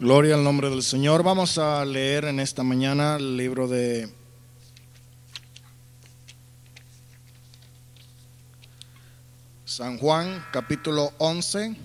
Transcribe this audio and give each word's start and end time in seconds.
Gloria 0.00 0.34
al 0.34 0.42
nombre 0.42 0.70
del 0.70 0.82
Señor. 0.82 1.22
Vamos 1.22 1.56
a 1.56 1.84
leer 1.84 2.24
en 2.24 2.40
esta 2.40 2.64
mañana 2.64 3.14
el 3.14 3.36
libro 3.36 3.68
de 3.68 4.12
San 9.64 9.98
Juan, 9.98 10.44
capítulo 10.52 11.12
11. 11.18 11.76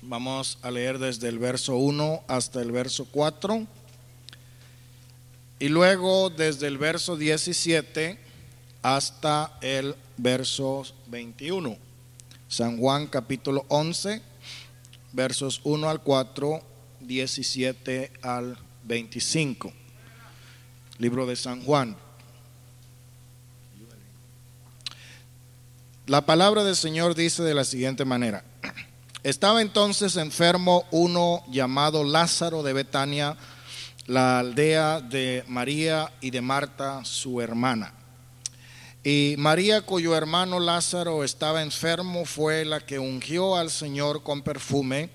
Vamos 0.00 0.56
a 0.62 0.70
leer 0.70 0.98
desde 0.98 1.28
el 1.28 1.38
verso 1.38 1.76
1 1.76 2.24
hasta 2.26 2.62
el 2.62 2.72
verso 2.72 3.06
4. 3.10 3.66
Y 5.58 5.68
luego 5.68 6.30
desde 6.30 6.68
el 6.68 6.78
verso 6.78 7.18
17 7.18 8.18
hasta 8.80 9.58
el 9.60 9.94
verso 10.16 10.84
21. 11.08 11.76
San 12.48 12.78
Juan, 12.78 13.08
capítulo 13.08 13.66
11 13.68 14.29
versos 15.12 15.60
1 15.64 15.88
al 15.88 16.02
4, 16.02 16.62
17 17.00 18.12
al 18.22 18.58
25. 18.84 19.72
Libro 20.98 21.26
de 21.26 21.36
San 21.36 21.62
Juan. 21.62 21.96
La 26.06 26.26
palabra 26.26 26.64
del 26.64 26.76
Señor 26.76 27.14
dice 27.14 27.42
de 27.42 27.54
la 27.54 27.64
siguiente 27.64 28.04
manera. 28.04 28.44
Estaba 29.22 29.62
entonces 29.62 30.16
enfermo 30.16 30.84
uno 30.90 31.44
llamado 31.50 32.04
Lázaro 32.04 32.62
de 32.62 32.72
Betania, 32.72 33.36
la 34.06 34.40
aldea 34.40 35.00
de 35.00 35.44
María 35.46 36.10
y 36.20 36.30
de 36.30 36.40
Marta, 36.40 37.04
su 37.04 37.40
hermana. 37.40 37.94
Y 39.02 39.34
María, 39.38 39.80
cuyo 39.80 40.14
hermano 40.14 40.60
Lázaro 40.60 41.24
estaba 41.24 41.62
enfermo, 41.62 42.26
fue 42.26 42.66
la 42.66 42.80
que 42.80 42.98
ungió 42.98 43.56
al 43.56 43.70
Señor 43.70 44.22
con 44.22 44.42
perfume 44.42 45.08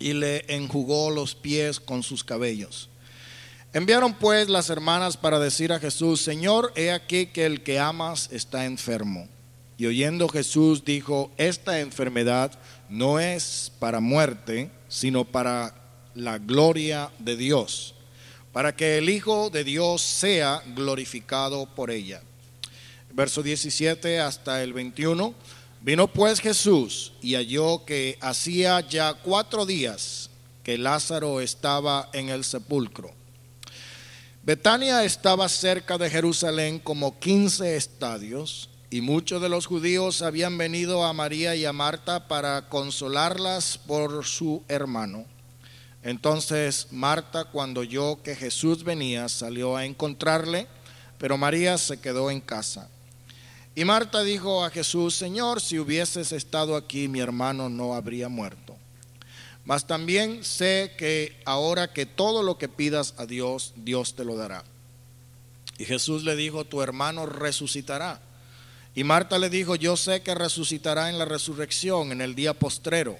y 0.00 0.14
le 0.14 0.44
enjugó 0.52 1.10
los 1.10 1.36
pies 1.36 1.78
con 1.78 2.02
sus 2.02 2.24
cabellos. 2.24 2.88
Enviaron 3.72 4.14
pues 4.14 4.48
las 4.48 4.68
hermanas 4.68 5.16
para 5.16 5.38
decir 5.38 5.72
a 5.72 5.78
Jesús, 5.78 6.22
Señor, 6.22 6.72
he 6.74 6.90
aquí 6.90 7.26
que 7.26 7.46
el 7.46 7.62
que 7.62 7.78
amas 7.78 8.28
está 8.32 8.64
enfermo. 8.64 9.28
Y 9.78 9.86
oyendo 9.86 10.28
Jesús 10.28 10.84
dijo, 10.84 11.30
esta 11.36 11.78
enfermedad 11.78 12.50
no 12.88 13.20
es 13.20 13.70
para 13.78 14.00
muerte, 14.00 14.72
sino 14.88 15.24
para 15.24 15.72
la 16.16 16.38
gloria 16.38 17.12
de 17.20 17.36
Dios, 17.36 17.94
para 18.52 18.74
que 18.74 18.98
el 18.98 19.08
Hijo 19.08 19.50
de 19.50 19.62
Dios 19.62 20.02
sea 20.02 20.64
glorificado 20.74 21.66
por 21.66 21.92
ella 21.92 22.22
verso 23.14 23.42
17 23.42 24.20
hasta 24.20 24.62
el 24.62 24.72
21. 24.72 25.34
Vino 25.80 26.08
pues 26.08 26.40
Jesús 26.40 27.12
y 27.20 27.34
halló 27.34 27.84
que 27.84 28.16
hacía 28.20 28.80
ya 28.80 29.14
cuatro 29.14 29.66
días 29.66 30.30
que 30.62 30.78
Lázaro 30.78 31.40
estaba 31.40 32.08
en 32.12 32.28
el 32.28 32.44
sepulcro. 32.44 33.10
Betania 34.44 35.04
estaba 35.04 35.48
cerca 35.48 35.98
de 35.98 36.10
Jerusalén 36.10 36.78
como 36.78 37.18
15 37.18 37.76
estadios 37.76 38.68
y 38.90 39.00
muchos 39.00 39.40
de 39.40 39.48
los 39.48 39.66
judíos 39.66 40.22
habían 40.22 40.58
venido 40.58 41.04
a 41.04 41.12
María 41.12 41.54
y 41.56 41.64
a 41.64 41.72
Marta 41.72 42.28
para 42.28 42.68
consolarlas 42.68 43.78
por 43.78 44.24
su 44.24 44.62
hermano. 44.68 45.24
Entonces 46.02 46.88
Marta, 46.90 47.44
cuando 47.44 47.80
oyó 47.80 48.22
que 48.22 48.34
Jesús 48.34 48.84
venía, 48.84 49.28
salió 49.28 49.76
a 49.76 49.84
encontrarle, 49.84 50.66
pero 51.18 51.38
María 51.38 51.78
se 51.78 52.00
quedó 52.00 52.30
en 52.30 52.40
casa. 52.40 52.88
Y 53.74 53.84
Marta 53.86 54.22
dijo 54.22 54.64
a 54.64 54.70
Jesús, 54.70 55.14
Señor, 55.14 55.60
si 55.60 55.78
hubieses 55.78 56.32
estado 56.32 56.76
aquí, 56.76 57.08
mi 57.08 57.20
hermano 57.20 57.70
no 57.70 57.94
habría 57.94 58.28
muerto. 58.28 58.76
Mas 59.64 59.86
también 59.86 60.44
sé 60.44 60.92
que 60.98 61.40
ahora 61.46 61.92
que 61.92 62.04
todo 62.04 62.42
lo 62.42 62.58
que 62.58 62.68
pidas 62.68 63.14
a 63.16 63.24
Dios, 63.24 63.72
Dios 63.76 64.14
te 64.14 64.24
lo 64.24 64.36
dará. 64.36 64.64
Y 65.78 65.84
Jesús 65.86 66.24
le 66.24 66.36
dijo, 66.36 66.64
tu 66.64 66.82
hermano 66.82 67.24
resucitará. 67.24 68.20
Y 68.94 69.04
Marta 69.04 69.38
le 69.38 69.48
dijo, 69.48 69.74
yo 69.74 69.96
sé 69.96 70.22
que 70.22 70.34
resucitará 70.34 71.08
en 71.08 71.18
la 71.18 71.24
resurrección, 71.24 72.12
en 72.12 72.20
el 72.20 72.34
día 72.34 72.52
postrero. 72.52 73.16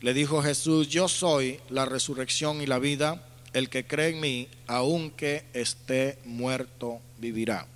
Le 0.00 0.14
dijo 0.14 0.42
Jesús, 0.42 0.88
yo 0.88 1.08
soy 1.08 1.60
la 1.68 1.84
resurrección 1.84 2.62
y 2.62 2.66
la 2.66 2.78
vida. 2.78 3.22
El 3.52 3.68
que 3.68 3.86
cree 3.86 4.10
en 4.10 4.20
mí, 4.20 4.48
aunque 4.66 5.44
esté 5.52 6.18
muerto, 6.24 7.00
vivirá. 7.18 7.66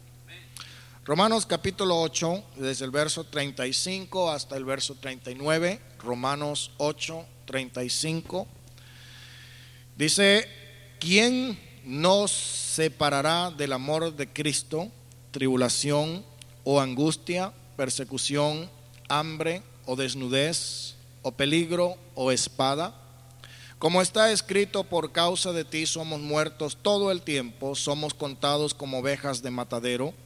Romanos 1.06 1.46
capítulo 1.46 2.00
8, 2.00 2.42
desde 2.56 2.84
el 2.84 2.90
verso 2.90 3.22
35 3.22 4.28
hasta 4.28 4.56
el 4.56 4.64
verso 4.64 4.96
39, 4.96 5.80
Romanos 6.00 6.72
8, 6.78 7.24
35, 7.44 8.48
dice, 9.96 10.48
¿quién 10.98 11.60
nos 11.84 12.32
separará 12.32 13.52
del 13.52 13.72
amor 13.72 14.16
de 14.16 14.32
Cristo? 14.32 14.88
Tribulación 15.30 16.24
o 16.64 16.80
angustia, 16.80 17.52
persecución, 17.76 18.68
hambre 19.08 19.62
o 19.84 19.94
desnudez, 19.94 20.96
o 21.22 21.30
peligro 21.30 21.94
o 22.16 22.32
espada. 22.32 23.00
Como 23.78 24.02
está 24.02 24.32
escrito, 24.32 24.82
por 24.82 25.12
causa 25.12 25.52
de 25.52 25.64
ti 25.64 25.86
somos 25.86 26.18
muertos 26.18 26.78
todo 26.82 27.12
el 27.12 27.22
tiempo, 27.22 27.76
somos 27.76 28.12
contados 28.12 28.74
como 28.74 28.98
ovejas 28.98 29.40
de 29.40 29.52
matadero. 29.52 30.25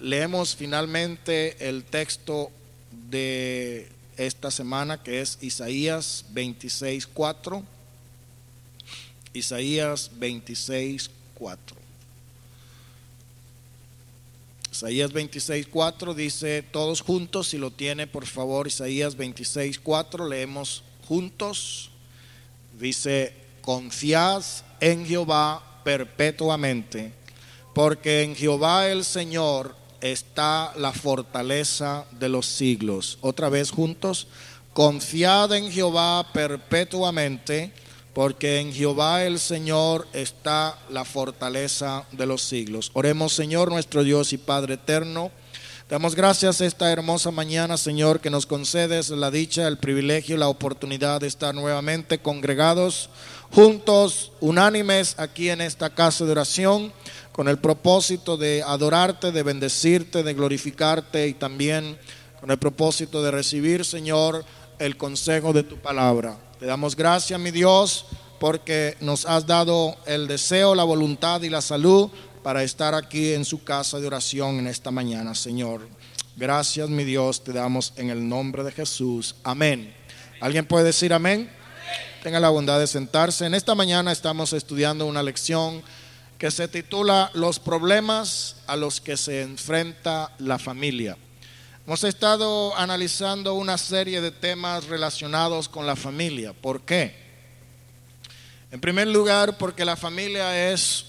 leemos 0.00 0.56
finalmente 0.56 1.68
el 1.68 1.84
texto 1.84 2.50
de 3.10 3.88
esta 4.16 4.50
semana 4.50 5.02
que 5.02 5.20
es 5.20 5.38
Isaías 5.40 6.24
26.4. 6.32 7.62
Isaías 9.32 10.10
26.4. 10.18 11.10
Isaías 14.72 15.12
26.4 15.12 16.14
dice 16.14 16.62
todos 16.62 17.00
juntos, 17.00 17.48
si 17.48 17.58
lo 17.58 17.70
tiene 17.70 18.06
por 18.06 18.26
favor, 18.26 18.66
Isaías 18.66 19.16
26.4, 19.16 20.28
leemos 20.28 20.82
juntos. 21.06 21.90
Dice, 22.78 23.34
confiad 23.60 24.42
en 24.80 25.04
Jehová 25.04 25.82
perpetuamente, 25.84 27.12
porque 27.74 28.22
en 28.22 28.36
Jehová 28.36 28.88
el 28.88 29.04
Señor 29.04 29.79
está 30.00 30.72
la 30.76 30.92
fortaleza 30.92 32.04
de 32.18 32.28
los 32.28 32.46
siglos. 32.46 33.18
Otra 33.20 33.48
vez 33.48 33.70
juntos, 33.70 34.28
confiad 34.72 35.52
en 35.52 35.70
Jehová 35.70 36.26
perpetuamente, 36.32 37.72
porque 38.14 38.60
en 38.60 38.72
Jehová 38.72 39.24
el 39.24 39.38
Señor 39.38 40.06
está 40.12 40.78
la 40.90 41.04
fortaleza 41.04 42.04
de 42.12 42.26
los 42.26 42.42
siglos. 42.42 42.90
Oremos, 42.94 43.32
Señor, 43.32 43.70
nuestro 43.70 44.02
Dios 44.02 44.32
y 44.32 44.38
Padre 44.38 44.74
eterno. 44.74 45.30
Damos 45.88 46.14
gracias 46.14 46.60
esta 46.60 46.92
hermosa 46.92 47.32
mañana, 47.32 47.76
Señor, 47.76 48.20
que 48.20 48.30
nos 48.30 48.46
concedes 48.46 49.10
la 49.10 49.32
dicha, 49.32 49.66
el 49.66 49.76
privilegio, 49.76 50.36
la 50.36 50.46
oportunidad 50.46 51.20
de 51.20 51.26
estar 51.26 51.52
nuevamente 51.52 52.20
congregados, 52.20 53.10
juntos, 53.50 54.30
unánimes 54.38 55.16
aquí 55.18 55.50
en 55.50 55.60
esta 55.60 55.90
casa 55.90 56.24
de 56.24 56.30
oración 56.30 56.92
con 57.40 57.48
el 57.48 57.56
propósito 57.56 58.36
de 58.36 58.62
adorarte, 58.62 59.32
de 59.32 59.42
bendecirte, 59.42 60.22
de 60.22 60.34
glorificarte 60.34 61.26
y 61.26 61.32
también 61.32 61.96
con 62.38 62.50
el 62.50 62.58
propósito 62.58 63.22
de 63.22 63.30
recibir, 63.30 63.86
Señor, 63.86 64.44
el 64.78 64.98
consejo 64.98 65.54
de 65.54 65.62
tu 65.62 65.78
palabra. 65.78 66.36
Te 66.58 66.66
damos 66.66 66.94
gracias, 66.94 67.40
mi 67.40 67.50
Dios, 67.50 68.04
porque 68.38 68.94
nos 69.00 69.24
has 69.24 69.46
dado 69.46 69.96
el 70.04 70.28
deseo, 70.28 70.74
la 70.74 70.84
voluntad 70.84 71.40
y 71.40 71.48
la 71.48 71.62
salud 71.62 72.10
para 72.42 72.62
estar 72.62 72.94
aquí 72.94 73.32
en 73.32 73.46
su 73.46 73.64
casa 73.64 73.98
de 73.98 74.08
oración 74.08 74.58
en 74.58 74.66
esta 74.66 74.90
mañana, 74.90 75.34
Señor. 75.34 75.88
Gracias, 76.36 76.90
mi 76.90 77.04
Dios, 77.04 77.42
te 77.42 77.54
damos 77.54 77.94
en 77.96 78.10
el 78.10 78.28
nombre 78.28 78.64
de 78.64 78.72
Jesús. 78.72 79.36
Amén. 79.44 79.94
¿Alguien 80.42 80.66
puede 80.66 80.84
decir 80.84 81.14
amén? 81.14 81.50
Tenga 82.22 82.38
la 82.38 82.50
bondad 82.50 82.78
de 82.78 82.86
sentarse. 82.86 83.46
En 83.46 83.54
esta 83.54 83.74
mañana 83.74 84.12
estamos 84.12 84.52
estudiando 84.52 85.06
una 85.06 85.22
lección 85.22 85.82
que 86.40 86.50
se 86.50 86.68
titula 86.68 87.30
Los 87.34 87.58
problemas 87.58 88.56
a 88.66 88.74
los 88.74 89.02
que 89.02 89.18
se 89.18 89.42
enfrenta 89.42 90.34
la 90.38 90.58
familia. 90.58 91.18
Hemos 91.86 92.02
estado 92.02 92.74
analizando 92.78 93.52
una 93.52 93.76
serie 93.76 94.22
de 94.22 94.30
temas 94.30 94.86
relacionados 94.86 95.68
con 95.68 95.86
la 95.86 95.96
familia. 95.96 96.54
¿Por 96.54 96.80
qué? 96.80 97.14
En 98.70 98.80
primer 98.80 99.08
lugar, 99.08 99.58
porque 99.58 99.84
la 99.84 99.96
familia 99.96 100.72
es 100.72 101.04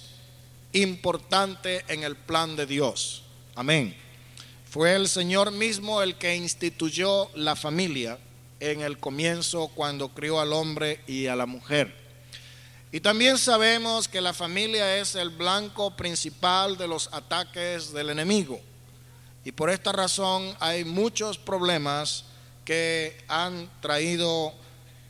importante 0.74 1.86
en 1.88 2.04
el 2.04 2.18
plan 2.18 2.58
de 2.58 2.66
Dios. 2.66 3.24
Amén. 3.56 3.96
Fue 4.70 4.96
el 4.96 5.08
Señor 5.08 5.52
mismo 5.52 6.02
el 6.02 6.16
que 6.16 6.36
instituyó 6.36 7.30
la 7.36 7.56
familia 7.56 8.20
en 8.60 8.82
el 8.82 8.98
comienzo 8.98 9.70
cuando 9.70 10.10
crió 10.10 10.42
al 10.42 10.52
hombre 10.52 11.00
y 11.08 11.28
a 11.28 11.38
la 11.38 11.46
mujer. 11.46 12.01
Y 12.92 13.00
también 13.00 13.38
sabemos 13.38 14.08
que 14.08 14.20
la 14.20 14.34
familia 14.34 14.98
es 14.98 15.16
el 15.16 15.30
blanco 15.30 15.96
principal 15.96 16.78
de 16.78 16.88
los 16.88 17.10
ataques 17.14 17.94
del 17.94 18.10
enemigo. 18.10 18.60
Y 19.46 19.52
por 19.54 19.70
esta 19.70 19.92
razón 19.92 20.56
hay 20.60 20.84
muchos 20.84 21.38
problemas 21.38 22.26
que 22.66 23.18
han 23.28 23.70
traído 23.82 24.54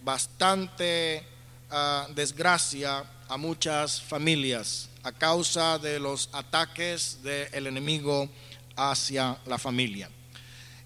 bastante 0.03 1.25
ah, 1.69 2.07
desgracia 2.13 3.03
a 3.27 3.37
muchas 3.37 4.01
familias 4.01 4.89
a 5.03 5.11
causa 5.11 5.79
de 5.79 5.99
los 5.99 6.29
ataques 6.31 7.19
del 7.23 7.67
enemigo 7.67 8.29
hacia 8.75 9.37
la 9.45 9.57
familia. 9.57 10.09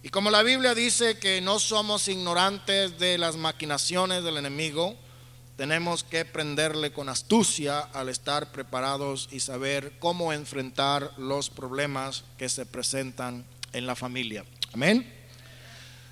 Y 0.04 0.10
como 0.10 0.30
la 0.30 0.44
Biblia 0.44 0.74
dice 0.76 1.18
que 1.18 1.42
no 1.42 1.60
somos 1.60 2.08
ignorantes 2.08 2.98
de 3.00 3.18
las 3.18 3.36
maquinaciones 3.36 4.24
del 4.24 4.38
enemigo, 4.38 4.96
tenemos 5.58 6.04
que 6.04 6.26
prenderle 6.26 6.92
con 6.92 7.08
astucia 7.08 7.80
al 7.80 8.10
estar 8.10 8.52
preparados 8.52 9.30
y 9.32 9.40
saber 9.40 9.94
cómo 10.00 10.34
enfrentar 10.34 11.14
los 11.18 11.50
problemas 11.50 12.26
que 12.38 12.50
se 12.50 12.66
presentan 12.66 13.46
en 13.72 13.86
la 13.86 13.96
familia. 13.96 14.44
Amén. 14.74 15.12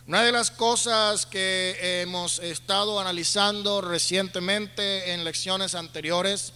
Una 0.08 0.24
de 0.24 0.32
las 0.32 0.52
cosas 0.52 1.26
que 1.26 2.02
hemos 2.02 2.40
estado 2.40 3.00
analizando 3.00 3.82
recientemente 3.82 5.14
en 5.14 5.24
lecciones 5.24 5.76
anteriores 5.76 6.54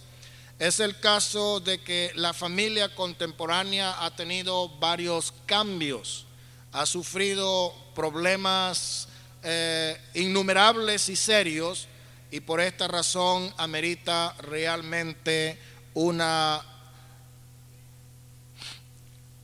es 0.58 0.80
el 0.80 0.98
caso 0.98 1.60
de 1.60 1.80
que 1.80 2.10
la 2.14 2.32
familia 2.32 2.94
contemporánea 2.94 4.04
ha 4.04 4.14
tenido 4.16 4.68
varios 4.78 5.32
cambios, 5.46 6.26
ha 6.72 6.84
sufrido 6.84 7.74
problemas 7.94 9.08
eh, 9.42 9.98
innumerables 10.14 11.08
y 11.08 11.16
serios 11.16 11.86
y 12.30 12.40
por 12.40 12.60
esta 12.60 12.88
razón 12.88 13.52
amerita 13.56 14.34
realmente 14.40 15.58
una, 15.94 16.62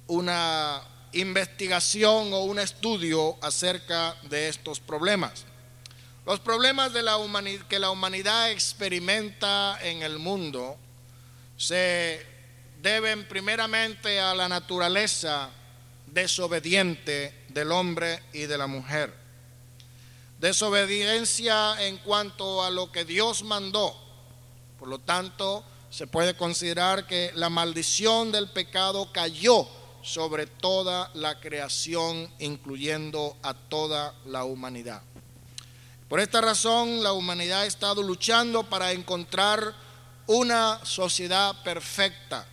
una 0.06 0.82
investigación 1.12 2.32
o 2.32 2.40
un 2.40 2.58
estudio 2.58 3.36
acerca 3.42 4.14
de 4.24 4.48
estos 4.48 4.80
problemas. 4.80 5.44
Los 6.26 6.40
problemas 6.40 6.92
de 6.92 7.02
la 7.02 7.18
que 7.68 7.78
la 7.78 7.90
humanidad 7.90 8.50
experimenta 8.50 9.78
en 9.82 10.02
el 10.02 10.18
mundo 10.18 10.76
se 11.56 12.26
deben 12.82 13.26
primeramente 13.28 14.20
a 14.20 14.34
la 14.34 14.48
naturaleza 14.48 15.50
desobediente 16.06 17.44
del 17.48 17.72
hombre 17.72 18.22
y 18.32 18.40
de 18.40 18.58
la 18.58 18.66
mujer. 18.66 19.23
Desobediencia 20.44 21.86
en 21.86 21.96
cuanto 21.96 22.62
a 22.62 22.70
lo 22.70 22.92
que 22.92 23.06
Dios 23.06 23.42
mandó. 23.44 23.96
Por 24.78 24.88
lo 24.88 24.98
tanto, 24.98 25.64
se 25.88 26.06
puede 26.06 26.36
considerar 26.36 27.06
que 27.06 27.32
la 27.34 27.48
maldición 27.48 28.30
del 28.30 28.50
pecado 28.50 29.10
cayó 29.10 29.66
sobre 30.02 30.46
toda 30.46 31.10
la 31.14 31.40
creación, 31.40 32.30
incluyendo 32.40 33.38
a 33.42 33.54
toda 33.54 34.14
la 34.26 34.44
humanidad. 34.44 35.00
Por 36.10 36.20
esta 36.20 36.42
razón, 36.42 37.02
la 37.02 37.14
humanidad 37.14 37.62
ha 37.62 37.66
estado 37.66 38.02
luchando 38.02 38.64
para 38.64 38.92
encontrar 38.92 39.74
una 40.26 40.78
sociedad 40.84 41.62
perfecta, 41.62 42.46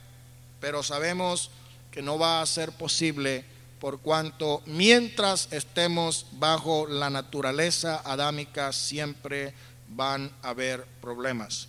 pero 0.62 0.82
sabemos 0.82 1.52
que 1.92 2.02
no 2.02 2.18
va 2.18 2.42
a 2.42 2.46
ser 2.46 2.72
posible 2.72 3.50
por 3.81 4.00
cuanto 4.00 4.62
mientras 4.68 5.48
estemos 5.50 6.28
bajo 6.33 6.86
la 6.86 7.10
naturaleza 7.10 8.00
adámica 8.06 8.72
siempre 8.74 9.56
van 9.88 10.31
a 10.44 10.50
haber 10.50 10.86
problemas. 11.01 11.68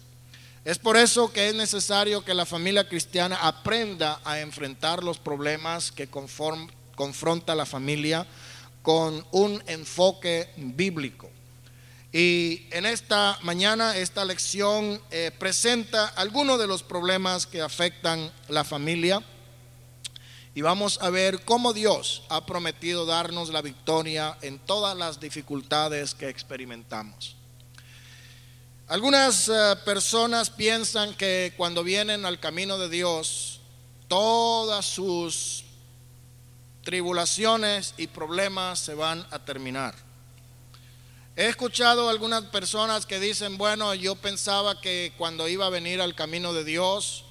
Es 0.63 0.79
por 0.79 0.99
eso 0.99 1.33
que 1.33 1.49
es 1.49 1.55
necesario 1.55 2.23
que 2.23 2.35
la 2.35 2.45
familia 2.45 2.87
cristiana 2.87 3.37
aprenda 3.41 4.21
a 4.25 4.41
enfrentar 4.41 5.03
los 5.03 5.19
problemas 5.19 5.91
que 5.91 6.07
confronta 6.07 7.55
la 7.55 7.65
familia 7.65 8.27
con 8.83 9.27
un 9.33 9.63
enfoque 9.67 10.51
bíblico. 10.57 11.31
Y 12.13 12.67
en 12.73 12.85
esta 12.85 13.39
mañana 13.41 13.97
esta 13.97 14.27
lección 14.27 15.01
eh, 15.11 15.31
presenta 15.39 16.09
algunos 16.09 16.59
de 16.59 16.67
los 16.67 16.83
problemas 16.83 17.47
que 17.47 17.63
afectan 17.63 18.31
la 18.49 18.65
familia 18.65 19.23
y 20.55 20.61
vamos 20.61 20.99
a 21.01 21.09
ver 21.09 21.45
cómo 21.45 21.73
Dios 21.73 22.23
ha 22.29 22.45
prometido 22.45 23.07
darnos 23.07 23.49
la 23.49 23.63
victoria 23.63 24.37
en 24.43 24.59
todas 24.59 24.97
las 24.97 25.19
dificultades 25.19 26.15
que 26.15 26.29
experimentamos. 26.29 27.37
Algunas 28.89 29.49
eh, 29.49 29.77
personas 29.87 30.51
piensan 30.51 31.15
que 31.15 31.55
cuando 31.57 31.83
vienen 31.83 32.27
al 32.27 32.39
camino 32.39 32.77
de 32.77 32.91
Dios, 32.91 33.61
todas 34.09 34.85
sus 34.85 35.65
tribulaciones 36.85 37.95
y 37.97 38.09
problemas 38.09 38.79
se 38.79 38.95
van 38.95 39.27
a 39.31 39.39
terminar. 39.39 39.95
He 41.35 41.47
escuchado 41.47 42.11
algunas 42.11 42.43
personas 42.45 43.07
que 43.07 43.19
dicen, 43.19 43.57
bueno, 43.57 43.95
yo 43.95 44.17
pensaba 44.17 44.79
que 44.83 45.15
cuando 45.17 45.49
iba 45.49 45.65
a 45.65 45.71
venir 45.71 46.03
al 46.03 46.15
camino 46.15 46.53
de 46.53 46.65
Dios, 46.65 47.25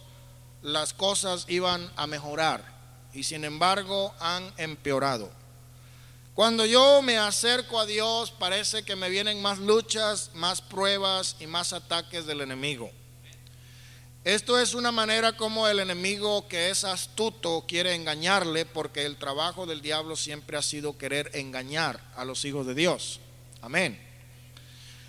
las 0.63 0.95
cosas 0.95 1.45
iban 1.47 1.91
a 1.95 2.07
mejorar 2.07 2.80
y 3.13 3.23
sin 3.23 3.43
embargo 3.43 4.13
han 4.19 4.53
empeorado. 4.57 5.29
Cuando 6.33 6.65
yo 6.65 7.01
me 7.01 7.17
acerco 7.17 7.79
a 7.79 7.85
Dios 7.85 8.31
parece 8.31 8.83
que 8.83 8.95
me 8.95 9.09
vienen 9.09 9.41
más 9.41 9.59
luchas, 9.59 10.31
más 10.33 10.61
pruebas 10.61 11.35
y 11.39 11.47
más 11.47 11.73
ataques 11.73 12.25
del 12.25 12.41
enemigo. 12.41 12.89
Esto 14.23 14.59
es 14.59 14.75
una 14.75 14.91
manera 14.91 15.35
como 15.35 15.67
el 15.67 15.79
enemigo 15.79 16.47
que 16.47 16.69
es 16.69 16.83
astuto 16.83 17.65
quiere 17.67 17.95
engañarle 17.95 18.65
porque 18.65 19.05
el 19.05 19.17
trabajo 19.17 19.65
del 19.65 19.81
diablo 19.81 20.15
siempre 20.15 20.57
ha 20.57 20.61
sido 20.61 20.97
querer 20.97 21.31
engañar 21.33 21.99
a 22.15 22.23
los 22.23 22.45
hijos 22.45 22.67
de 22.67 22.75
Dios. 22.75 23.19
Amén. 23.61 23.99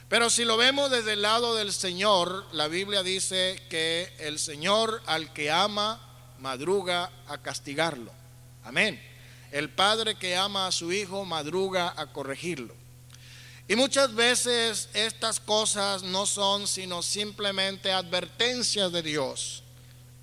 Pero 0.08 0.28
si 0.28 0.44
lo 0.44 0.56
vemos 0.56 0.90
desde 0.90 1.12
el 1.12 1.22
lado 1.22 1.54
del 1.54 1.72
Señor, 1.72 2.46
la 2.52 2.68
Biblia 2.68 3.02
dice 3.02 3.62
que 3.70 4.12
el 4.18 4.38
Señor 4.38 5.02
al 5.06 5.32
que 5.32 5.50
ama, 5.50 6.11
madruga 6.42 7.10
a 7.28 7.38
castigarlo. 7.38 8.12
Amén. 8.64 9.00
El 9.52 9.70
padre 9.70 10.16
que 10.16 10.36
ama 10.36 10.66
a 10.66 10.72
su 10.72 10.92
hijo, 10.92 11.24
madruga 11.24 11.94
a 11.96 12.06
corregirlo. 12.06 12.74
Y 13.68 13.76
muchas 13.76 14.12
veces 14.14 14.88
estas 14.92 15.38
cosas 15.38 16.02
no 16.02 16.26
son 16.26 16.66
sino 16.66 17.00
simplemente 17.02 17.92
advertencias 17.92 18.90
de 18.90 19.02
Dios. 19.02 19.62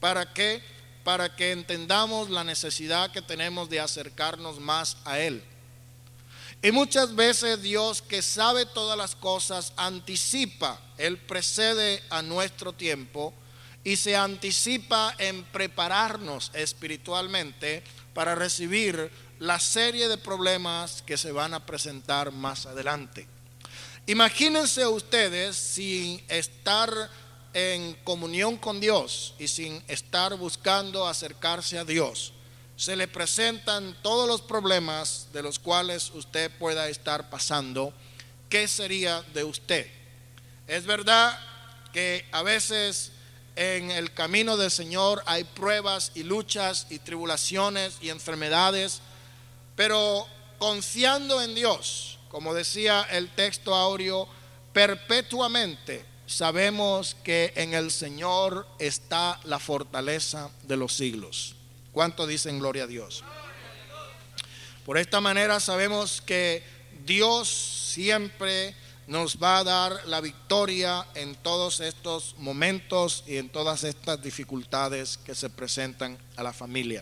¿Para 0.01 0.33
qué? 0.33 0.61
Para 1.05 1.35
que 1.35 1.53
entendamos 1.53 2.29
la 2.29 2.43
necesidad 2.43 3.11
que 3.11 3.21
tenemos 3.21 3.69
de 3.69 3.79
acercarnos 3.79 4.59
más 4.59 4.97
a 5.05 5.19
Él. 5.19 5.41
Y 6.61 6.71
muchas 6.71 7.15
veces 7.15 7.61
Dios 7.61 8.01
que 8.01 8.21
sabe 8.21 8.65
todas 8.65 8.97
las 8.97 9.15
cosas 9.15 9.71
anticipa, 9.77 10.81
Él 10.97 11.17
precede 11.17 12.03
a 12.09 12.21
nuestro 12.21 12.73
tiempo 12.73 13.33
y 13.83 13.95
se 13.95 14.15
anticipa 14.15 15.15
en 15.17 15.43
prepararnos 15.45 16.51
espiritualmente 16.53 17.83
para 18.13 18.35
recibir 18.35 19.11
la 19.39 19.59
serie 19.59 20.07
de 20.07 20.17
problemas 20.17 21.01
que 21.01 21.17
se 21.17 21.31
van 21.31 21.53
a 21.53 21.65
presentar 21.65 22.31
más 22.31 22.65
adelante. 22.65 23.27
Imagínense 24.05 24.85
ustedes 24.85 25.55
sin 25.55 26.23
estar 26.27 26.91
en 27.53 27.93
comunión 28.03 28.57
con 28.57 28.79
Dios 28.79 29.35
y 29.39 29.47
sin 29.47 29.81
estar 29.87 30.35
buscando 30.35 31.07
acercarse 31.07 31.77
a 31.77 31.85
Dios 31.85 32.33
se 32.79 32.95
le 32.95 33.09
presentan 33.09 33.93
todos 34.01 34.25
los 34.25 34.41
problemas 34.41 35.27
de 35.33 35.43
los 35.43 35.59
cuales 35.59 36.11
usted 36.11 36.49
pueda 36.49 36.87
estar 36.87 37.29
pasando, 37.29 37.91
¿qué 38.47 38.69
sería 38.69 39.21
de 39.33 39.43
usted? 39.43 39.85
Es 40.65 40.85
verdad 40.85 41.37
que 41.91 42.25
a 42.31 42.41
veces 42.41 43.11
en 43.55 43.91
el 43.91 44.13
camino 44.13 44.57
del 44.57 44.71
Señor 44.71 45.23
hay 45.25 45.43
pruebas 45.43 46.11
y 46.15 46.23
luchas 46.23 46.87
y 46.89 46.99
tribulaciones 46.99 47.97
y 48.01 48.09
enfermedades, 48.09 49.01
pero 49.75 50.27
confiando 50.57 51.41
en 51.41 51.55
Dios, 51.55 52.19
como 52.29 52.53
decía 52.53 53.05
el 53.11 53.29
texto 53.29 53.75
áureo, 53.75 54.27
perpetuamente 54.73 56.05
sabemos 56.25 57.15
que 57.23 57.53
en 57.55 57.73
el 57.73 57.91
Señor 57.91 58.67
está 58.77 59.39
la 59.43 59.59
fortaleza 59.59 60.49
de 60.63 60.77
los 60.77 60.93
siglos. 60.93 61.55
¿Cuánto 61.91 62.27
dicen 62.27 62.59
gloria 62.59 62.83
a 62.83 62.87
Dios? 62.87 63.23
Por 64.85 64.97
esta 64.97 65.21
manera 65.21 65.59
sabemos 65.59 66.21
que 66.21 66.63
Dios 67.05 67.49
siempre 67.49 68.75
nos 69.09 69.41
va 69.41 69.57
a 69.57 69.63
dar 69.63 70.05
la 70.05 70.21
victoria 70.21 71.03
en 71.15 71.33
todos 71.33 71.79
estos 71.79 72.35
momentos 72.37 73.23
y 73.25 73.37
en 73.37 73.49
todas 73.49 73.83
estas 73.83 74.21
dificultades 74.21 75.17
que 75.17 75.33
se 75.33 75.49
presentan 75.49 76.15
a 76.35 76.43
la 76.43 76.53
familia. 76.53 77.01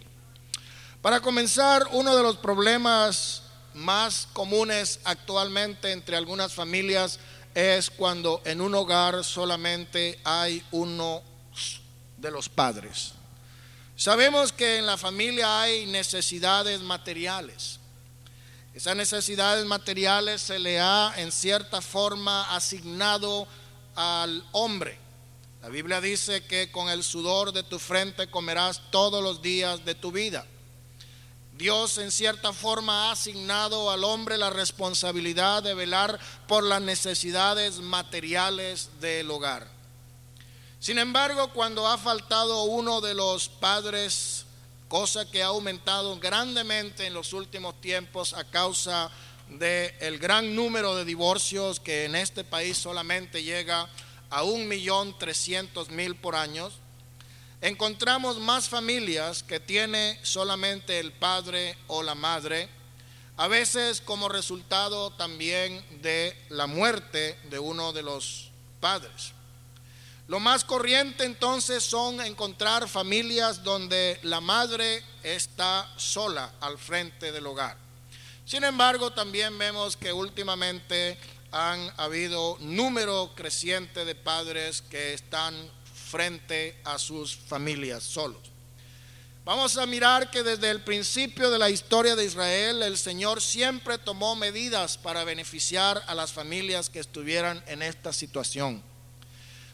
Para 1.02 1.20
comenzar, 1.20 1.86
uno 1.92 2.16
de 2.16 2.24
los 2.24 2.38
problemas 2.38 3.44
más 3.74 4.30
comunes 4.32 5.02
actualmente 5.04 5.92
entre 5.92 6.16
algunas 6.16 6.54
familias 6.54 7.20
es 7.54 7.90
cuando 7.90 8.42
en 8.46 8.62
un 8.62 8.74
hogar 8.74 9.26
solamente 9.26 10.18
hay 10.24 10.64
uno 10.72 11.22
de 12.16 12.32
los 12.32 12.48
padres. 12.48 13.12
Sabemos 13.98 14.54
que 14.54 14.78
en 14.78 14.86
la 14.86 14.96
familia 14.96 15.60
hay 15.62 15.86
necesidades 15.88 16.80
materiales. 16.80 17.82
Esas 18.78 18.96
necesidades 18.96 19.66
materiales 19.66 20.40
se 20.40 20.60
le 20.60 20.80
ha 20.80 21.12
en 21.18 21.32
cierta 21.32 21.82
forma 21.82 22.56
asignado 22.56 23.48
al 23.96 24.46
hombre. 24.52 25.00
La 25.64 25.70
Biblia 25.70 26.00
dice 26.00 26.46
que 26.46 26.72
con 26.72 26.88
el 26.88 27.04
sudor 27.04 27.54
de 27.54 27.64
tu 27.64 27.80
frente 27.80 28.30
comerás 28.30 28.80
todos 28.92 29.24
los 29.24 29.42
días 29.42 29.84
de 29.84 29.96
tu 29.96 30.12
vida. 30.12 30.46
Dios 31.58 31.98
en 31.98 32.12
cierta 32.12 32.54
forma 32.54 33.08
ha 33.08 33.14
asignado 33.14 33.90
al 33.90 34.04
hombre 34.04 34.38
la 34.38 34.52
responsabilidad 34.52 35.64
de 35.64 35.74
velar 35.74 36.20
por 36.48 36.64
las 36.64 36.80
necesidades 36.80 37.80
materiales 37.80 38.92
del 39.02 39.32
hogar. 39.32 39.68
Sin 40.80 41.00
embargo, 41.00 41.52
cuando 41.52 41.88
ha 41.88 41.98
faltado 41.98 42.66
uno 42.66 43.02
de 43.02 43.16
los 43.16 43.50
padres, 43.50 44.46
cosa 44.88 45.30
que 45.30 45.44
ha 45.44 45.48
aumentado 45.48 46.18
grandemente 46.20 47.08
en 47.08 47.14
los 47.14 47.34
últimos 47.34 47.80
tiempos 47.82 48.34
a 48.34 48.44
causa 48.46 49.12
del 49.50 49.94
el 50.00 50.20
gran 50.20 50.56
número 50.56 50.96
de 50.96 51.06
divorcios 51.06 51.80
que 51.80 52.06
en 52.06 52.16
este 52.16 52.44
país 52.44 52.78
solamente 52.78 53.44
llega 53.44 53.90
a 54.30 54.44
un 54.44 54.68
millón 54.68 55.18
trescientos 55.18 55.90
mil 55.90 56.16
por 56.16 56.36
año, 56.36 56.70
encontramos 57.62 58.40
más 58.40 58.68
familias 58.70 59.44
que 59.44 59.60
tiene 59.60 60.20
solamente 60.24 61.00
el 61.00 61.12
padre 61.14 61.78
o 61.88 62.04
la 62.04 62.16
madre, 62.16 62.70
a 63.38 63.48
veces 63.48 64.02
como 64.02 64.30
resultado 64.30 65.12
también 65.12 65.84
de 66.02 66.36
la 66.50 66.68
muerte 66.68 67.38
de 67.50 67.60
uno 67.60 67.94
de 67.94 68.04
los 68.04 68.52
padres. 68.80 69.37
Lo 70.28 70.42
más 70.42 70.66
corriente 70.66 71.24
entonces 71.24 71.84
son 71.84 72.20
encontrar 72.20 72.90
familias 72.90 73.64
donde 73.64 74.20
la 74.24 74.42
madre 74.42 75.02
está 75.24 75.90
sola 75.96 76.52
al 76.60 76.78
frente 76.78 77.32
del 77.32 77.48
hogar. 77.48 77.78
Sin 78.46 78.66
embargo, 78.66 79.12
también 79.12 79.58
vemos 79.58 79.96
que 79.96 80.12
últimamente 80.12 81.18
han 81.52 81.94
habido 81.96 82.58
número 82.60 83.32
creciente 83.36 84.04
de 84.04 84.16
padres 84.16 84.82
que 84.82 85.14
están 85.14 85.56
frente 85.94 86.78
a 86.84 87.00
sus 87.00 87.36
familias 87.36 88.04
solos. 88.04 88.52
Vamos 89.46 89.78
a 89.78 89.86
mirar 89.86 90.30
que 90.30 90.44
desde 90.44 90.70
el 90.70 90.82
principio 90.82 91.50
de 91.50 91.58
la 91.58 91.70
historia 91.70 92.18
de 92.18 92.26
Israel 92.26 92.84
el 92.84 92.98
Señor 92.98 93.42
siempre 93.42 93.98
tomó 93.98 94.36
medidas 94.36 94.98
para 94.98 95.24
beneficiar 95.24 96.04
a 96.08 96.16
las 96.16 96.34
familias 96.34 96.90
que 96.90 97.00
estuvieran 97.00 97.64
en 97.68 97.82
esta 97.82 98.12
situación. 98.12 98.84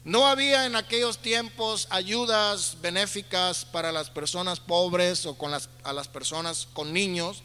No 0.06 0.28
había 0.28 0.66
en 0.66 0.76
aquellos 0.76 1.20
tiempos 1.20 1.88
ayudas 1.90 2.78
benéficas 2.82 3.64
para 3.64 3.94
las 3.94 4.10
personas 4.10 4.60
pobres 4.60 5.26
o 5.26 5.38
con 5.38 5.52
las, 5.52 5.70
a 5.84 5.94
las 5.94 6.10
personas 6.10 6.68
con 6.74 6.92
niños, 6.92 7.42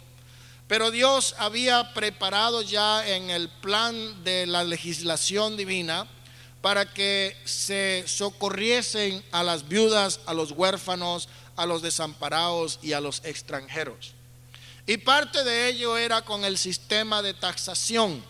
pero 0.66 0.90
Dios 0.90 1.36
había 1.38 1.94
preparado 1.94 2.62
ya 2.62 3.06
en 3.06 3.30
el 3.30 3.48
plan 3.48 4.24
de 4.24 4.46
la 4.46 4.64
legislación 4.64 5.56
divina 5.56 6.08
para 6.60 6.92
que 6.92 7.36
se 7.44 8.02
socorriesen 8.08 9.24
a 9.30 9.44
las 9.44 9.68
viudas, 9.68 10.18
a 10.26 10.34
los 10.34 10.50
huérfanos, 10.50 11.28
a 11.54 11.64
los 11.64 11.80
desamparados 11.80 12.80
y 12.82 12.92
a 12.92 13.00
los 13.00 13.24
extranjeros. 13.24 14.14
Y 14.88 14.96
parte 14.96 15.44
de 15.44 15.68
ello 15.68 15.96
era 15.96 16.22
con 16.22 16.44
el 16.44 16.58
sistema 16.58 17.22
de 17.22 17.34
taxación. 17.34 18.24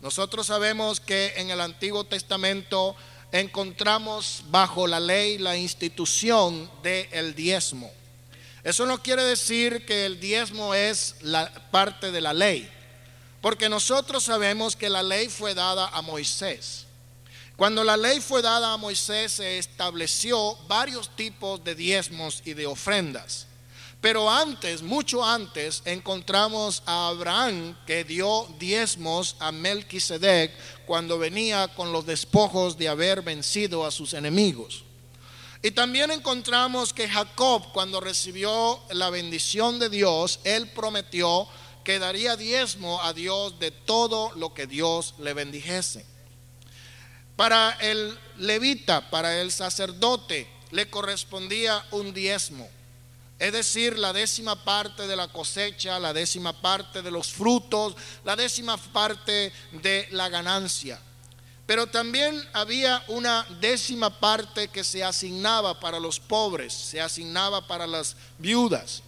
Nosotros 0.00 0.46
sabemos 0.46 1.00
que 1.00 1.32
en 1.36 1.50
el 1.50 1.60
Antiguo 1.60 2.04
Testamento 2.04 2.94
encontramos 3.34 4.44
bajo 4.48 4.86
la 4.86 5.00
ley 5.00 5.38
la 5.38 5.56
institución 5.56 6.70
del 6.84 7.34
diezmo. 7.34 7.92
Eso 8.62 8.86
no 8.86 9.02
quiere 9.02 9.24
decir 9.24 9.84
que 9.84 10.06
el 10.06 10.20
diezmo 10.20 10.72
es 10.72 11.16
la 11.20 11.52
parte 11.72 12.12
de 12.12 12.20
la 12.20 12.32
ley, 12.32 12.70
porque 13.40 13.68
nosotros 13.68 14.22
sabemos 14.22 14.76
que 14.76 14.88
la 14.88 15.02
ley 15.02 15.28
fue 15.28 15.52
dada 15.52 15.88
a 15.88 16.00
Moisés. 16.00 16.86
Cuando 17.56 17.82
la 17.82 17.96
ley 17.96 18.20
fue 18.20 18.40
dada 18.40 18.72
a 18.72 18.76
Moisés 18.76 19.32
se 19.32 19.58
estableció 19.58 20.56
varios 20.68 21.14
tipos 21.16 21.62
de 21.64 21.74
diezmos 21.74 22.40
y 22.44 22.54
de 22.54 22.66
ofrendas. 22.66 23.48
Pero 24.04 24.28
antes, 24.28 24.82
mucho 24.82 25.24
antes, 25.24 25.80
encontramos 25.86 26.82
a 26.84 27.08
Abraham 27.08 27.74
que 27.86 28.04
dio 28.04 28.46
diezmos 28.58 29.34
a 29.38 29.50
Melquisedec 29.50 30.52
cuando 30.84 31.16
venía 31.16 31.68
con 31.68 31.90
los 31.90 32.04
despojos 32.04 32.76
de 32.76 32.90
haber 32.90 33.22
vencido 33.22 33.86
a 33.86 33.90
sus 33.90 34.12
enemigos. 34.12 34.84
Y 35.62 35.70
también 35.70 36.10
encontramos 36.10 36.92
que 36.92 37.08
Jacob, 37.08 37.72
cuando 37.72 37.98
recibió 37.98 38.78
la 38.90 39.08
bendición 39.08 39.78
de 39.78 39.88
Dios, 39.88 40.38
él 40.44 40.68
prometió 40.72 41.48
que 41.82 41.98
daría 41.98 42.36
diezmo 42.36 43.00
a 43.00 43.14
Dios 43.14 43.58
de 43.58 43.70
todo 43.70 44.32
lo 44.36 44.52
que 44.52 44.66
Dios 44.66 45.14
le 45.18 45.32
bendijese. 45.32 46.04
Para 47.36 47.70
el 47.80 48.18
levita, 48.36 49.08
para 49.08 49.40
el 49.40 49.50
sacerdote, 49.50 50.46
le 50.72 50.90
correspondía 50.90 51.82
un 51.90 52.12
diezmo 52.12 52.68
es 53.38 53.52
decir, 53.52 53.98
la 53.98 54.12
décima 54.12 54.64
parte 54.64 55.06
de 55.06 55.16
la 55.16 55.28
cosecha, 55.28 55.98
la 55.98 56.12
décima 56.12 56.52
parte 56.52 57.02
de 57.02 57.10
los 57.10 57.32
frutos, 57.32 57.94
la 58.24 58.36
décima 58.36 58.76
parte 58.76 59.52
de 59.72 60.08
la 60.12 60.28
ganancia. 60.28 61.00
Pero 61.66 61.86
también 61.86 62.46
había 62.52 63.02
una 63.08 63.44
décima 63.60 64.20
parte 64.20 64.68
que 64.68 64.84
se 64.84 65.02
asignaba 65.02 65.80
para 65.80 65.98
los 65.98 66.20
pobres, 66.20 66.72
se 66.74 67.00
asignaba 67.00 67.66
para 67.66 67.86
las 67.86 68.16
viudas. 68.38 69.02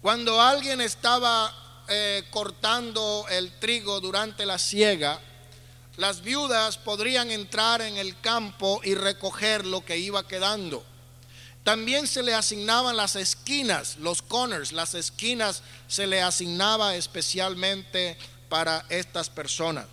Cuando 0.00 0.40
alguien 0.40 0.80
estaba 0.80 1.84
eh, 1.88 2.24
cortando 2.30 3.26
el 3.28 3.58
trigo 3.58 4.00
durante 4.00 4.46
la 4.46 4.58
siega, 4.58 5.20
las 5.96 6.22
viudas 6.22 6.78
podrían 6.78 7.30
entrar 7.30 7.82
en 7.82 7.98
el 7.98 8.18
campo 8.20 8.80
y 8.84 8.94
recoger 8.94 9.66
lo 9.66 9.84
que 9.84 9.98
iba 9.98 10.26
quedando. 10.26 10.86
También 11.64 12.06
se 12.06 12.22
le 12.22 12.34
asignaban 12.34 12.96
las 12.96 13.16
esquinas, 13.16 13.96
los 13.98 14.22
corners, 14.22 14.72
las 14.72 14.94
esquinas 14.94 15.62
se 15.88 16.06
le 16.06 16.22
asignaba 16.22 16.96
especialmente 16.96 18.16
para 18.48 18.84
estas 18.88 19.28
personas. 19.28 19.86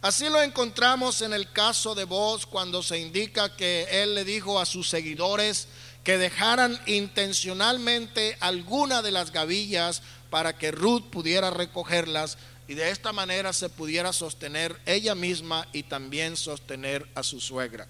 Así 0.00 0.28
lo 0.28 0.42
encontramos 0.42 1.22
en 1.22 1.32
el 1.32 1.50
caso 1.50 1.94
de 1.94 2.04
vos 2.04 2.46
cuando 2.46 2.82
se 2.82 2.98
indica 2.98 3.56
que 3.56 3.86
él 4.02 4.16
le 4.16 4.24
dijo 4.24 4.58
a 4.58 4.66
sus 4.66 4.88
seguidores 4.88 5.68
que 6.02 6.18
dejaran 6.18 6.80
intencionalmente 6.86 8.36
alguna 8.40 9.02
de 9.02 9.12
las 9.12 9.30
gavillas 9.30 10.02
para 10.30 10.56
que 10.58 10.72
Ruth 10.72 11.04
pudiera 11.10 11.50
recogerlas 11.50 12.36
y 12.66 12.74
de 12.74 12.90
esta 12.90 13.12
manera 13.12 13.52
se 13.52 13.68
pudiera 13.68 14.12
sostener 14.12 14.80
ella 14.86 15.14
misma 15.14 15.68
y 15.72 15.84
también 15.84 16.36
sostener 16.36 17.08
a 17.14 17.22
su 17.22 17.40
suegra. 17.40 17.86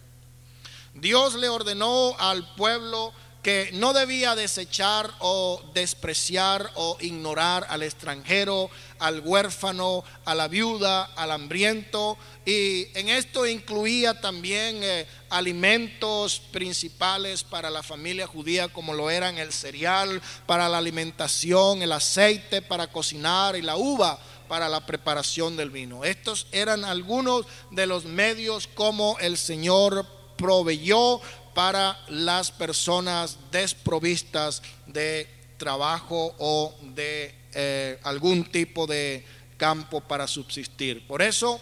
Dios 0.95 1.35
le 1.35 1.49
ordenó 1.49 2.15
al 2.19 2.55
pueblo 2.55 3.13
que 3.43 3.71
no 3.73 3.93
debía 3.93 4.37
desechar 4.37 5.13
o 5.19 5.61
despreciar 5.75 6.71
o 6.75 6.97
ignorar 7.01 7.67
al 7.69 7.83
extranjero, 7.83 8.71
al 9.01 9.21
huérfano, 9.21 10.05
a 10.25 10.35
la 10.37 10.47
viuda, 10.47 11.11
al 11.17 11.33
hambriento. 11.33 12.17
Y 12.47 12.87
en 12.97 13.09
esto 13.09 13.45
incluía 13.45 14.21
también 14.21 14.79
eh, 14.83 15.09
alimentos 15.29 16.39
principales 16.53 17.43
para 17.43 17.69
la 17.69 17.83
familia 17.83 18.29
judía 18.29 18.69
como 18.69 18.95
lo 18.95 19.11
eran 19.11 19.39
el 19.39 19.53
cereal, 19.53 20.23
para 20.47 20.69
la 20.69 20.79
alimentación, 20.79 21.83
el 21.83 21.91
aceite 21.91 22.63
para 22.63 22.93
cocinar 22.93 23.57
y 23.57 23.63
la 23.63 23.77
uva 23.77 24.21
para 24.47 24.69
la 24.69 24.87
preparación 24.87 25.57
del 25.57 25.71
vino. 25.71 26.05
Estos 26.05 26.47
eran 26.53 26.85
algunos 26.85 27.47
de 27.73 27.87
los 27.89 28.05
medios 28.05 28.69
como 28.69 29.19
el 29.19 29.37
Señor 29.37 30.22
proveyó 30.43 31.21
para 31.55 31.99
las 32.09 32.51
personas 32.51 33.39
desprovistas 33.51 34.63
de 34.87 35.29
trabajo 35.57 36.35
o 36.39 36.75
de 36.95 37.35
eh, 37.55 37.99
algún 38.03 38.45
tipo 38.45 38.87
de 38.87 39.25
campo 39.57 40.01
para 40.01 40.27
subsistir. 40.27 41.07
Por 41.07 41.23
eso 41.23 41.61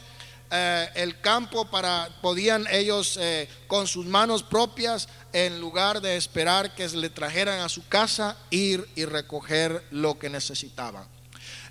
eh, 0.51 0.89
el 0.95 1.21
campo 1.21 1.67
para 1.67 2.09
podían 2.23 2.67
ellos 2.71 3.19
eh, 3.21 3.49
con 3.67 3.87
sus 3.87 4.07
manos 4.07 4.43
propias 4.43 5.09
en 5.33 5.61
lugar 5.61 6.01
de 6.01 6.17
esperar 6.17 6.75
que 6.75 6.89
le 6.89 7.11
trajeran 7.11 7.61
a 7.61 7.69
su 7.69 7.87
casa 7.89 8.37
ir 8.51 8.89
y 8.97 9.05
recoger 9.05 9.85
lo 9.91 10.19
que 10.19 10.31
necesitaban. 10.31 11.07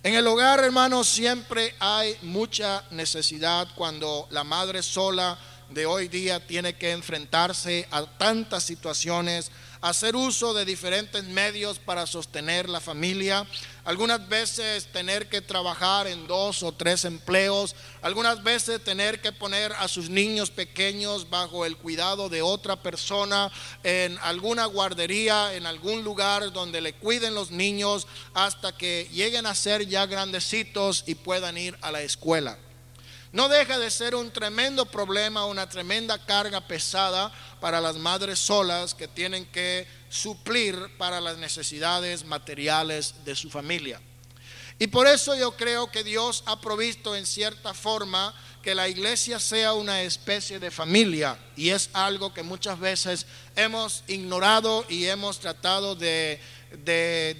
En 0.01 0.15
el 0.15 0.25
hogar, 0.27 0.63
hermanos, 0.63 1.09
siempre 1.09 1.75
hay 1.77 2.15
mucha 2.21 2.85
necesidad 2.91 3.67
cuando 3.75 4.27
la 4.29 4.45
madre 4.45 4.81
sola 4.81 5.37
de 5.69 5.85
hoy 5.85 6.07
día 6.07 6.45
tiene 6.45 6.75
que 6.75 6.91
enfrentarse 6.91 7.87
a 7.91 8.05
tantas 8.05 8.63
situaciones, 8.63 9.51
hacer 9.81 10.15
uso 10.15 10.53
de 10.53 10.65
diferentes 10.65 11.23
medios 11.23 11.79
para 11.79 12.05
sostener 12.05 12.67
la 12.67 12.81
familia, 12.81 13.45
algunas 13.85 14.27
veces 14.27 14.87
tener 14.91 15.29
que 15.29 15.41
trabajar 15.41 16.07
en 16.07 16.27
dos 16.27 16.63
o 16.63 16.71
tres 16.71 17.05
empleos, 17.05 17.75
algunas 18.01 18.43
veces 18.43 18.83
tener 18.83 19.21
que 19.21 19.31
poner 19.31 19.71
a 19.73 19.87
sus 19.87 20.09
niños 20.09 20.51
pequeños 20.51 21.29
bajo 21.29 21.65
el 21.65 21.77
cuidado 21.77 22.29
de 22.29 22.41
otra 22.41 22.81
persona 22.81 23.51
en 23.83 24.17
alguna 24.19 24.65
guardería, 24.65 25.53
en 25.53 25.65
algún 25.65 26.03
lugar 26.03 26.51
donde 26.51 26.81
le 26.81 26.93
cuiden 26.93 27.35
los 27.35 27.51
niños 27.51 28.07
hasta 28.33 28.75
que 28.75 29.07
lleguen 29.11 29.45
a 29.45 29.55
ser 29.55 29.87
ya 29.87 30.05
grandecitos 30.05 31.03
y 31.07 31.15
puedan 31.15 31.57
ir 31.57 31.77
a 31.81 31.91
la 31.91 32.01
escuela. 32.01 32.57
No 33.31 33.47
deja 33.47 33.77
de 33.77 33.91
ser 33.91 34.15
un 34.15 34.31
tremendo 34.31 34.85
problema, 34.85 35.45
una 35.45 35.69
tremenda 35.69 36.17
carga 36.25 36.61
pesada 36.61 37.31
para 37.59 37.79
las 37.79 37.97
madres 37.97 38.39
solas 38.39 38.95
que 38.95 39.07
tienen 39.07 39.45
que 39.45 39.87
suplir 40.09 40.97
para 40.97 41.21
las 41.21 41.37
necesidades 41.37 42.25
materiales 42.25 43.13
de 43.25 43.35
su 43.35 43.51
familia. 43.51 44.01
Y 44.79 44.87
por 44.87 45.07
eso 45.07 45.35
yo 45.35 45.55
creo 45.57 45.91
que 45.91 46.03
Dios 46.03 46.41
ha 46.45 46.59
provisto 46.59 47.15
en 47.15 47.25
cierta 47.25 47.73
forma 47.73 48.33
que 48.63 48.73
la 48.73 48.87
iglesia 48.87 49.39
sea 49.39 49.73
una 49.73 50.01
especie 50.01 50.57
de 50.57 50.71
familia 50.71 51.37
y 51.55 51.69
es 51.69 51.89
algo 51.93 52.33
que 52.33 52.43
muchas 52.43 52.79
veces 52.79 53.25
hemos 53.57 54.03
ignorado 54.07 54.85
y 54.87 55.05
hemos 55.05 55.39
tratado 55.39 55.95
de, 55.95 56.41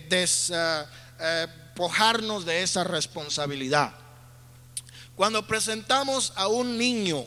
despojarnos 0.09 2.45
de 2.45 2.61
esa 2.61 2.83
responsabilidad. 2.83 4.08
Cuando 5.19 5.45
presentamos 5.45 6.31
a 6.37 6.47
un 6.47 6.77
niño, 6.77 7.25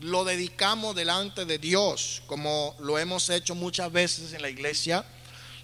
lo 0.00 0.24
dedicamos 0.24 0.96
delante 0.96 1.44
de 1.44 1.58
Dios, 1.58 2.22
como 2.26 2.74
lo 2.80 2.98
hemos 2.98 3.28
hecho 3.28 3.54
muchas 3.54 3.92
veces 3.92 4.32
en 4.32 4.40
la 4.40 4.48
iglesia. 4.48 5.04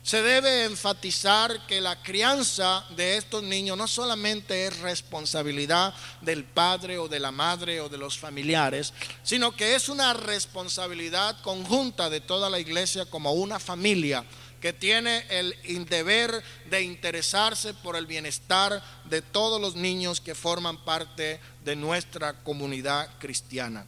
Se 0.03 0.21
debe 0.21 0.65
enfatizar 0.65 1.67
que 1.67 1.81
la 1.81 2.03
crianza 2.03 2.85
de 2.97 3.17
estos 3.17 3.43
niños 3.43 3.79
no 3.79 3.89
solamente 3.89 4.67
es 4.67 4.79
responsabilidad 4.81 5.95
del 6.21 6.45
padre 6.45 6.99
o 6.99 7.09
de 7.09 7.19
la 7.19 7.31
madre 7.31 7.81
o 7.81 7.89
de 7.89 7.97
los 7.97 8.19
familiares, 8.19 8.93
sino 9.23 9.57
que 9.57 9.75
es 9.75 9.89
una 9.89 10.13
responsabilidad 10.13 11.41
conjunta 11.41 12.11
de 12.11 12.21
toda 12.21 12.51
la 12.51 12.61
iglesia 12.61 13.07
como 13.07 13.33
una 13.33 13.59
familia 13.59 14.23
que 14.61 14.75
tiene 14.75 15.25
el 15.31 15.87
deber 15.89 16.45
de 16.69 16.83
interesarse 16.83 17.73
por 17.73 17.97
el 17.97 18.07
bienestar 18.07 18.83
de 19.07 19.23
todos 19.23 19.59
los 19.59 19.75
niños 19.75 20.21
que 20.21 20.35
forman 20.35 20.85
parte 20.85 21.41
de 21.65 21.77
nuestra 21.77 22.33
comunidad 22.43 23.09
cristiana. 23.19 23.87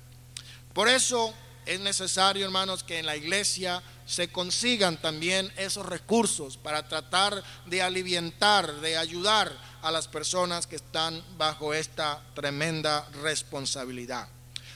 Por 0.72 0.88
eso 0.88 1.34
es 1.66 1.80
necesario, 1.80 2.44
hermanos, 2.44 2.82
que 2.82 2.98
en 2.98 3.06
la 3.06 3.16
iglesia 3.16 3.82
se 4.06 4.28
consigan 4.28 5.00
también 5.00 5.52
esos 5.56 5.86
recursos 5.86 6.56
para 6.56 6.88
tratar 6.88 7.42
de 7.66 7.82
aliviar, 7.82 8.80
de 8.80 8.96
ayudar 8.96 9.52
a 9.80 9.90
las 9.90 10.08
personas 10.08 10.66
que 10.66 10.76
están 10.76 11.22
bajo 11.36 11.72
esta 11.74 12.22
tremenda 12.34 13.08
responsabilidad. 13.22 14.28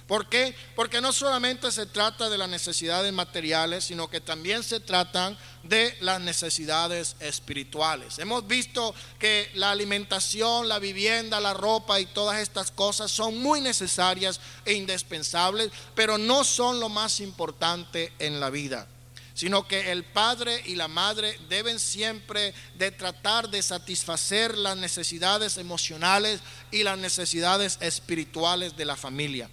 ¿Por 0.06 0.28
qué? 0.28 0.54
Porque 0.76 1.00
no 1.00 1.12
solamente 1.12 1.72
se 1.72 1.84
trata 1.84 2.28
de 2.28 2.38
las 2.38 2.48
necesidades 2.48 3.12
materiales, 3.12 3.84
sino 3.84 4.08
que 4.08 4.20
también 4.20 4.62
se 4.62 4.78
tratan 4.78 5.36
de 5.64 5.96
las 6.00 6.20
necesidades 6.20 7.16
espirituales. 7.18 8.20
Hemos 8.20 8.46
visto 8.46 8.94
que 9.18 9.50
la 9.54 9.72
alimentación, 9.72 10.68
la 10.68 10.78
vivienda, 10.78 11.40
la 11.40 11.54
ropa 11.54 11.98
y 11.98 12.06
todas 12.06 12.38
estas 12.38 12.70
cosas 12.70 13.10
son 13.10 13.38
muy 13.38 13.60
necesarias 13.60 14.40
e 14.64 14.74
indispensables, 14.74 15.72
pero 15.96 16.18
no 16.18 16.44
son 16.44 16.78
lo 16.78 16.88
más 16.88 17.18
importante 17.18 18.12
en 18.18 18.38
la 18.38 18.50
vida 18.50 18.86
sino 19.34 19.68
que 19.68 19.92
el 19.92 20.02
padre 20.02 20.62
y 20.64 20.76
la 20.76 20.88
madre 20.88 21.38
deben 21.50 21.78
siempre 21.78 22.54
de 22.76 22.90
tratar 22.90 23.50
de 23.50 23.62
satisfacer 23.62 24.56
las 24.56 24.78
necesidades 24.78 25.58
emocionales 25.58 26.40
y 26.70 26.82
las 26.84 26.96
necesidades 26.96 27.76
espirituales 27.82 28.78
de 28.78 28.86
la 28.86 28.96
familia. 28.96 29.50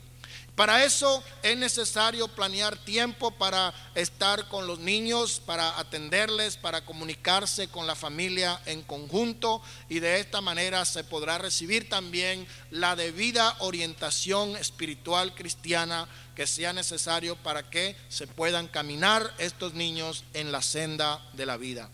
Para 0.56 0.84
eso 0.84 1.24
es 1.42 1.58
necesario 1.58 2.28
planear 2.28 2.78
tiempo 2.78 3.32
para 3.32 3.74
estar 3.96 4.48
con 4.50 4.68
los 4.68 4.78
niños, 4.78 5.42
para 5.44 5.80
atenderles, 5.80 6.58
para 6.58 6.86
comunicarse 6.86 7.70
con 7.70 7.88
la 7.88 7.96
familia 7.96 8.62
en 8.68 8.84
conjunto 8.84 9.64
y 9.90 10.00
de 10.00 10.20
esta 10.20 10.42
manera 10.42 10.86
se 10.86 11.04
podrá 11.04 11.40
recibir 11.40 11.90
también 11.90 12.46
la 12.70 12.96
debida 12.96 13.56
orientación 13.60 14.56
espiritual 14.56 15.34
cristiana 15.34 16.08
que 16.36 16.46
sea 16.46 16.72
necesario 16.72 17.36
para 17.36 17.68
que 17.72 17.96
se 18.10 18.28
puedan 18.28 18.68
caminar 18.68 19.34
estos 19.40 19.74
niños 19.74 20.24
en 20.36 20.52
la 20.52 20.62
senda 20.62 21.20
de 21.34 21.48
la 21.48 21.58
vida. 21.58 21.90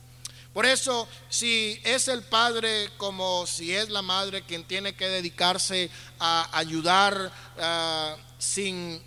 Por 0.54 0.66
eso, 0.66 1.08
si 1.30 1.80
es 1.86 2.10
el 2.10 2.24
padre 2.24 2.90
como 2.98 3.46
si 3.48 3.74
es 3.74 3.88
la 3.88 4.02
madre 4.02 4.42
quien 4.42 4.66
tiene 4.66 4.96
que 4.96 5.08
dedicarse 5.08 5.90
a 6.20 6.50
ayudar, 6.58 7.32
a 7.58 8.18
sin 8.40 9.00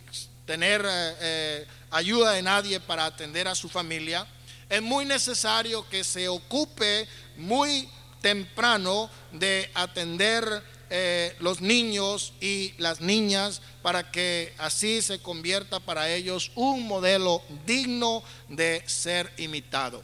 tener 0.46 0.84
eh, 0.84 1.16
eh, 1.20 1.66
ayuda 1.90 2.32
de 2.32 2.42
nadie 2.42 2.78
para 2.78 3.06
atender 3.06 3.48
a 3.48 3.56
su 3.56 3.68
familia, 3.68 4.26
es 4.68 4.80
muy 4.80 5.04
necesario 5.04 5.88
que 5.88 6.04
se 6.04 6.28
ocupe 6.28 7.08
muy 7.36 7.88
temprano 8.20 9.10
de 9.32 9.70
atender 9.74 10.62
eh, 10.88 11.34
los 11.40 11.60
niños 11.60 12.34
y 12.40 12.74
las 12.78 13.00
niñas 13.00 13.62
para 13.82 14.10
que 14.10 14.54
así 14.58 15.02
se 15.02 15.18
convierta 15.18 15.80
para 15.80 16.10
ellos 16.10 16.52
un 16.54 16.86
modelo 16.86 17.42
digno 17.66 18.22
de 18.48 18.82
ser 18.86 19.32
imitado. 19.38 20.02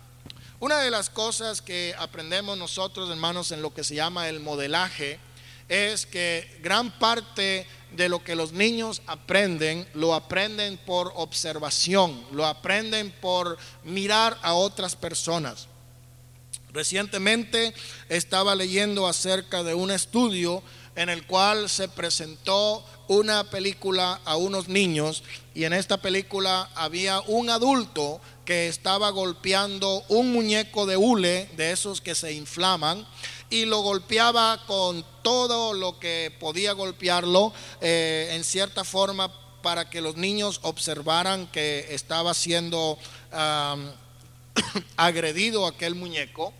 Una 0.60 0.78
de 0.80 0.90
las 0.90 1.08
cosas 1.08 1.62
que 1.62 1.94
aprendemos 1.98 2.58
nosotros, 2.58 3.10
hermanos, 3.10 3.52
en 3.52 3.62
lo 3.62 3.72
que 3.72 3.84
se 3.84 3.94
llama 3.94 4.28
el 4.28 4.40
modelaje, 4.40 5.20
es 5.68 6.06
que 6.06 6.58
gran 6.62 6.90
parte 6.98 7.66
de 7.92 8.08
lo 8.08 8.22
que 8.22 8.34
los 8.34 8.52
niños 8.52 9.02
aprenden, 9.06 9.88
lo 9.94 10.14
aprenden 10.14 10.76
por 10.78 11.12
observación, 11.16 12.22
lo 12.32 12.46
aprenden 12.46 13.10
por 13.20 13.58
mirar 13.84 14.38
a 14.42 14.54
otras 14.54 14.96
personas. 14.96 15.68
Recientemente 16.72 17.74
estaba 18.08 18.54
leyendo 18.54 19.06
acerca 19.06 19.62
de 19.62 19.74
un 19.74 19.90
estudio 19.90 20.62
en 20.96 21.08
el 21.08 21.24
cual 21.26 21.68
se 21.70 21.88
presentó 21.88 22.84
una 23.06 23.44
película 23.44 24.20
a 24.24 24.36
unos 24.36 24.68
niños 24.68 25.22
y 25.54 25.64
en 25.64 25.72
esta 25.72 26.02
película 26.02 26.68
había 26.74 27.20
un 27.20 27.50
adulto 27.50 28.20
que 28.44 28.68
estaba 28.68 29.10
golpeando 29.10 30.04
un 30.08 30.32
muñeco 30.32 30.86
de 30.86 30.96
hule, 30.96 31.48
de 31.56 31.72
esos 31.72 32.00
que 32.00 32.14
se 32.14 32.32
inflaman, 32.32 33.06
y 33.50 33.64
lo 33.64 33.80
golpeaba 33.80 34.62
con 34.66 35.04
todo 35.22 35.72
lo 35.72 35.98
que 35.98 36.34
podía 36.38 36.72
golpearlo 36.72 37.52
eh, 37.80 38.30
en 38.32 38.44
cierta 38.44 38.84
forma 38.84 39.32
para 39.62 39.88
que 39.88 40.00
los 40.00 40.16
niños 40.16 40.60
observaran 40.62 41.46
que 41.48 41.86
estaba 41.90 42.34
siendo 42.34 42.98
agredido 44.96 45.66
aquel 45.66 45.94
muñeco. 45.94 46.52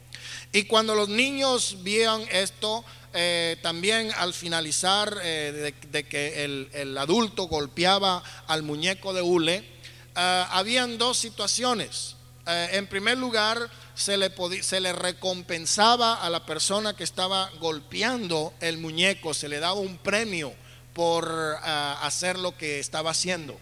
Y 0.52 0.64
cuando 0.64 0.94
los 0.94 1.08
niños 1.08 1.76
vieron 1.82 2.26
esto, 2.30 2.84
eh, 3.12 3.56
también 3.62 4.10
al 4.16 4.34
finalizar 4.34 5.18
eh, 5.22 5.74
de, 5.90 6.04
que 6.04 6.44
el, 6.44 6.98
adulto 6.98 7.44
golpeaba 7.44 8.22
al 8.46 8.62
muñeco 8.62 9.12
de 9.12 9.22
hule, 9.22 9.78
habían 10.14 10.98
dos 10.98 11.16
situaciones. 11.16 12.16
en 12.44 12.88
primer 12.88 13.18
lugar, 13.18 13.70
se 13.98 14.16
le, 14.16 14.32
se 14.62 14.80
le 14.80 14.92
recompensaba 14.92 16.14
a 16.14 16.30
la 16.30 16.46
persona 16.46 16.94
que 16.94 17.02
estaba 17.02 17.50
golpeando 17.58 18.54
el 18.60 18.78
muñeco, 18.78 19.34
se 19.34 19.48
le 19.48 19.58
daba 19.58 19.80
un 19.80 19.98
premio 19.98 20.54
por 20.94 21.28
ah, 21.62 21.98
hacer 22.02 22.38
lo 22.38 22.56
que 22.56 22.78
estaba 22.78 23.10
haciendo. 23.10 23.58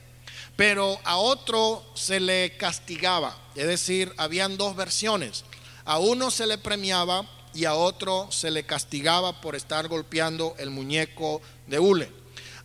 Pero 0.54 1.00
a 1.04 1.16
otro 1.16 1.82
se 1.94 2.20
le 2.20 2.54
castigaba, 2.58 3.34
es 3.54 3.66
decir, 3.66 4.12
habían 4.18 4.58
dos 4.58 4.76
versiones. 4.76 5.44
A 5.86 5.98
uno 5.98 6.30
se 6.30 6.46
le 6.46 6.58
premiaba 6.58 7.26
y 7.54 7.64
a 7.64 7.74
otro 7.74 8.30
se 8.30 8.50
le 8.50 8.64
castigaba 8.64 9.40
por 9.40 9.56
estar 9.56 9.88
golpeando 9.88 10.54
el 10.58 10.68
muñeco 10.68 11.40
de 11.66 11.78
hule. 11.78 12.12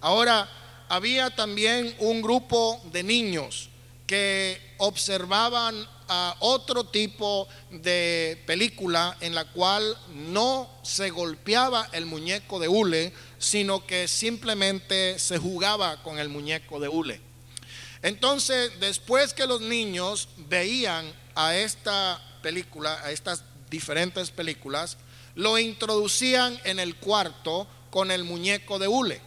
Ahora, 0.02 0.50
había 0.90 1.30
también 1.30 1.96
un 2.00 2.22
grupo 2.22 2.82
de 2.92 3.04
niños 3.04 3.70
que 4.08 4.76
observaban 4.78 5.88
a 6.14 6.36
otro 6.40 6.84
tipo 6.84 7.48
de 7.70 8.44
película 8.46 9.16
en 9.22 9.34
la 9.34 9.46
cual 9.46 9.98
no 10.14 10.70
se 10.84 11.10
golpeaba 11.10 11.88
el 11.94 12.06
muñeco 12.06 12.60
de 12.60 12.68
hule, 12.68 13.14
sino 13.40 13.88
que 13.88 14.10
simplemente 14.10 15.18
se 15.20 15.38
jugaba 15.38 16.04
con 16.04 16.20
el 16.20 16.28
muñeco 16.28 16.82
de 16.82 16.90
hule. 16.90 17.22
Entonces, 18.02 18.78
después 18.82 19.34
que 19.34 19.48
los 19.48 19.62
niños 19.62 20.28
veían 20.50 21.10
a 21.34 21.56
esta 21.56 22.22
película, 22.42 23.00
a 23.06 23.12
estas 23.12 23.46
diferentes 23.70 24.32
películas, 24.32 24.98
lo 25.36 25.58
introducían 25.58 26.60
en 26.66 26.82
el 26.82 26.98
cuarto 26.98 27.68
con 27.90 28.12
el 28.12 28.26
muñeco 28.26 28.80
de 28.80 28.90
hule. 28.90 29.22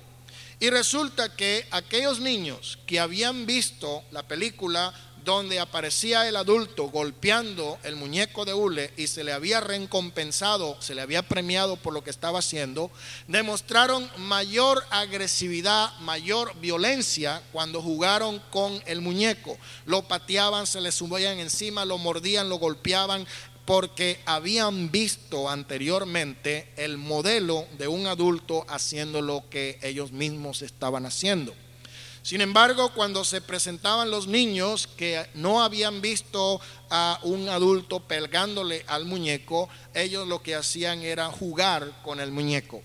Y 0.60 0.68
resulta 0.68 1.34
que 1.34 1.66
aquellos 1.70 2.20
niños 2.20 2.78
que 2.86 3.00
habían 3.00 3.46
visto 3.46 4.04
la 4.10 4.22
película 4.22 4.92
donde 5.24 5.58
aparecía 5.58 6.28
el 6.28 6.36
adulto 6.36 6.84
golpeando 6.84 7.78
el 7.82 7.96
muñeco 7.96 8.44
de 8.44 8.52
hule 8.52 8.92
y 8.96 9.06
se 9.06 9.24
le 9.24 9.32
había 9.32 9.60
recompensado, 9.60 10.76
se 10.80 10.94
le 10.94 11.00
había 11.00 11.22
premiado 11.22 11.76
por 11.76 11.94
lo 11.94 12.04
que 12.04 12.10
estaba 12.10 12.40
haciendo, 12.40 12.90
demostraron 13.26 14.08
mayor 14.18 14.84
agresividad, 14.90 15.98
mayor 16.00 16.54
violencia 16.60 17.42
cuando 17.52 17.80
jugaron 17.80 18.40
con 18.50 18.82
el 18.86 19.00
muñeco. 19.00 19.56
Lo 19.86 20.02
pateaban, 20.02 20.66
se 20.66 20.80
le 20.80 20.92
subían 20.92 21.38
encima, 21.38 21.84
lo 21.84 21.96
mordían, 21.96 22.48
lo 22.48 22.56
golpeaban, 22.56 23.26
porque 23.64 24.20
habían 24.26 24.90
visto 24.90 25.48
anteriormente 25.48 26.72
el 26.76 26.98
modelo 26.98 27.66
de 27.78 27.88
un 27.88 28.06
adulto 28.06 28.66
haciendo 28.68 29.22
lo 29.22 29.48
que 29.48 29.78
ellos 29.82 30.12
mismos 30.12 30.60
estaban 30.60 31.06
haciendo. 31.06 31.54
Sin 32.24 32.40
embargo, 32.40 32.88
cuando 32.94 33.22
se 33.22 33.42
presentaban 33.42 34.10
los 34.10 34.26
niños 34.26 34.88
que 34.96 35.28
no 35.34 35.62
habían 35.62 36.00
visto 36.00 36.58
a 36.88 37.20
un 37.22 37.50
adulto 37.50 38.00
pegándole 38.00 38.82
al 38.86 39.04
muñeco, 39.04 39.68
ellos 39.92 40.26
lo 40.26 40.42
que 40.42 40.54
hacían 40.54 41.02
era 41.02 41.26
jugar 41.26 42.00
con 42.02 42.20
el 42.20 42.32
muñeco. 42.32 42.80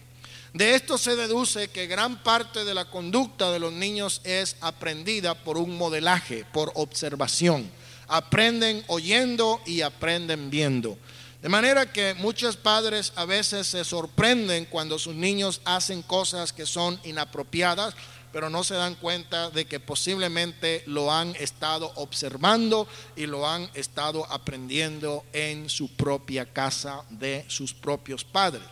De 0.53 0.75
esto 0.75 0.97
se 0.97 1.15
deduce 1.15 1.69
que 1.69 1.87
gran 1.87 2.21
parte 2.21 2.65
de 2.65 2.73
la 2.73 2.91
conducta 2.91 3.49
de 3.49 3.59
los 3.59 3.71
niños 3.71 4.19
es 4.25 4.57
aprendida 4.59 5.35
por 5.35 5.57
un 5.57 5.77
modelaje, 5.77 6.43
por 6.51 6.73
observación. 6.75 7.71
Aprenden 8.09 8.83
oyendo 8.87 9.61
y 9.65 9.79
aprenden 9.83 10.49
viendo. 10.49 10.97
De 11.41 11.47
manera 11.47 11.93
que 11.93 12.13
muchos 12.15 12.57
padres 12.57 13.13
a 13.15 13.23
veces 13.23 13.67
se 13.67 13.85
sorprenden 13.85 14.65
cuando 14.65 14.99
sus 14.99 15.15
niños 15.15 15.61
hacen 15.63 16.01
cosas 16.01 16.51
que 16.51 16.65
son 16.65 16.99
inapropiadas 17.05 17.95
pero 18.31 18.49
no 18.49 18.63
se 18.63 18.75
dan 18.75 18.95
cuenta 18.95 19.49
de 19.49 19.65
que 19.65 19.79
posiblemente 19.79 20.83
lo 20.85 21.11
han 21.11 21.35
estado 21.35 21.91
observando 21.95 22.87
y 23.15 23.25
lo 23.25 23.47
han 23.47 23.69
estado 23.73 24.25
aprendiendo 24.31 25.25
en 25.33 25.69
su 25.69 25.89
propia 25.95 26.45
casa 26.45 27.03
de 27.09 27.45
sus 27.47 27.73
propios 27.73 28.23
padres. 28.23 28.63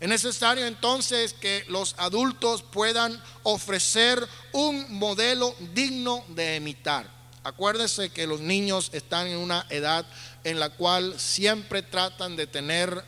Es 0.00 0.08
necesario 0.08 0.66
entonces 0.66 1.34
que 1.34 1.64
los 1.68 1.94
adultos 1.98 2.62
puedan 2.62 3.22
ofrecer 3.42 4.26
un 4.52 4.86
modelo 4.98 5.54
digno 5.74 6.24
de 6.28 6.56
imitar. 6.56 7.06
Acuérdese 7.42 8.10
que 8.10 8.26
los 8.26 8.40
niños 8.40 8.90
están 8.92 9.26
en 9.26 9.38
una 9.38 9.66
edad 9.68 10.06
en 10.44 10.58
la 10.58 10.70
cual 10.70 11.18
siempre 11.18 11.82
tratan 11.82 12.36
de 12.36 12.46
tener 12.46 13.04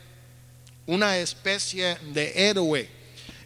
una 0.85 1.17
especie 1.17 1.95
de 2.13 2.49
héroe 2.49 3.02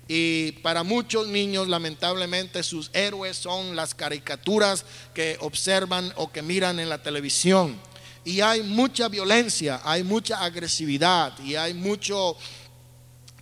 y 0.07 0.53
para 0.63 0.83
muchos 0.83 1.27
niños, 1.27 1.67
lamentablemente, 1.67 2.63
sus 2.63 2.89
héroes 2.93 3.35
son 3.37 3.75
las 3.75 3.93
caricaturas 3.93 4.85
que 5.13 5.37
observan 5.41 6.13
o 6.15 6.31
que 6.31 6.41
miran 6.41 6.79
en 6.79 6.89
la 6.89 7.03
televisión. 7.03 7.77
Y 8.23 8.41
hay 8.41 8.63
mucha 8.63 9.09
violencia, 9.09 9.81
hay 9.83 10.03
mucha 10.03 10.43
agresividad 10.43 11.37
y 11.39 11.55
hay 11.55 11.73
mucho 11.73 12.37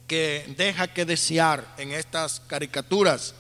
que 0.07 0.53
deja 0.57 0.87
que 0.87 1.05
desear 1.05 1.75
en 1.77 1.91
estas 1.91 2.39
caricaturas. 2.47 3.35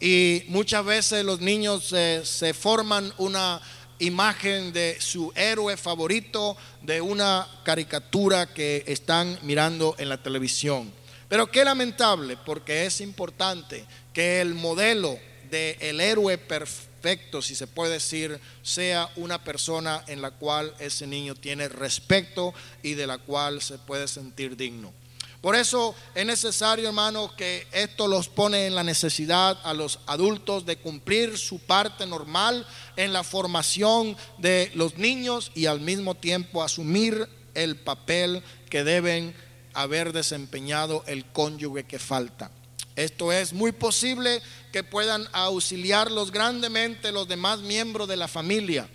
Y 0.00 0.42
muchas 0.48 0.84
veces 0.84 1.24
los 1.24 1.40
niños 1.40 1.84
se 1.84 2.54
forman 2.54 3.12
una 3.18 3.60
imagen 4.00 4.72
de 4.72 4.96
su 5.00 5.32
héroe 5.36 5.76
favorito 5.76 6.56
de 6.82 7.00
una 7.00 7.46
caricatura 7.64 8.52
que 8.52 8.84
están 8.86 9.38
mirando 9.42 9.94
en 9.98 10.08
la 10.08 10.22
televisión. 10.22 10.92
Pero 11.34 11.50
qué 11.50 11.64
lamentable, 11.64 12.36
porque 12.36 12.86
es 12.86 13.00
importante 13.00 13.84
que 14.12 14.40
el 14.40 14.54
modelo 14.54 15.18
del 15.50 15.76
el 15.80 16.00
héroe 16.00 16.38
perfecto, 16.38 17.42
si 17.42 17.56
se 17.56 17.66
puede 17.66 17.94
decir, 17.94 18.38
sea 18.62 19.10
una 19.16 19.42
persona 19.42 20.04
en 20.06 20.22
la 20.22 20.30
cual 20.30 20.72
ese 20.78 21.08
niño 21.08 21.34
tiene 21.34 21.68
respeto 21.68 22.54
y 22.84 22.94
de 22.94 23.08
la 23.08 23.18
cual 23.18 23.60
se 23.62 23.78
puede 23.78 24.06
sentir 24.06 24.56
digno. 24.56 24.92
Por 25.40 25.56
eso 25.56 25.96
es 26.14 26.24
necesario, 26.24 26.86
hermano, 26.86 27.34
que 27.36 27.66
esto 27.72 28.06
los 28.06 28.28
pone 28.28 28.68
en 28.68 28.76
la 28.76 28.84
necesidad 28.84 29.58
a 29.64 29.74
los 29.74 29.98
adultos 30.06 30.64
de 30.66 30.76
cumplir 30.76 31.36
su 31.36 31.58
parte 31.58 32.06
normal 32.06 32.64
en 32.94 33.12
la 33.12 33.24
formación 33.24 34.16
de 34.38 34.70
los 34.76 34.98
niños 34.98 35.50
y 35.56 35.66
al 35.66 35.80
mismo 35.80 36.14
tiempo 36.14 36.62
asumir 36.62 37.28
el 37.54 37.74
papel 37.74 38.40
que 38.70 38.84
deben 38.84 39.34
haber 39.74 40.12
desempeñado 40.12 41.04
el 41.06 41.24
cónyuge 41.26 41.84
que 41.84 41.98
falta. 41.98 42.50
Esto 42.96 43.32
es 43.32 43.52
muy 43.52 43.72
posible 43.72 44.40
que 44.72 44.84
puedan 44.84 45.26
auxiliarlos 45.32 46.30
grandemente 46.30 47.10
los 47.12 47.26
demás 47.26 47.60
miembros 47.60 48.08
de 48.08 48.16
la 48.16 48.28
familia, 48.28 48.88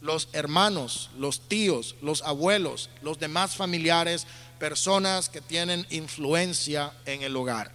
los 0.00 0.28
hermanos, 0.32 1.10
los 1.18 1.48
tíos, 1.48 1.96
los 2.02 2.22
abuelos, 2.22 2.88
los 3.02 3.18
demás 3.18 3.56
familiares, 3.56 4.26
personas 4.58 5.28
que 5.28 5.40
tienen 5.40 5.86
influencia 5.90 6.92
en 7.04 7.22
el 7.22 7.36
hogar. 7.36 7.72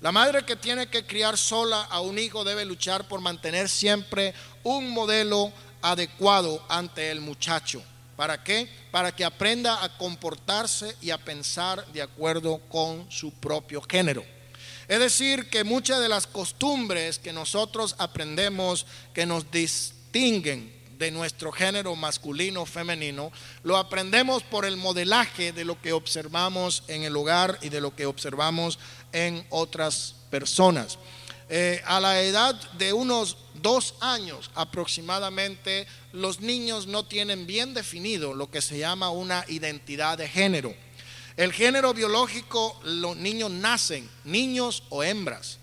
La 0.00 0.12
madre 0.12 0.44
que 0.44 0.56
tiene 0.56 0.88
que 0.88 1.06
criar 1.06 1.38
sola 1.38 1.82
a 1.82 2.00
un 2.00 2.18
hijo 2.18 2.42
debe 2.42 2.64
luchar 2.64 3.06
por 3.06 3.20
mantener 3.20 3.68
siempre 3.68 4.34
un 4.64 4.90
modelo 4.90 5.52
adecuado 5.82 6.64
ante 6.68 7.10
el 7.10 7.20
muchacho. 7.20 7.82
¿Para 8.16 8.44
qué? 8.44 8.68
Para 8.90 9.14
que 9.14 9.24
aprenda 9.24 9.82
a 9.82 9.96
comportarse 9.96 10.96
y 11.00 11.10
a 11.10 11.18
pensar 11.18 11.86
de 11.92 12.02
acuerdo 12.02 12.58
con 12.68 13.10
su 13.10 13.32
propio 13.32 13.82
género. 13.82 14.24
Es 14.88 14.98
decir, 14.98 15.48
que 15.48 15.64
muchas 15.64 16.00
de 16.00 16.08
las 16.08 16.26
costumbres 16.26 17.18
que 17.18 17.32
nosotros 17.32 17.94
aprendemos 17.98 18.86
que 19.14 19.26
nos 19.26 19.50
distinguen 19.50 20.82
de 20.98 21.10
nuestro 21.10 21.50
género 21.50 21.96
masculino 21.96 22.62
o 22.62 22.66
femenino, 22.66 23.32
lo 23.64 23.76
aprendemos 23.76 24.44
por 24.44 24.64
el 24.64 24.76
modelaje 24.76 25.52
de 25.52 25.64
lo 25.64 25.80
que 25.80 25.92
observamos 25.92 26.84
en 26.86 27.02
el 27.02 27.16
hogar 27.16 27.58
y 27.62 27.70
de 27.70 27.80
lo 27.80 27.96
que 27.96 28.06
observamos 28.06 28.78
en 29.12 29.44
otras 29.50 30.14
personas. 30.30 30.98
Eh, 31.54 31.82
a 31.84 32.00
la 32.00 32.22
edad 32.22 32.54
de 32.78 32.94
unos 32.94 33.36
dos 33.60 33.94
años 34.00 34.50
aproximadamente, 34.54 35.86
los 36.14 36.40
niños 36.40 36.86
no 36.86 37.04
tienen 37.04 37.46
bien 37.46 37.74
definido 37.74 38.32
lo 38.32 38.50
que 38.50 38.62
se 38.62 38.78
llama 38.78 39.10
una 39.10 39.44
identidad 39.48 40.16
de 40.16 40.28
género. 40.28 40.74
El 41.36 41.52
género 41.52 41.92
biológico, 41.92 42.80
los 42.84 43.18
niños 43.18 43.50
nacen, 43.50 44.08
niños 44.24 44.84
o 44.88 45.02
hembras. 45.02 45.58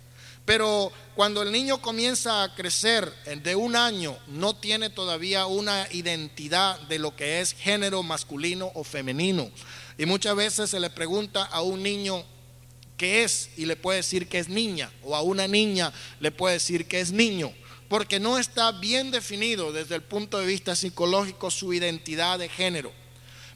Pero 0.46 0.92
cuando 1.16 1.42
el 1.42 1.52
niño 1.52 1.82
comienza 1.82 2.44
a 2.44 2.54
crecer 2.54 3.12
de 3.42 3.56
un 3.56 3.76
año, 3.76 4.16
no 4.28 4.56
tiene 4.56 4.92
todavía 4.92 5.48
una 5.48 5.88
identidad 5.92 6.80
de 6.82 7.00
lo 7.00 7.16
que 7.16 7.42
es 7.42 7.54
género 7.54 8.04
masculino 8.04 8.72
o 8.76 8.84
femenino. 8.84 9.50
Y 9.98 10.06
muchas 10.06 10.36
veces 10.36 10.70
se 10.70 10.80
le 10.80 10.92
pregunta 10.92 11.46
a 11.46 11.64
un 11.64 11.82
niño 11.82 12.24
qué 13.00 13.24
es 13.24 13.50
y 13.58 13.66
le 13.66 13.76
puede 13.76 13.98
decir 13.98 14.28
que 14.28 14.38
es 14.38 14.48
niña, 14.48 14.92
o 15.02 15.16
a 15.16 15.24
una 15.24 15.48
niña 15.48 15.92
le 16.20 16.30
puede 16.30 16.54
decir 16.54 16.88
que 16.88 17.00
es 17.00 17.12
niño 17.12 17.52
porque 17.90 18.20
no 18.20 18.38
está 18.38 18.72
bien 18.72 19.10
definido 19.12 19.74
desde 19.74 19.96
el 19.96 20.04
punto 20.04 20.38
de 20.38 20.46
vista 20.46 20.76
psicológico 20.76 21.50
su 21.50 21.74
identidad 21.74 22.38
de 22.38 22.48
género. 22.48 22.94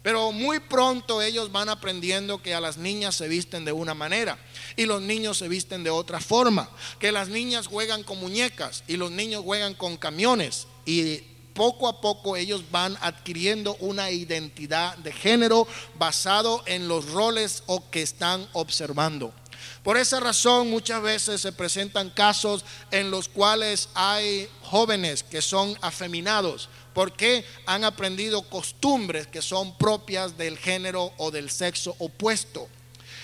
Pero 0.02 0.34
muy 0.34 0.60
pronto 0.60 1.22
ellos 1.22 1.52
van 1.52 1.70
aprendiendo 1.70 2.42
que 2.42 2.54
a 2.54 2.60
las 2.60 2.76
niñas 2.76 3.16
se 3.16 3.30
visten 3.30 3.64
de 3.64 3.72
una 3.72 3.94
manera 3.94 4.38
y 4.76 4.86
los 4.86 5.02
niños 5.02 5.38
se 5.38 5.48
visten 5.48 5.84
de 5.84 5.92
otra 5.92 6.20
forma, 6.20 6.70
que 7.00 7.14
las 7.14 7.30
niñas 7.30 7.68
juegan 7.68 8.04
con 8.04 8.20
muñecas 8.20 8.84
y 8.88 8.98
los 8.98 9.12
niños 9.12 9.44
juegan 9.44 9.76
con 9.76 9.96
camiones 9.96 10.68
y 10.86 11.22
poco 11.54 11.88
a 11.88 12.02
poco 12.02 12.36
ellos 12.36 12.64
van 12.72 12.98
adquiriendo 13.02 13.76
una 13.80 14.12
identidad 14.12 14.98
de 14.98 15.12
género 15.12 15.68
basado 15.98 16.64
en 16.66 16.88
los 16.88 17.12
roles 17.12 17.64
o 17.68 17.90
que 17.90 18.02
están 18.02 18.48
observando. 18.54 19.34
Por 19.84 19.98
esa 19.98 20.20
razón 20.20 20.70
muchas 20.70 21.02
veces 21.02 21.42
se 21.42 21.52
presentan 21.52 22.10
casos 22.10 22.64
en 22.92 23.12
los 23.12 23.28
cuales 23.28 23.90
hay 23.94 24.48
jóvenes 24.62 25.24
que 25.24 25.42
son 25.42 25.78
afeminados 25.82 26.70
porque 26.94 27.46
han 27.66 27.84
aprendido 27.84 28.44
costumbres 28.44 29.28
que 29.28 29.42
son 29.42 29.78
propias 29.78 30.38
del 30.38 30.58
género 30.58 31.12
o 31.18 31.32
del 31.32 31.50
sexo 31.50 31.96
opuesto. 32.00 32.68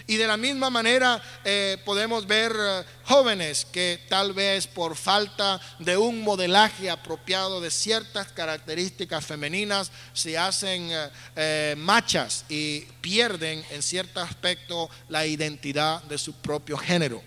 Y 0.10 0.18
de 0.18 0.26
la 0.26 0.38
misma 0.38 0.72
manera 0.72 1.22
eh, 1.46 1.78
podemos 1.86 2.26
ver 2.26 2.52
eh, 2.60 2.84
jóvenes 3.04 3.64
que 3.72 4.00
tal 4.10 4.34
vez 4.34 4.66
por 4.66 4.96
falta 4.96 5.62
de 5.78 5.98
un 5.98 6.24
modelaje 6.24 6.90
apropiado 6.90 7.62
de 7.62 7.70
ciertas 7.70 8.32
características 8.32 9.24
femeninas 9.24 9.92
se 10.14 10.36
hacen 10.36 10.90
eh, 11.36 11.76
machas 11.78 12.44
y 12.50 12.80
pierden 13.02 13.64
en 13.70 13.84
cierto 13.84 14.20
aspecto 14.20 14.90
la 15.10 15.28
identidad 15.28 16.02
de 16.02 16.18
su 16.18 16.34
propio 16.34 16.76
género. 16.76 17.22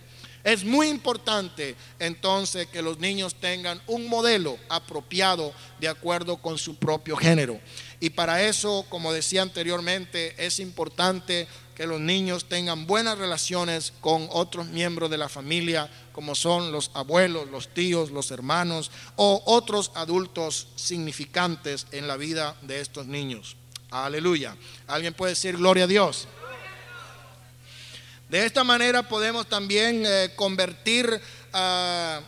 Es 0.45 0.65
muy 0.65 0.89
importante 0.89 1.77
entonces 2.01 2.67
que 2.67 2.83
los 2.83 2.99
niños 2.99 3.37
tengan 3.37 3.81
un 3.87 4.09
modelo 4.09 4.59
apropiado 4.69 5.55
de 5.79 5.87
acuerdo 5.87 6.39
con 6.39 6.59
su 6.59 6.75
propio 6.75 7.17
género. 7.17 7.61
Y 8.01 8.11
para 8.11 8.43
eso, 8.43 8.85
como 8.89 9.13
decía 9.13 9.43
anteriormente, 9.43 10.35
es 10.45 10.59
importante 10.59 11.47
que 11.75 11.87
los 11.87 12.01
niños 12.01 12.47
tengan 12.47 12.87
buenas 12.87 13.19
relaciones 13.19 13.93
con 14.01 14.29
otros 14.31 14.67
miembros 14.67 15.11
de 15.11 15.19
la 15.19 15.29
familia, 15.29 15.91
como 16.13 16.35
son 16.35 16.73
los 16.73 16.91
abuelos, 16.95 17.49
los 17.49 17.69
tíos, 17.69 18.11
los 18.11 18.31
hermanos 18.31 18.91
o 19.17 19.43
otros 19.47 19.91
adultos 19.95 20.69
significantes 20.77 21.87
en 21.93 22.07
la 22.07 22.17
vida 22.17 22.57
de 22.63 22.81
estos 22.81 23.07
niños. 23.07 23.57
Aleluya. 23.91 24.57
¿Alguien 24.87 25.15
puede 25.15 25.33
decir 25.33 25.57
gloria 25.57 25.85
a 25.85 25.87
Dios? 25.89 26.27
De 28.29 28.47
esta 28.47 28.65
manera 28.65 29.07
podemos 29.07 29.47
también 29.47 30.05
eh, 30.07 30.33
convertir 30.35 31.21
a 31.53 32.21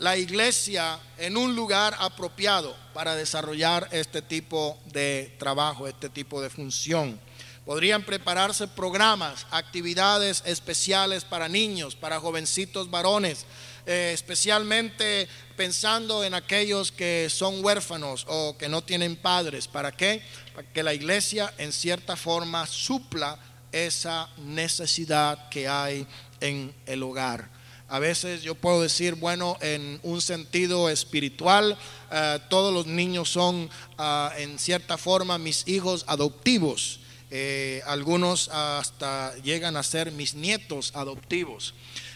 la 0.00 0.16
iglesia 0.16 0.98
en 1.18 1.36
un 1.36 1.54
lugar 1.54 1.94
apropiado 2.00 2.74
para 2.94 3.14
desarrollar 3.14 3.86
este 3.92 4.22
tipo 4.22 4.78
de 4.86 5.36
trabajo, 5.38 5.86
este 5.86 6.08
tipo 6.08 6.42
de 6.42 6.50
función. 6.50 7.20
Podrían 7.70 8.02
prepararse 8.02 8.66
programas, 8.66 9.46
actividades 9.52 10.42
especiales 10.44 11.22
para 11.22 11.48
niños, 11.48 11.94
para 11.94 12.18
jovencitos 12.18 12.90
varones, 12.90 13.46
eh, 13.86 14.10
especialmente 14.12 15.28
pensando 15.56 16.24
en 16.24 16.34
aquellos 16.34 16.90
que 16.90 17.28
son 17.30 17.64
huérfanos 17.64 18.26
o 18.28 18.56
que 18.58 18.68
no 18.68 18.82
tienen 18.82 19.14
padres. 19.14 19.68
¿Para 19.68 19.92
qué? 19.92 20.20
Para 20.52 20.66
que 20.72 20.82
la 20.82 20.94
iglesia 20.94 21.54
en 21.58 21.72
cierta 21.72 22.16
forma 22.16 22.66
supla 22.66 23.38
esa 23.70 24.28
necesidad 24.38 25.48
que 25.48 25.68
hay 25.68 26.08
en 26.40 26.74
el 26.86 27.04
hogar. 27.04 27.48
A 27.86 28.00
veces 28.00 28.42
yo 28.42 28.56
puedo 28.56 28.82
decir, 28.82 29.14
bueno, 29.14 29.56
en 29.60 30.00
un 30.02 30.20
sentido 30.20 30.90
espiritual, 30.90 31.78
eh, 32.10 32.40
todos 32.48 32.74
los 32.74 32.86
niños 32.86 33.30
son 33.30 33.70
ah, 33.96 34.32
en 34.38 34.58
cierta 34.58 34.98
forma 34.98 35.38
mis 35.38 35.68
hijos 35.68 36.04
adoptivos. 36.08 36.99
Eh, 37.30 37.82
algunos 37.86 38.48
hasta 38.48 39.36
llegan 39.38 39.76
a 39.76 39.82
ser 39.82 40.10
mis 40.12 40.34
nietos 40.34 40.92
adoptivos. 40.94 41.74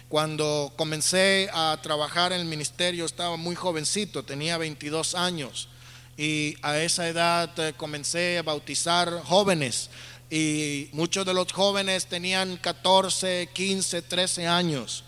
Cuando 0.09 0.73
comencé 0.77 1.49
a 1.53 1.79
trabajar 1.83 2.33
en 2.33 2.41
el 2.41 2.47
ministerio 2.47 3.05
estaba 3.05 3.37
muy 3.37 3.55
jovencito, 3.55 4.25
tenía 4.25 4.59
22 4.59 5.15
años 5.15 5.69
y 6.17 6.57
a 6.63 6.79
esa 6.79 7.09
edad 7.09 7.51
eh, 7.59 7.73
comencé 7.77 8.39
a 8.39 8.43
bautizar 8.43 9.23
jóvenes 9.25 9.91
y 10.31 10.89
muchos 10.93 11.25
de 11.27 11.35
los 11.35 11.53
jóvenes 11.53 12.07
tenían 12.07 12.57
14, 12.57 13.51
15, 13.53 14.03
13 14.03 14.47
años. 14.47 15.05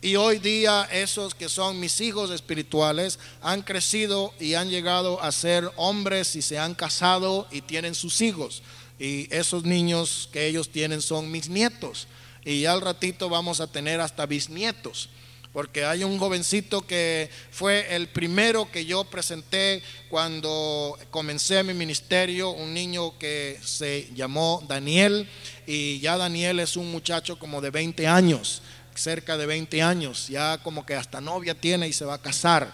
Y 0.00 0.16
hoy 0.16 0.38
día 0.38 0.86
esos 0.92 1.34
que 1.34 1.48
son 1.48 1.80
mis 1.80 2.00
hijos 2.00 2.30
espirituales 2.30 3.18
han 3.40 3.62
crecido 3.62 4.34
y 4.38 4.54
han 4.54 4.68
llegado 4.68 5.22
a 5.22 5.32
ser 5.32 5.70
hombres 5.76 6.36
y 6.36 6.42
se 6.42 6.58
han 6.58 6.74
casado 6.74 7.46
y 7.50 7.62
tienen 7.62 7.94
sus 7.94 8.20
hijos. 8.20 8.62
Y 8.98 9.32
esos 9.34 9.64
niños 9.64 10.28
que 10.32 10.46
ellos 10.46 10.70
tienen 10.70 11.02
son 11.02 11.30
mis 11.30 11.48
nietos. 11.48 12.06
Y 12.44 12.62
ya 12.62 12.72
al 12.72 12.80
ratito 12.80 13.28
vamos 13.28 13.60
a 13.60 13.66
tener 13.66 14.00
hasta 14.00 14.26
bisnietos 14.26 15.08
porque 15.54 15.84
hay 15.84 16.02
un 16.02 16.18
jovencito 16.18 16.82
que 16.82 17.30
fue 17.52 17.94
el 17.94 18.08
primero 18.08 18.68
que 18.72 18.84
yo 18.84 19.04
presenté 19.04 19.84
cuando 20.10 20.98
comencé 21.10 21.62
mi 21.62 21.72
ministerio, 21.74 22.50
un 22.50 22.74
niño 22.74 23.16
que 23.20 23.60
se 23.62 24.08
llamó 24.16 24.64
Daniel, 24.66 25.28
y 25.64 26.00
ya 26.00 26.16
Daniel 26.16 26.58
es 26.58 26.76
un 26.76 26.90
muchacho 26.90 27.38
como 27.38 27.60
de 27.60 27.70
20 27.70 28.04
años, 28.08 28.62
cerca 28.96 29.36
de 29.36 29.46
20 29.46 29.80
años, 29.80 30.26
ya 30.26 30.58
como 30.58 30.84
que 30.84 30.96
hasta 30.96 31.20
novia 31.20 31.54
tiene 31.54 31.86
y 31.86 31.92
se 31.92 32.04
va 32.04 32.14
a 32.14 32.20
casar. 32.20 32.72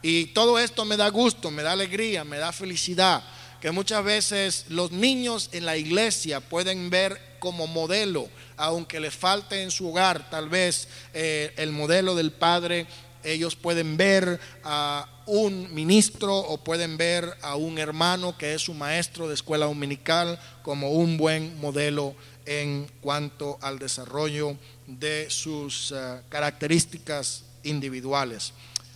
Y 0.00 0.28
todo 0.28 0.58
esto 0.58 0.86
me 0.86 0.96
da 0.96 1.10
gusto, 1.10 1.50
me 1.50 1.62
da 1.62 1.72
alegría, 1.72 2.24
me 2.24 2.38
da 2.38 2.50
felicidad, 2.50 3.22
que 3.62 3.70
muchas 3.70 4.04
veces 4.04 4.66
los 4.68 4.92
niños 4.92 5.48
en 5.52 5.64
la 5.64 5.78
iglesia 5.78 6.40
pueden 6.40 6.90
ver 6.90 7.18
como 7.38 7.66
modelo 7.66 8.28
aunque 8.62 9.00
le 9.00 9.10
falte 9.10 9.60
en 9.62 9.72
su 9.72 9.88
hogar 9.88 10.30
tal 10.30 10.48
vez 10.48 10.86
eh, 11.12 11.52
el 11.56 11.72
modelo 11.72 12.14
del 12.14 12.30
Padre, 12.30 12.86
ellos 13.24 13.56
pueden 13.56 13.96
ver 13.96 14.38
a 14.62 15.08
un 15.26 15.74
ministro 15.74 16.36
o 16.36 16.58
pueden 16.58 16.96
ver 16.96 17.36
a 17.42 17.56
un 17.56 17.78
hermano 17.78 18.38
que 18.38 18.54
es 18.54 18.62
su 18.62 18.72
maestro 18.72 19.26
de 19.26 19.34
escuela 19.34 19.66
dominical 19.66 20.38
como 20.62 20.92
un 20.92 21.16
buen 21.16 21.58
modelo 21.60 22.14
en 22.46 22.88
cuanto 23.00 23.58
al 23.62 23.80
desarrollo 23.80 24.56
de 24.86 25.28
sus 25.28 25.92
eh, 25.92 26.20
características 26.28 27.42
individuales. 27.64 28.52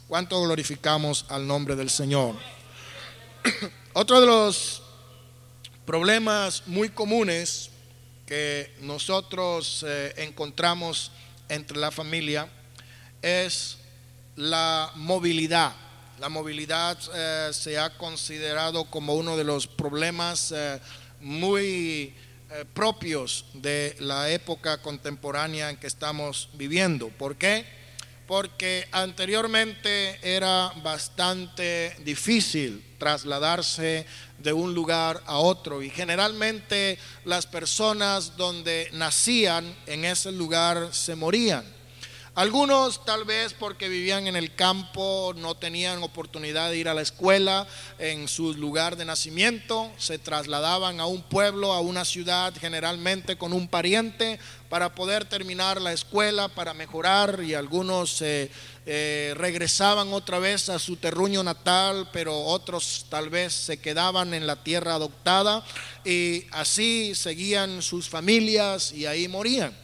¿Cuánto 0.06 0.40
glorificamos 0.40 1.26
al 1.28 1.44
nombre 1.44 1.74
del 1.74 1.90
Señor? 1.90 2.36
Otro 3.98 4.20
de 4.20 4.26
los 4.26 4.82
problemas 5.86 6.64
muy 6.66 6.90
comunes 6.90 7.70
que 8.26 8.74
nosotros 8.82 9.82
eh, 9.88 10.12
encontramos 10.18 11.12
entre 11.48 11.78
la 11.78 11.90
familia 11.90 12.46
es 13.22 13.78
la 14.34 14.92
movilidad. 14.96 15.72
La 16.20 16.28
movilidad 16.28 16.98
eh, 17.14 17.48
se 17.54 17.78
ha 17.78 17.96
considerado 17.96 18.84
como 18.84 19.14
uno 19.14 19.34
de 19.34 19.44
los 19.44 19.66
problemas 19.66 20.52
eh, 20.52 20.78
muy 21.22 22.14
propios 22.74 23.46
de 23.54 23.96
la 24.00 24.30
época 24.30 24.82
contemporánea 24.82 25.70
en 25.70 25.78
que 25.78 25.86
estamos 25.86 26.50
viviendo. 26.52 27.08
¿Por 27.08 27.36
qué? 27.36 27.64
Porque 28.26 28.88
anteriormente 28.90 30.18
era 30.22 30.72
bastante 30.82 31.96
difícil 32.00 32.84
trasladarse 32.98 34.06
de 34.38 34.52
un 34.52 34.74
lugar 34.74 35.22
a 35.26 35.38
otro 35.38 35.82
y 35.82 35.90
generalmente 35.90 36.98
las 37.24 37.46
personas 37.46 38.36
donde 38.36 38.88
nacían 38.92 39.74
en 39.86 40.04
ese 40.04 40.32
lugar 40.32 40.88
se 40.92 41.14
morían. 41.14 41.76
Algunos 42.36 43.02
tal 43.06 43.24
vez 43.24 43.54
porque 43.54 43.88
vivían 43.88 44.26
en 44.26 44.36
el 44.36 44.54
campo, 44.54 45.32
no 45.34 45.54
tenían 45.54 46.02
oportunidad 46.02 46.68
de 46.68 46.76
ir 46.76 46.86
a 46.86 46.92
la 46.92 47.00
escuela 47.00 47.66
en 47.98 48.28
su 48.28 48.52
lugar 48.52 48.96
de 48.96 49.06
nacimiento, 49.06 49.90
se 49.96 50.18
trasladaban 50.18 51.00
a 51.00 51.06
un 51.06 51.22
pueblo, 51.22 51.72
a 51.72 51.80
una 51.80 52.04
ciudad, 52.04 52.52
generalmente 52.60 53.38
con 53.38 53.54
un 53.54 53.68
pariente, 53.68 54.38
para 54.68 54.94
poder 54.94 55.24
terminar 55.24 55.80
la 55.80 55.92
escuela, 55.92 56.48
para 56.48 56.74
mejorar 56.74 57.42
y 57.42 57.54
algunos 57.54 58.20
eh, 58.22 58.50
eh, 58.84 59.34
regresaban 59.36 60.12
otra 60.12 60.38
vez 60.38 60.68
a 60.68 60.78
su 60.78 60.96
terruño 60.96 61.42
natal, 61.42 62.08
pero 62.12 62.38
otros 62.38 63.06
tal 63.08 63.30
vez 63.30 63.52
se 63.52 63.78
quedaban 63.78 64.34
en 64.34 64.46
la 64.46 64.56
tierra 64.62 64.94
adoptada 64.94 65.64
y 66.04 66.44
así 66.50 67.14
seguían 67.14 67.82
sus 67.82 68.08
familias 68.08 68.92
y 68.92 69.06
ahí 69.06 69.28
morían. 69.28 69.76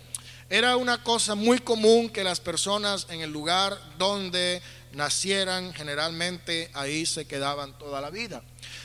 Era 0.51 0.77
una 0.77 1.03
cosa 1.03 1.35
muy 1.35 1.61
común 1.61 2.11
que 2.11 2.25
las 2.25 2.41
personas 2.41 3.07
en 3.09 3.23
el 3.23 3.31
lugar 3.31 3.79
donde 3.97 4.61
nacieran, 4.93 5.73
generalmente 5.73 6.71
ahí 6.75 7.07
se 7.07 7.25
quedaban 7.25 7.77
toda 7.79 8.01
la 8.01 8.11
vida. 8.11 8.43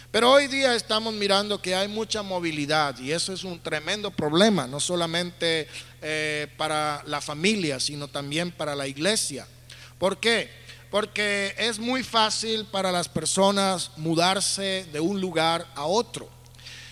Pero 0.09 0.31
hoy 0.31 0.47
día 0.47 0.73
estamos 0.73 1.13
mirando 1.13 1.61
que 1.61 1.75
hay 1.75 1.89
mucha 1.89 2.23
movilidad 2.23 2.97
y 2.97 3.11
eso 3.11 3.33
es 3.33 3.43
un 3.43 3.59
tremendo 3.59 4.09
problema, 4.09 4.65
no 4.65 4.79
solamente 4.79 5.67
eh, 6.01 6.47
para 6.55 7.03
la 7.05 7.19
familia, 7.19 7.77
sino 7.81 8.07
también 8.07 8.51
para 8.51 8.73
la 8.73 8.87
iglesia. 8.87 9.45
¿Por 9.99 10.17
qué? 10.17 10.49
Porque 10.89 11.53
es 11.57 11.77
muy 11.77 12.03
fácil 12.03 12.65
para 12.65 12.89
las 12.89 13.09
personas 13.09 13.91
mudarse 13.97 14.87
de 14.93 14.99
un 15.01 15.19
lugar 15.19 15.67
a 15.75 15.83
otro. 15.83 16.29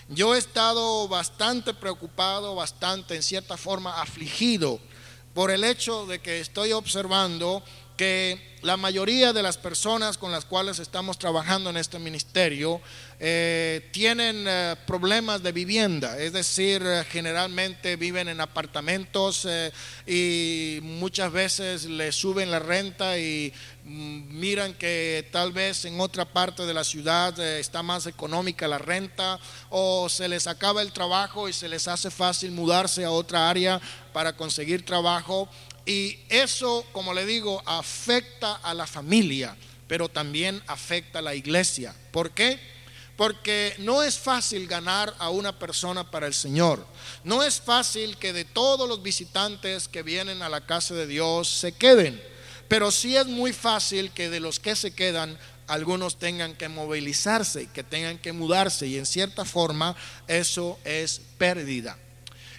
Yo 0.10 0.36
he 0.36 0.38
estado 0.38 1.08
bastante 1.08 1.74
preocupado, 1.74 2.54
bastante 2.56 3.16
en 3.16 3.24
cierta 3.24 3.56
forma 3.56 4.02
afligido 4.02 4.78
por 5.34 5.52
el 5.52 5.64
hecho 5.64 6.06
de 6.06 6.20
que 6.20 6.42
estoy 6.42 6.74
observando 6.74 7.64
que 7.96 8.56
la 8.62 8.78
mayoría 8.78 9.32
de 9.32 9.44
las 9.44 9.58
personas 9.58 10.18
con 10.18 10.32
las 10.32 10.44
cuales 10.44 10.80
estamos 10.80 11.20
trabajando 11.20 11.70
en 11.70 11.78
este 11.78 12.00
ministerio 12.00 12.82
eh, 13.20 13.88
tienen 13.92 14.46
eh, 14.48 14.76
problemas 14.88 15.44
de 15.44 15.52
vivienda, 15.52 16.18
es 16.18 16.34
decir, 16.34 16.82
eh, 16.84 17.06
generalmente 17.08 17.96
viven 17.96 18.28
en 18.28 18.42
apartamentos 18.42 19.48
y 20.08 20.80
muchas 20.82 21.32
veces 21.32 21.86
les 21.86 22.16
suben 22.16 22.50
la 22.50 22.58
renta 22.58 23.20
y 23.20 23.54
mm, 23.84 24.40
miran 24.40 24.74
que 24.74 25.30
tal 25.32 25.52
vez 25.52 25.86
en 25.86 26.02
otra 26.02 26.26
parte 26.26 26.66
de 26.66 26.74
la 26.74 26.84
ciudad 26.84 27.40
está 27.40 27.84
más 27.84 28.08
económica 28.08 28.68
la 28.68 28.80
renta 28.80 29.40
o 29.70 30.10
se 30.10 30.28
les 30.28 30.48
acaba 30.48 30.82
el 30.82 30.92
trabajo 30.92 31.48
y 31.48 31.54
se 31.54 31.70
les 31.70 31.88
hace 31.88 32.10
fácil 32.10 32.52
mudarse 32.52 33.06
a 33.06 33.12
otra 33.12 33.48
área 33.48 33.80
para 34.12 34.36
conseguir 34.36 34.84
trabajo 34.86 35.48
y 35.86 36.18
eso, 36.30 36.86
como 36.92 37.14
le 37.14 37.26
digo, 37.26 37.62
afecta 37.66 38.56
a 38.56 38.74
la 38.74 38.88
familia, 38.88 39.56
pero 39.88 40.10
también 40.10 40.62
afecta 40.68 41.20
a 41.20 41.22
la 41.22 41.36
iglesia. 41.36 41.96
¿Por 42.12 42.32
qué? 42.32 42.60
Porque 43.16 43.76
no 43.78 44.04
es 44.04 44.18
fácil 44.18 44.68
ganar 44.68 45.14
a 45.20 45.30
una 45.30 45.58
persona 45.58 46.10
para 46.10 46.28
el 46.28 46.34
Señor. 46.34 46.86
No 47.24 47.44
es 47.44 47.62
fácil 47.62 48.18
que 48.18 48.34
de 48.34 48.46
todos 48.46 48.90
los 48.90 49.04
visitantes 49.04 49.88
que 49.88 50.04
vienen 50.04 50.42
a 50.42 50.50
la 50.50 50.66
casa 50.66 50.96
de 50.96 51.08
Dios 51.08 51.48
se 51.48 51.72
queden. 51.72 52.22
Pero 52.68 52.92
sí 52.92 53.16
es 53.16 53.28
muy 53.28 53.54
fácil 53.54 54.12
que 54.12 54.30
de 54.30 54.40
los 54.40 54.60
que 54.60 54.76
se 54.76 54.92
quedan 54.92 55.38
algunos 55.68 56.18
tengan 56.18 56.56
que 56.56 56.68
movilizarse, 56.68 57.68
que 57.68 57.84
tengan 57.84 58.18
que 58.18 58.34
mudarse 58.34 58.88
y 58.88 58.98
en 58.98 59.06
cierta 59.06 59.46
forma 59.46 59.96
eso 60.28 60.80
es 60.84 61.22
pérdida. 61.38 61.98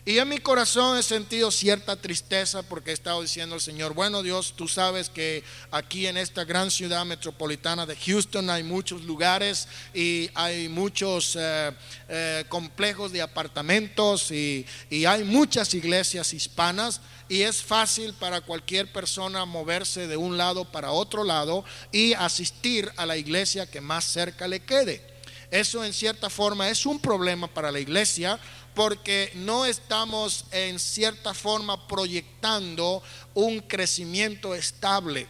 Y 0.08 0.20
en 0.20 0.28
mi 0.28 0.38
corazón 0.38 0.96
he 0.96 1.02
sentido 1.02 1.50
cierta 1.50 1.96
tristeza 1.96 2.62
porque 2.62 2.92
he 2.92 2.94
estado 2.94 3.22
diciendo 3.22 3.56
al 3.56 3.60
Señor, 3.60 3.92
bueno 3.92 4.22
Dios, 4.22 4.54
tú 4.54 4.68
sabes 4.68 5.10
que 5.10 5.42
aquí 5.72 6.06
en 6.06 6.16
esta 6.16 6.44
gran 6.44 6.70
ciudad 6.70 7.04
metropolitana 7.04 7.86
de 7.86 7.96
Houston 7.96 8.48
hay 8.48 8.62
muchos 8.62 9.02
lugares 9.02 9.66
y 9.92 10.30
hay 10.36 10.68
muchos 10.68 11.36
eh, 11.36 11.72
eh, 12.08 12.44
complejos 12.48 13.10
de 13.10 13.20
apartamentos 13.20 14.30
y, 14.30 14.64
y 14.90 15.06
hay 15.06 15.24
muchas 15.24 15.74
iglesias 15.74 16.32
hispanas 16.32 17.00
y 17.28 17.42
es 17.42 17.60
fácil 17.60 18.14
para 18.14 18.42
cualquier 18.42 18.92
persona 18.92 19.44
moverse 19.44 20.06
de 20.06 20.16
un 20.16 20.38
lado 20.38 20.70
para 20.70 20.92
otro 20.92 21.24
lado 21.24 21.64
y 21.90 22.12
asistir 22.12 22.92
a 22.96 23.06
la 23.06 23.16
iglesia 23.16 23.68
que 23.68 23.80
más 23.80 24.04
cerca 24.04 24.46
le 24.46 24.60
quede. 24.60 25.16
Eso 25.50 25.84
en 25.84 25.92
cierta 25.92 26.28
forma 26.28 26.68
es 26.68 26.86
un 26.86 27.00
problema 27.00 27.46
para 27.46 27.70
la 27.70 27.80
iglesia 27.80 28.38
porque 28.76 29.32
no 29.34 29.64
estamos 29.64 30.44
en 30.50 30.78
cierta 30.78 31.32
forma 31.32 31.88
proyectando 31.88 33.02
un 33.32 33.60
crecimiento 33.60 34.54
estable. 34.54 35.26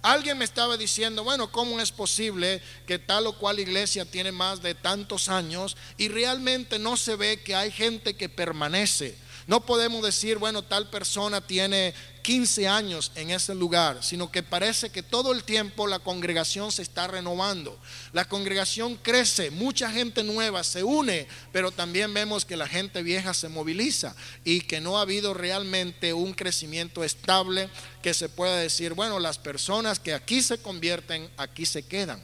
Alguien 0.00 0.38
me 0.38 0.46
estaba 0.46 0.78
diciendo, 0.78 1.22
bueno, 1.22 1.52
¿cómo 1.52 1.78
es 1.78 1.92
posible 1.92 2.62
que 2.86 2.98
tal 2.98 3.26
o 3.26 3.36
cual 3.36 3.60
iglesia 3.60 4.06
tiene 4.06 4.32
más 4.32 4.62
de 4.62 4.74
tantos 4.74 5.28
años 5.28 5.76
y 5.98 6.08
realmente 6.08 6.78
no 6.78 6.96
se 6.96 7.16
ve 7.16 7.42
que 7.42 7.54
hay 7.54 7.70
gente 7.70 8.16
que 8.16 8.30
permanece? 8.30 9.14
No 9.46 9.66
podemos 9.66 10.02
decir, 10.02 10.38
bueno, 10.38 10.62
tal 10.62 10.88
persona 10.88 11.42
tiene 11.42 11.92
15 12.26 12.66
años 12.66 13.12
en 13.14 13.30
ese 13.30 13.54
lugar, 13.54 14.02
sino 14.02 14.32
que 14.32 14.42
parece 14.42 14.90
que 14.90 15.04
todo 15.04 15.30
el 15.30 15.44
tiempo 15.44 15.86
la 15.86 16.00
congregación 16.00 16.72
se 16.72 16.82
está 16.82 17.06
renovando. 17.06 17.78
La 18.12 18.24
congregación 18.24 18.96
crece, 18.96 19.52
mucha 19.52 19.92
gente 19.92 20.24
nueva 20.24 20.64
se 20.64 20.82
une, 20.82 21.28
pero 21.52 21.70
también 21.70 22.12
vemos 22.12 22.44
que 22.44 22.56
la 22.56 22.66
gente 22.66 23.04
vieja 23.04 23.32
se 23.32 23.48
moviliza 23.48 24.16
y 24.44 24.62
que 24.62 24.80
no 24.80 24.98
ha 24.98 25.02
habido 25.02 25.34
realmente 25.34 26.14
un 26.14 26.34
crecimiento 26.34 27.04
estable 27.04 27.70
que 28.02 28.12
se 28.12 28.28
pueda 28.28 28.56
decir, 28.56 28.94
bueno, 28.94 29.20
las 29.20 29.38
personas 29.38 30.00
que 30.00 30.12
aquí 30.12 30.42
se 30.42 30.58
convierten, 30.58 31.30
aquí 31.36 31.64
se 31.64 31.84
quedan. 31.84 32.20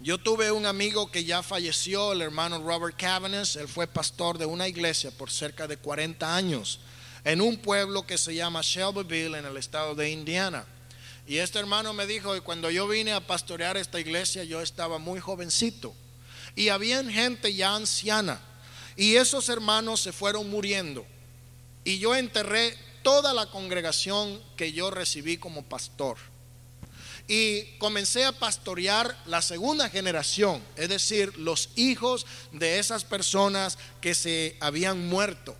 Yo 0.00 0.18
tuve 0.18 0.50
un 0.50 0.66
amigo 0.66 1.12
que 1.12 1.22
ya 1.22 1.44
falleció, 1.44 2.10
el 2.10 2.22
hermano 2.22 2.60
Robert 2.60 2.96
Cavanagh, 2.98 3.56
él 3.56 3.68
fue 3.68 3.86
pastor 3.86 4.36
de 4.36 4.46
una 4.46 4.66
iglesia 4.66 5.12
por 5.12 5.30
cerca 5.30 5.68
de 5.68 5.76
40 5.76 6.34
años 6.34 6.80
en 7.24 7.40
un 7.40 7.56
pueblo 7.56 8.06
que 8.06 8.18
se 8.18 8.34
llama 8.34 8.60
Shelbyville 8.62 9.38
en 9.38 9.46
el 9.46 9.56
estado 9.56 9.94
de 9.94 10.10
Indiana. 10.10 10.64
Y 11.26 11.38
este 11.38 11.58
hermano 11.58 11.92
me 11.94 12.06
dijo, 12.06 12.34
que 12.34 12.42
cuando 12.42 12.70
yo 12.70 12.86
vine 12.86 13.12
a 13.12 13.26
pastorear 13.26 13.76
esta 13.76 13.98
iglesia, 13.98 14.44
yo 14.44 14.60
estaba 14.60 14.98
muy 14.98 15.20
jovencito. 15.20 15.94
Y 16.54 16.68
había 16.68 17.02
gente 17.04 17.54
ya 17.54 17.74
anciana. 17.74 18.40
Y 18.96 19.16
esos 19.16 19.48
hermanos 19.48 20.00
se 20.00 20.12
fueron 20.12 20.50
muriendo. 20.50 21.06
Y 21.82 21.98
yo 21.98 22.14
enterré 22.14 22.76
toda 23.02 23.32
la 23.32 23.46
congregación 23.50 24.40
que 24.56 24.72
yo 24.72 24.90
recibí 24.90 25.38
como 25.38 25.62
pastor 25.64 26.18
y 27.26 27.64
comencé 27.78 28.24
a 28.24 28.32
pastorear 28.32 29.16
la 29.26 29.40
segunda 29.40 29.88
generación, 29.88 30.62
es 30.76 30.88
decir, 30.90 31.36
los 31.38 31.70
hijos 31.74 32.26
de 32.52 32.78
esas 32.78 33.04
personas 33.04 33.78
que 34.00 34.14
se 34.14 34.56
habían 34.60 35.08
muerto. 35.08 35.56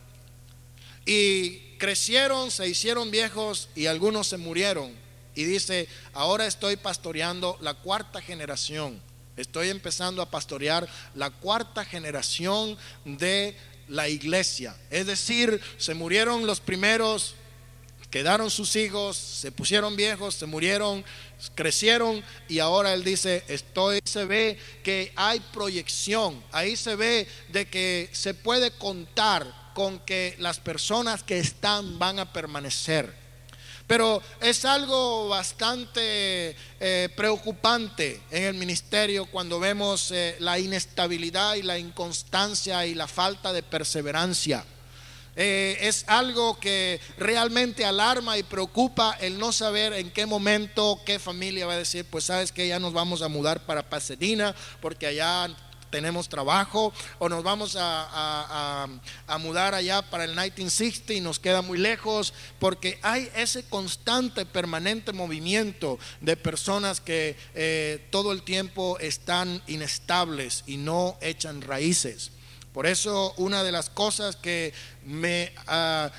Y 1.07 1.77
crecieron, 1.79 2.51
se 2.51 2.69
hicieron 2.69 3.11
viejos 3.11 3.69
y 3.75 3.87
algunos 3.87 4.29
se 4.29 4.37
murieron. 4.37 4.93
Y 5.35 5.45
dice, 5.45 5.89
ahora 6.13 6.47
estoy 6.47 6.77
pastoreando 6.77 7.59
la 7.61 7.75
cuarta 7.75 8.21
generación. 8.21 9.01
Estoy 9.37 9.69
empezando 9.69 10.23
a 10.23 10.31
pastorear 10.31 10.89
la 11.15 11.31
cuarta 11.31 11.85
generación 11.85 12.79
de 13.05 13.57
la 13.89 14.09
iglesia. 14.09 14.77
Es 14.91 15.07
decir, 15.07 15.61
se 15.77 15.95
murieron 15.95 16.47
los 16.47 16.61
primeros, 16.61 17.35
quedaron 18.11 18.51
sus 18.51 18.77
hijos, 18.77 19.17
se 19.17 19.51
pusieron 19.51 19.97
viejos, 19.97 20.37
se 20.37 20.47
murieron, 20.47 21.05
crecieron 21.57 22.23
y 22.49 22.61
ahora 22.61 22.95
él 22.95 23.03
dice, 23.03 23.43
estoy, 23.49 24.01
se 24.05 24.25
ve 24.25 24.57
que 24.85 25.13
hay 25.17 25.41
proyección, 25.53 26.43
ahí 26.53 26.77
se 26.77 26.95
ve 26.95 27.27
de 27.49 27.67
que 27.67 28.09
se 28.13 28.33
puede 28.33 28.71
contar 28.71 29.64
con 29.75 29.99
que 30.01 30.37
las 30.39 30.61
personas 30.61 31.23
que 31.23 31.39
están 31.39 31.99
van 31.99 32.19
a 32.19 32.33
permanecer. 32.33 33.25
Pero 33.87 34.23
es 34.41 34.65
algo 34.65 35.29
bastante 35.29 36.57
eh, 36.81 37.09
preocupante 37.15 38.23
en 38.31 38.45
el 38.45 38.55
ministerio 38.55 39.27
cuando 39.27 39.61
vemos 39.61 40.11
eh, 40.11 40.37
la 40.39 40.59
inestabilidad 40.59 41.57
y 41.57 41.63
la 41.63 41.79
inconstancia 41.79 42.87
y 42.87 42.95
la 42.95 43.07
falta 43.07 43.53
de 43.53 43.63
perseverancia. 43.63 44.65
Eh, 45.37 45.77
es 45.81 46.05
algo 46.07 46.59
que 46.61 47.01
realmente 47.19 47.85
alarma 47.85 48.39
y 48.39 48.45
preocupa 48.45 49.17
el 49.21 49.39
no 49.39 49.53
saber 49.53 49.93
en 49.93 50.11
qué 50.13 50.27
momento, 50.27 51.01
qué 51.05 51.19
familia 51.19 51.67
va 51.67 51.73
a 51.75 51.79
decir, 51.79 52.07
pues 52.09 52.25
sabes 52.25 52.53
que 52.53 52.69
ya 52.69 52.79
nos 52.79 52.93
vamos 52.93 53.21
a 53.21 53.29
mudar 53.29 53.67
para 53.67 53.91
Pasadena 53.91 54.55
porque 54.81 55.09
allá 55.09 55.49
tenemos 55.95 56.29
trabajo 56.29 56.93
o 57.21 57.29
nos 57.29 57.45
vamos 57.45 57.77
a, 57.79 58.89
mudar 59.39 59.75
allá 59.75 60.03
para 60.03 60.25
el 60.25 60.31
1960 60.31 61.13
y 61.13 61.21
nos 61.21 61.39
queda 61.39 61.63
muy 61.63 61.79
lejos 61.79 62.35
porque 62.59 62.99
hay 63.01 63.31
ese 63.37 63.63
constante, 63.63 64.45
permanente 64.45 65.13
movimiento 65.13 66.01
de 66.21 66.37
personas 66.37 67.01
que 67.01 67.37
eh, 67.55 68.09
todo 68.11 68.33
el 68.33 68.43
tiempo 68.43 68.99
están 68.99 69.63
inestables 69.69 70.65
y 70.67 70.79
no 70.79 71.17
echan 71.21 71.63
raíces. 71.63 72.33
Por 72.73 72.89
eso 72.89 73.33
una 73.37 73.63
de 73.63 73.71
las 73.71 73.89
cosas 73.89 74.35
que 74.35 74.75
me 75.05 75.53
ah, 75.69 76.11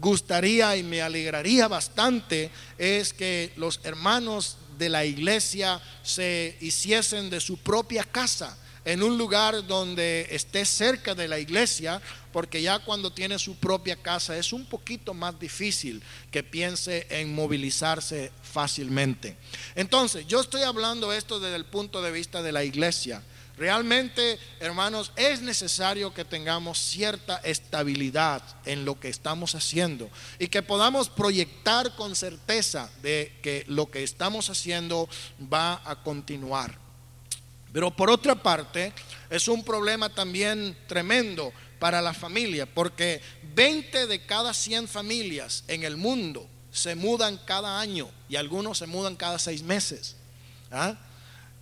gustaría 0.00 0.76
y 0.76 0.84
me 0.84 1.02
alegraría 1.02 1.66
bastante 1.66 2.52
es 2.78 3.12
que 3.12 3.52
los 3.56 3.80
hermanos 3.82 4.56
de 4.78 4.88
la 4.88 5.04
iglesia 5.04 5.80
se 6.04 6.56
hiciesen 6.60 7.28
de 7.28 7.40
su 7.40 7.56
propia 7.56 8.04
casa 8.04 8.56
en 8.86 9.02
un 9.02 9.18
lugar 9.18 9.66
donde 9.66 10.28
esté 10.30 10.64
cerca 10.64 11.14
de 11.14 11.26
la 11.26 11.40
iglesia, 11.40 12.00
porque 12.32 12.62
ya 12.62 12.78
cuando 12.78 13.12
tiene 13.12 13.38
su 13.38 13.56
propia 13.56 13.96
casa 13.96 14.38
es 14.38 14.52
un 14.52 14.64
poquito 14.64 15.12
más 15.12 15.38
difícil 15.40 16.02
que 16.30 16.44
piense 16.44 17.06
en 17.10 17.34
movilizarse 17.34 18.30
fácilmente. 18.42 19.36
Entonces, 19.74 20.26
yo 20.28 20.40
estoy 20.40 20.62
hablando 20.62 21.12
esto 21.12 21.40
desde 21.40 21.56
el 21.56 21.64
punto 21.64 22.00
de 22.00 22.12
vista 22.12 22.42
de 22.42 22.52
la 22.52 22.62
iglesia. 22.62 23.22
Realmente, 23.58 24.38
hermanos, 24.60 25.10
es 25.16 25.40
necesario 25.40 26.14
que 26.14 26.24
tengamos 26.24 26.78
cierta 26.78 27.38
estabilidad 27.38 28.42
en 28.66 28.84
lo 28.84 29.00
que 29.00 29.08
estamos 29.08 29.56
haciendo 29.56 30.10
y 30.38 30.46
que 30.46 30.62
podamos 30.62 31.08
proyectar 31.08 31.96
con 31.96 32.14
certeza 32.14 32.88
de 33.02 33.32
que 33.42 33.64
lo 33.66 33.90
que 33.90 34.04
estamos 34.04 34.48
haciendo 34.48 35.08
va 35.52 35.80
a 35.84 36.02
continuar. 36.04 36.85
Pero 37.76 37.90
por 37.90 38.08
otra 38.08 38.34
parte, 38.34 38.90
es 39.28 39.48
un 39.48 39.62
problema 39.62 40.08
también 40.08 40.74
tremendo 40.86 41.52
para 41.78 42.00
la 42.00 42.14
familia, 42.14 42.64
porque 42.64 43.20
20 43.54 44.06
de 44.06 44.24
cada 44.24 44.54
100 44.54 44.88
familias 44.88 45.62
en 45.68 45.84
el 45.84 45.98
mundo 45.98 46.48
se 46.70 46.94
mudan 46.94 47.36
cada 47.44 47.78
año 47.78 48.08
y 48.30 48.36
algunos 48.36 48.78
se 48.78 48.86
mudan 48.86 49.14
cada 49.14 49.38
seis 49.38 49.62
meses. 49.62 50.16
¿Ah? 50.70 50.96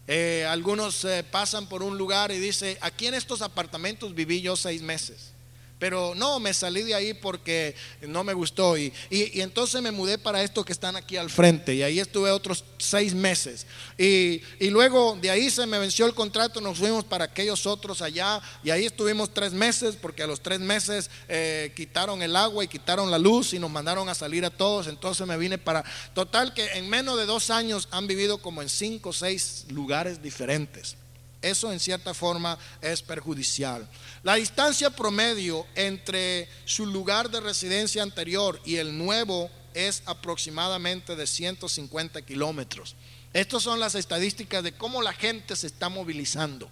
Eh, 0.06 0.46
algunos 0.48 1.04
eh, 1.04 1.24
pasan 1.28 1.66
por 1.68 1.82
un 1.82 1.98
lugar 1.98 2.30
y 2.30 2.38
dice, 2.38 2.78
aquí 2.80 3.08
en 3.08 3.14
estos 3.14 3.42
apartamentos 3.42 4.14
viví 4.14 4.40
yo 4.40 4.54
seis 4.54 4.82
meses. 4.82 5.32
Pero 5.78 6.14
no, 6.14 6.38
me 6.38 6.54
salí 6.54 6.82
de 6.82 6.94
ahí 6.94 7.14
porque 7.14 7.74
no 8.02 8.22
me 8.22 8.32
gustó. 8.32 8.78
Y, 8.78 8.92
y, 9.10 9.40
entonces 9.40 9.82
me 9.82 9.90
mudé 9.90 10.18
para 10.18 10.42
estos 10.42 10.64
que 10.64 10.72
están 10.72 10.94
aquí 10.96 11.16
al 11.16 11.30
frente. 11.30 11.74
Y 11.74 11.82
ahí 11.82 11.98
estuve 11.98 12.30
otros 12.30 12.64
seis 12.78 13.12
meses. 13.12 13.66
Y, 13.98 14.40
y, 14.60 14.70
luego 14.70 15.18
de 15.20 15.30
ahí 15.30 15.50
se 15.50 15.66
me 15.66 15.78
venció 15.78 16.06
el 16.06 16.14
contrato. 16.14 16.60
Nos 16.60 16.78
fuimos 16.78 17.04
para 17.04 17.24
aquellos 17.24 17.66
otros 17.66 18.02
allá. 18.02 18.40
Y 18.62 18.70
ahí 18.70 18.86
estuvimos 18.86 19.34
tres 19.34 19.52
meses 19.52 19.96
porque 20.00 20.22
a 20.22 20.26
los 20.26 20.40
tres 20.40 20.60
meses 20.60 21.10
eh, 21.28 21.72
quitaron 21.74 22.22
el 22.22 22.36
agua 22.36 22.64
y 22.64 22.68
quitaron 22.68 23.10
la 23.10 23.18
luz 23.18 23.52
y 23.52 23.58
nos 23.58 23.70
mandaron 23.70 24.08
a 24.08 24.14
salir 24.14 24.44
a 24.44 24.50
todos. 24.50 24.86
Entonces 24.86 25.26
me 25.26 25.36
vine 25.36 25.58
para... 25.58 25.84
Total 26.14 26.54
que 26.54 26.64
en 26.74 26.88
menos 26.88 27.18
de 27.18 27.26
dos 27.26 27.50
años 27.50 27.88
han 27.90 28.06
vivido 28.06 28.38
como 28.38 28.62
en 28.62 28.68
cinco 28.68 29.10
o 29.10 29.12
seis 29.12 29.66
lugares 29.68 30.22
diferentes. 30.22 30.96
Eso 31.44 31.70
en 31.70 31.78
cierta 31.78 32.14
forma 32.14 32.58
es 32.80 33.02
perjudicial. 33.02 33.86
La 34.22 34.36
distancia 34.36 34.88
promedio 34.88 35.66
entre 35.74 36.48
su 36.64 36.86
lugar 36.86 37.30
de 37.30 37.40
residencia 37.40 38.02
anterior 38.02 38.58
y 38.64 38.76
el 38.76 38.96
nuevo 38.96 39.50
es 39.74 40.02
aproximadamente 40.06 41.14
de 41.16 41.26
150 41.26 42.22
kilómetros. 42.22 42.96
Estas 43.34 43.62
son 43.62 43.78
las 43.78 43.94
estadísticas 43.94 44.62
de 44.62 44.72
cómo 44.72 45.02
la 45.02 45.12
gente 45.12 45.54
se 45.54 45.66
está 45.66 45.90
movilizando. 45.90 46.70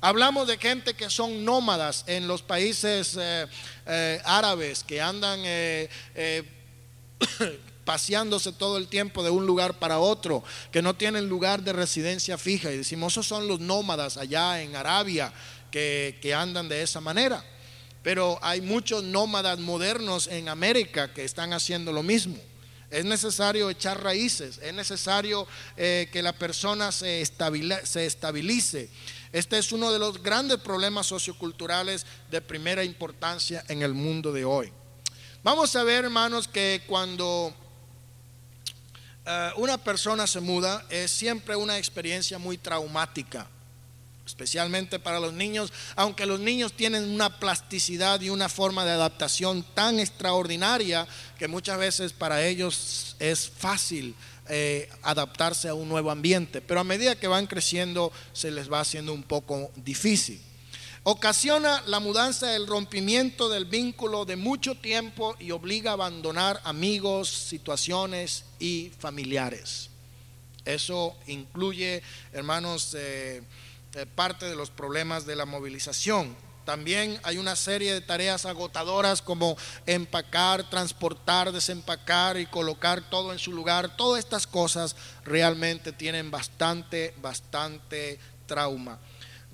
Hablamos 0.00 0.46
de 0.46 0.56
gente 0.56 0.94
que 0.94 1.10
son 1.10 1.44
nómadas 1.44 2.04
en 2.06 2.26
los 2.26 2.40
países 2.40 3.16
eh, 3.20 3.46
eh, 3.84 4.22
árabes, 4.24 4.84
que 4.84 5.02
andan 5.02 5.40
eh, 5.44 5.90
paseándose 7.84 8.52
todo 8.52 8.76
el 8.76 8.88
tiempo 8.88 9.22
de 9.22 9.30
un 9.30 9.46
lugar 9.46 9.78
para 9.78 9.98
otro, 9.98 10.42
que 10.72 10.82
no 10.82 10.94
tienen 10.94 11.28
lugar 11.28 11.62
de 11.62 11.72
residencia 11.72 12.38
fija. 12.38 12.72
Y 12.72 12.78
decimos, 12.78 13.12
esos 13.12 13.26
son 13.26 13.48
los 13.48 13.60
nómadas 13.60 14.16
allá 14.16 14.62
en 14.62 14.76
Arabia 14.76 15.32
que, 15.70 16.18
que 16.20 16.34
andan 16.34 16.68
de 16.68 16.82
esa 16.82 17.00
manera. 17.00 17.44
Pero 18.02 18.38
hay 18.42 18.60
muchos 18.60 19.02
nómadas 19.02 19.58
modernos 19.58 20.26
en 20.26 20.48
América 20.48 21.12
que 21.12 21.24
están 21.24 21.52
haciendo 21.52 21.92
lo 21.92 22.02
mismo. 22.02 22.36
Es 22.94 23.04
necesario 23.04 23.70
echar 23.70 24.04
raíces, 24.04 24.60
es 24.62 24.72
necesario 24.72 25.48
eh, 25.76 26.08
que 26.12 26.22
la 26.22 26.32
persona 26.32 26.92
se, 26.92 27.20
estabilice. 27.22 28.88
Este 29.32 29.58
es 29.58 29.72
uno 29.72 29.90
de 29.90 29.98
los 29.98 30.22
grandes 30.22 30.58
problemas 30.58 31.08
socioculturales 31.08 32.06
de 32.30 32.40
primera 32.40 32.84
importancia 32.84 33.64
en 33.68 33.82
el 33.82 33.94
mundo 33.94 34.32
de 34.32 34.44
hoy. 34.44 34.72
Vamos 35.42 35.74
a 35.74 35.82
ver, 35.82 36.04
hermanos, 36.04 36.46
que 36.46 36.82
cuando 36.86 37.52
eh, 39.26 39.50
una 39.56 39.78
persona 39.78 40.26
se 40.26 40.40
muda 40.40 40.84
es 40.90 41.10
siempre 41.10 41.56
una 41.56 41.78
experiencia 41.78 42.38
muy 42.38 42.58
traumática 42.58 43.48
especialmente 44.26 44.98
para 44.98 45.20
los 45.20 45.32
niños, 45.32 45.72
aunque 45.96 46.26
los 46.26 46.40
niños 46.40 46.72
tienen 46.72 47.04
una 47.10 47.38
plasticidad 47.38 48.20
y 48.20 48.30
una 48.30 48.48
forma 48.48 48.84
de 48.84 48.92
adaptación 48.92 49.64
tan 49.74 50.00
extraordinaria 50.00 51.06
que 51.38 51.48
muchas 51.48 51.78
veces 51.78 52.12
para 52.12 52.44
ellos 52.44 53.16
es 53.18 53.48
fácil 53.48 54.14
eh, 54.48 54.88
adaptarse 55.02 55.68
a 55.68 55.74
un 55.74 55.88
nuevo 55.88 56.10
ambiente, 56.10 56.60
pero 56.60 56.80
a 56.80 56.84
medida 56.84 57.16
que 57.16 57.28
van 57.28 57.46
creciendo 57.46 58.12
se 58.32 58.50
les 58.50 58.72
va 58.72 58.80
haciendo 58.80 59.12
un 59.12 59.22
poco 59.22 59.70
difícil. 59.76 60.40
Ocasiona 61.06 61.82
la 61.86 62.00
mudanza 62.00 62.56
el 62.56 62.66
rompimiento 62.66 63.50
del 63.50 63.66
vínculo 63.66 64.24
de 64.24 64.36
mucho 64.36 64.74
tiempo 64.74 65.36
y 65.38 65.50
obliga 65.50 65.90
a 65.90 65.94
abandonar 65.94 66.62
amigos, 66.64 67.28
situaciones 67.28 68.46
y 68.58 68.90
familiares. 68.98 69.90
Eso 70.64 71.14
incluye, 71.26 72.02
hermanos, 72.32 72.96
eh, 72.98 73.42
eh, 73.94 74.06
parte 74.14 74.46
de 74.46 74.56
los 74.56 74.70
problemas 74.70 75.26
de 75.26 75.36
la 75.36 75.44
movilización. 75.44 76.34
También 76.64 77.20
hay 77.22 77.36
una 77.36 77.54
serie 77.54 77.92
de 77.92 78.00
tareas 78.00 78.46
agotadoras 78.46 79.20
como 79.20 79.58
empacar, 79.84 80.70
transportar, 80.70 81.52
desempacar 81.52 82.38
y 82.38 82.46
colocar 82.46 83.10
todo 83.10 83.34
en 83.34 83.38
su 83.38 83.52
lugar. 83.52 83.94
Todas 83.98 84.20
estas 84.20 84.46
cosas 84.46 84.96
realmente 85.22 85.92
tienen 85.92 86.30
bastante, 86.30 87.12
bastante 87.20 88.18
trauma. 88.46 88.98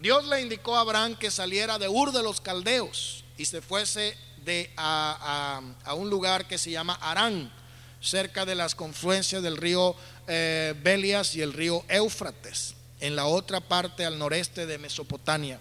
Dios 0.00 0.26
le 0.26 0.40
indicó 0.40 0.76
a 0.76 0.80
Abraham 0.80 1.14
que 1.14 1.30
saliera 1.30 1.78
de 1.78 1.86
Ur 1.86 2.10
de 2.10 2.22
los 2.22 2.40
Caldeos 2.40 3.22
y 3.36 3.44
se 3.44 3.60
fuese 3.60 4.16
de, 4.46 4.72
a, 4.78 5.60
un 5.94 6.08
lugar 6.08 6.48
que 6.48 6.56
se 6.56 6.70
llama 6.70 6.94
Arán, 7.02 7.52
cerca 8.00 8.46
de 8.46 8.54
las 8.54 8.74
confluencias 8.74 9.42
del 9.42 9.58
río 9.58 9.94
eh, 10.26 10.74
Belias 10.82 11.34
y 11.34 11.42
el 11.42 11.52
río 11.52 11.84
Éufrates 11.90 12.76
en 13.00 13.14
la 13.14 13.26
otra 13.26 13.60
parte 13.60 14.06
al 14.06 14.18
noreste 14.18 14.64
de 14.64 14.78
Mesopotamia. 14.78 15.60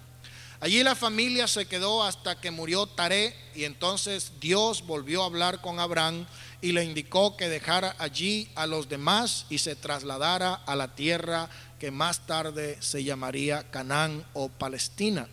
Allí 0.62 0.84
la 0.84 0.96
familia 0.96 1.46
se 1.48 1.66
quedó 1.66 2.04
hasta 2.04 2.40
que 2.40 2.52
murió 2.52 2.86
Taré 2.86 3.36
y 3.56 3.66
entonces 3.66 4.34
Dios 4.40 4.86
volvió 4.86 5.24
a 5.24 5.26
hablar 5.26 5.60
con 5.60 5.80
Abraham 5.80 6.26
y 6.62 6.74
le 6.74 6.84
indicó 6.84 7.36
que 7.36 7.50
dejara 7.50 7.96
allí 7.98 8.50
a 8.56 8.68
los 8.68 8.88
demás 8.88 9.46
y 9.50 9.58
se 9.58 9.76
trasladara 9.76 10.54
a 10.54 10.76
la 10.76 10.96
tierra 10.96 11.50
que 11.80 11.92
más 11.92 12.28
tarde 12.28 12.78
se 12.82 13.04
llamaría 13.04 13.64
Canaán 13.72 14.24
o 14.34 14.50
Palestina. 14.50 15.28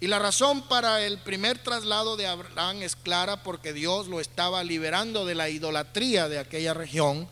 Y 0.00 0.06
la 0.08 0.18
razón 0.18 0.62
para 0.68 1.04
el 1.06 1.18
primer 1.18 1.58
traslado 1.58 2.16
de 2.16 2.26
Abraham 2.26 2.82
es 2.82 2.94
clara 2.96 3.42
porque 3.42 3.72
Dios 3.72 4.08
lo 4.08 4.20
estaba 4.20 4.62
liberando 4.62 5.24
de 5.24 5.34
la 5.34 5.48
idolatría 5.48 6.28
de 6.28 6.38
aquella 6.38 6.74
región 6.74 7.28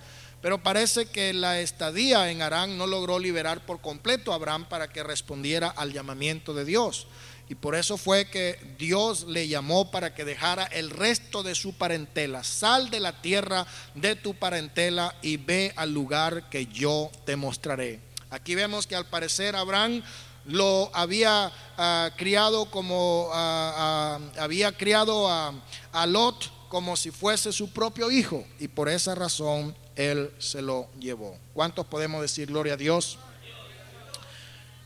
pero 0.46 0.62
parece 0.62 1.06
que 1.06 1.32
la 1.32 1.60
estadía 1.60 2.30
en 2.30 2.40
Arán 2.40 2.78
no 2.78 2.86
logró 2.86 3.18
liberar 3.18 3.66
por 3.66 3.80
completo 3.80 4.30
a 4.30 4.36
Abraham 4.36 4.66
para 4.68 4.86
que 4.86 5.02
respondiera 5.02 5.68
al 5.68 5.92
llamamiento 5.92 6.54
de 6.54 6.64
Dios. 6.64 7.08
Y 7.48 7.56
por 7.56 7.74
eso 7.74 7.96
fue 7.96 8.30
que 8.30 8.56
Dios 8.78 9.24
le 9.24 9.48
llamó 9.48 9.90
para 9.90 10.14
que 10.14 10.24
dejara 10.24 10.62
el 10.64 10.90
resto 10.90 11.42
de 11.42 11.56
su 11.56 11.74
parentela. 11.74 12.44
Sal 12.44 12.90
de 12.90 13.00
la 13.00 13.20
tierra 13.20 13.66
de 13.96 14.14
tu 14.14 14.34
parentela 14.34 15.16
y 15.20 15.36
ve 15.36 15.72
al 15.74 15.92
lugar 15.92 16.48
que 16.48 16.66
yo 16.66 17.10
te 17.24 17.34
mostraré. 17.34 18.05
Aquí 18.30 18.54
vemos 18.54 18.86
que 18.86 18.96
al 18.96 19.06
parecer 19.06 19.56
Abraham 19.56 20.02
lo 20.44 20.90
había 20.94 21.52
ah, 21.76 22.10
criado 22.16 22.66
como 22.66 23.30
ah, 23.32 24.18
ah, 24.18 24.42
había 24.42 24.72
criado 24.72 25.28
a, 25.28 25.52
a 25.92 26.06
Lot 26.06 26.50
como 26.68 26.96
si 26.96 27.10
fuese 27.10 27.52
su 27.52 27.70
propio 27.72 28.10
hijo 28.10 28.44
y 28.58 28.68
por 28.68 28.88
esa 28.88 29.14
razón 29.14 29.76
él 29.94 30.30
se 30.38 30.62
lo 30.62 30.88
llevó. 30.98 31.38
¿Cuántos 31.54 31.86
podemos 31.86 32.20
decir 32.20 32.48
gloria 32.48 32.74
a 32.74 32.76
Dios? 32.76 33.18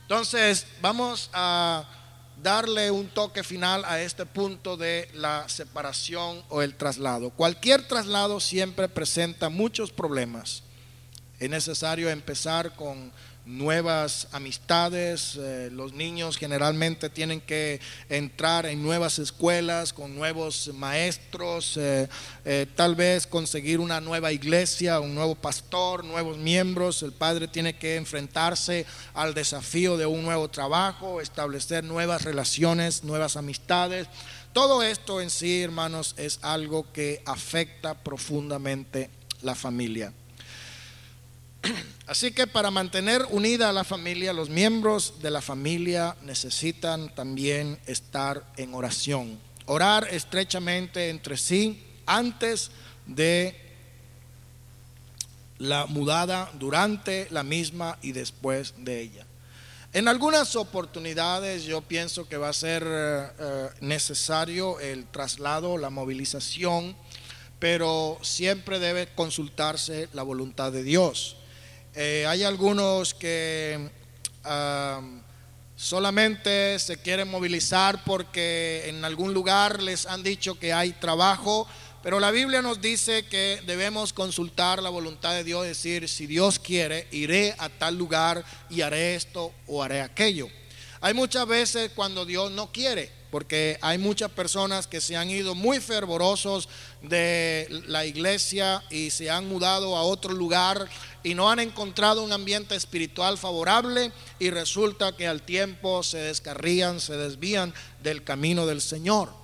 Entonces, 0.03 0.67
vamos 0.81 1.31
a 1.33 1.85
darle 2.43 2.91
un 2.91 3.09
toque 3.09 3.45
final 3.45 3.85
a 3.85 4.01
este 4.01 4.27
punto 4.27 4.77
de 4.77 5.09
la 5.15 5.49
separación 5.49 6.43
o 6.49 6.63
el 6.63 6.75
traslado. 6.75 7.31
Cualquier 7.31 7.87
traslado 7.87 8.41
siempre 8.41 8.89
presenta 8.89 9.49
muchos 9.49 9.93
problemas. 9.93 10.63
Es 11.39 11.49
necesario 11.49 12.11
empezar 12.11 12.75
con 12.75 13.13
nuevas 13.47 14.29
amistades, 14.33 15.37
eh, 15.37 15.71
los 15.73 15.93
niños 15.93 16.37
generalmente 16.37 17.11
tienen 17.11 17.41
que 17.41 17.81
entrar 18.09 18.67
en 18.67 18.83
nuevas 18.83 19.19
escuelas 19.19 19.93
con 19.93 20.15
nuevos 20.15 20.71
maestros, 20.75 21.77
eh, 21.77 22.09
eh, 22.45 22.67
tal 22.77 22.95
vez 22.95 23.27
conseguir 23.27 23.81
una 23.81 24.01
nueva 24.01 24.33
iglesia, 24.33 25.01
un 25.01 25.15
nuevo 25.15 25.35
pastor, 25.35 26.05
nuevos 26.05 26.37
miembros, 26.37 27.03
el 27.03 27.13
padre 27.13 27.49
tiene 27.49 27.77
que 27.77 27.97
enfrentarse 27.97 28.87
al 29.15 29.35
desafío 29.35 29.97
de 29.97 30.07
un 30.07 30.23
nuevo 30.23 30.49
trabajo, 30.49 31.21
establecer 31.21 31.83
nuevas 31.85 32.23
relaciones, 32.23 33.05
nuevas 33.05 33.37
amistades. 33.37 34.07
Todo 34.53 34.83
esto 34.83 35.21
en 35.21 35.31
sí, 35.31 35.63
hermanos, 35.63 36.15
es 36.19 36.39
algo 36.43 36.93
que 36.93 37.23
afecta 37.25 37.95
profundamente 37.95 39.11
la 39.43 39.55
familia. 39.55 40.13
Así 42.11 42.33
que 42.33 42.49
para 42.49 42.73
mantener 42.73 43.25
unida 43.31 43.69
a 43.69 43.73
la 43.73 43.85
familia, 43.85 44.33
los 44.33 44.49
miembros 44.49 45.23
de 45.23 45.31
la 45.31 45.41
familia 45.41 46.17
necesitan 46.23 47.15
también 47.15 47.79
estar 47.87 48.43
en 48.57 48.75
oración. 48.75 49.39
Orar 49.67 50.09
estrechamente 50.11 51.11
entre 51.11 51.37
sí 51.37 51.81
antes 52.07 52.73
de 53.07 53.55
la 55.59 55.87
mudada, 55.87 56.51
durante 56.55 57.29
la 57.31 57.45
misma 57.45 57.97
y 58.03 58.11
después 58.11 58.75
de 58.79 59.03
ella. 59.03 59.25
En 59.93 60.09
algunas 60.09 60.57
oportunidades 60.57 61.63
yo 61.63 61.81
pienso 61.81 62.29
que 62.29 62.39
va 62.39 62.49
a 62.49 62.53
ser 62.53 62.83
eh, 62.85 63.27
eh, 63.39 63.69
necesario 63.83 64.81
el 64.81 65.07
traslado, 65.07 65.79
la 65.79 65.91
movilización, 65.91 66.97
pero 67.61 68.19
siempre 68.23 68.81
debe 68.81 69.07
consultarse 69.15 70.09
la 70.13 70.25
voluntad 70.25 70.73
de 70.73 70.83
Dios. 70.83 71.37
Eh, 71.95 72.25
hay 72.29 72.45
algunos 72.45 73.15
que 73.15 73.91
solamente 75.75 76.79
se 76.79 76.99
quieren 76.99 77.31
movilizar 77.31 78.05
porque 78.05 78.85
en 78.87 79.05
algún 79.05 79.35
lugar 79.35 79.83
les 79.83 80.07
han 80.07 80.23
dicho 80.23 80.59
que 80.59 80.73
hay 80.73 80.93
trabajo, 80.93 81.67
pero 82.03 82.21
la 82.21 82.31
Biblia 82.31 82.63
nos 82.63 82.81
dice 82.81 83.25
que 83.27 83.61
debemos 83.67 84.13
consultar 84.13 84.83
la 84.83 84.89
voluntad 84.89 85.33
de 85.33 85.45
Dios, 85.45 85.65
decir, 85.65 86.09
si 86.09 86.27
Dios 86.27 86.59
quiere, 86.59 87.09
iré 87.11 87.55
a 87.59 87.69
tal 87.69 87.97
lugar 87.97 88.45
y 88.71 88.83
haré 88.83 89.15
esto 89.17 89.53
o 89.67 89.83
haré 89.83 90.01
aquello. 90.01 90.49
Hay 91.01 91.15
muchas 91.15 91.47
veces 91.47 91.91
cuando 91.95 92.25
Dios 92.25 92.53
no 92.53 92.71
quiere, 92.71 93.11
porque 93.31 93.79
hay 93.81 93.99
muchas 93.99 94.31
personas 94.31 94.87
que 94.87 95.01
se 95.01 95.17
han 95.17 95.31
ido 95.31 95.55
muy 95.55 95.81
fervorosos 95.81 96.69
de 97.03 97.67
la 97.87 98.05
iglesia 98.05 98.83
y 98.91 99.11
se 99.11 99.31
han 99.31 99.49
mudado 99.49 99.97
a 99.97 100.03
otro 100.03 100.33
lugar 100.33 100.89
y 101.23 101.35
no 101.35 101.51
han 101.51 101.61
encontrado 101.61 102.23
un 102.23 102.33
ambiente 102.33 102.75
espiritual 102.75 103.39
favorable 103.39 104.13
y 104.39 104.51
resulta 104.51 105.17
que 105.17 105.29
al 105.29 105.43
tiempo 105.43 106.03
se 106.03 106.19
descarrían, 106.19 107.01
se 107.01 107.17
desvían 107.17 107.73
del 108.03 108.25
camino 108.25 108.67
del 108.67 108.81
Señor. 108.81 109.41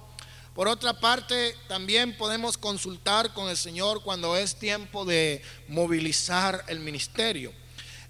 Por 0.55 0.68
otra 0.68 0.99
parte, 0.99 1.55
también 1.68 2.16
podemos 2.16 2.57
consultar 2.57 3.34
con 3.34 3.51
el 3.51 3.59
Señor 3.59 4.03
cuando 4.03 4.37
es 4.37 4.57
tiempo 4.57 5.05
de 5.05 5.43
movilizar 5.68 6.64
el 6.66 6.80
ministerio. 6.80 7.53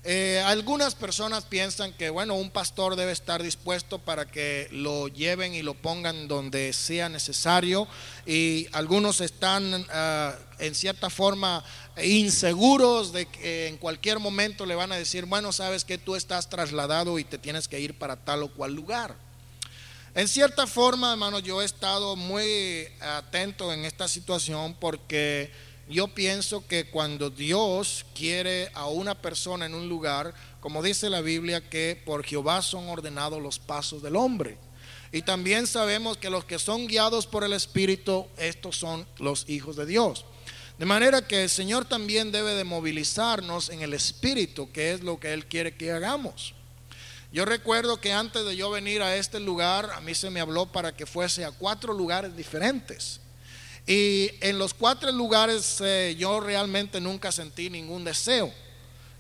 Eh, 0.09 0.41
algunas 0.47 0.95
personas 0.95 1.47
piensan 1.47 1.93
que, 1.93 2.11
bueno, 2.11 2.35
un 2.37 2.51
pastor 2.51 2.95
debe 2.95 3.11
estar 3.11 3.43
dispuesto 3.43 3.99
para 3.99 4.25
que 4.25 4.69
lo 4.71 5.09
lleven 5.09 5.53
y 5.53 5.63
lo 5.63 5.75
pongan 5.75 6.29
donde 6.29 6.73
sea 6.75 7.09
necesario. 7.09 7.89
Y 8.25 8.69
algunos 8.71 9.21
están 9.21 9.85
ah, 9.91 10.37
en 10.61 10.77
cierta 10.77 11.11
forma 11.11 11.65
inseguros 12.01 13.13
de 13.13 13.27
que 13.27 13.67
en 13.67 13.79
cualquier 13.79 14.21
momento 14.21 14.65
le 14.65 14.77
van 14.77 14.93
a 14.93 14.97
decir, 14.97 15.25
bueno, 15.25 15.51
sabes 15.51 15.85
que 15.85 15.99
tú 15.99 16.15
estás 16.15 16.49
trasladado 16.49 17.19
y 17.19 17.25
te 17.25 17.37
tienes 17.37 17.67
que 17.67 17.81
ir 17.81 17.99
para 17.99 18.15
tal 18.15 18.45
o 18.45 18.49
cual 18.55 18.75
lugar. 18.75 19.17
En 20.15 20.29
cierta 20.29 20.69
forma, 20.69 21.11
hermano, 21.11 21.41
yo 21.41 21.61
he 21.61 21.65
estado 21.65 22.15
muy 22.15 22.87
atento 23.01 23.73
en 23.73 23.85
esta 23.85 24.07
situación 24.07 24.77
porque 24.79 25.51
yo 25.89 26.09
pienso 26.09 26.67
que 26.67 26.87
cuando 26.87 27.31
Dios 27.31 28.05
quiere 28.15 28.71
a 28.75 28.87
una 28.87 29.21
persona 29.21 29.67
en 29.67 29.75
un 29.75 29.89
lugar, 29.89 30.35
como 30.61 30.83
dice 30.83 31.09
la 31.09 31.21
Biblia, 31.21 31.69
que 31.69 32.03
por 32.05 32.25
Jehová 32.25 32.61
son 32.63 32.89
ordenados 32.89 33.41
los 33.41 33.59
pasos 33.59 34.03
del 34.03 34.17
hombre. 34.17 34.59
Y 35.13 35.23
también 35.23 35.69
sabemos 35.69 36.17
que 36.17 36.29
los 36.29 36.45
que 36.45 36.59
son 36.59 36.89
guiados 36.89 37.27
por 37.27 37.45
el 37.45 37.53
Espíritu, 37.53 38.27
estos 38.37 38.77
son 38.77 39.07
los 39.19 39.49
hijos 39.49 39.77
de 39.77 39.87
Dios. 39.87 40.25
De 40.79 40.87
manera 40.87 41.27
que 41.27 41.45
el 41.45 41.49
Señor 41.49 41.85
también 41.85 42.33
debe 42.33 42.55
de 42.55 42.65
movilizarnos 42.65 43.71
en 43.71 43.81
el 43.81 43.95
Espíritu, 43.95 44.71
que 44.73 44.93
es 44.93 45.03
lo 45.03 45.21
que 45.21 45.33
Él 45.33 45.47
quiere 45.47 45.77
que 45.77 45.93
hagamos. 45.93 46.55
Yo 47.33 47.45
recuerdo 47.45 48.01
que 48.01 48.13
antes 48.13 48.45
de 48.45 48.57
yo 48.57 48.71
venir 48.71 49.03
a 49.03 49.17
este 49.17 49.39
lugar, 49.39 49.91
a 49.95 50.01
mí 50.01 50.15
se 50.15 50.31
me 50.31 50.41
habló 50.41 50.67
para 50.67 50.97
que 50.97 51.07
fuese 51.07 51.45
a 51.45 51.53
cuatro 51.53 51.95
lugares 51.95 52.37
diferentes. 52.37 53.21
Y 53.87 54.33
en 54.41 54.59
los 54.59 54.75
cuatro 54.75 55.13
lugares 55.13 55.81
eh, 55.81 56.17
yo 56.19 56.41
realmente 56.41 57.01
nunca 57.01 57.31
sentí 57.31 57.71
ningún 57.71 58.05
deseo. 58.05 58.53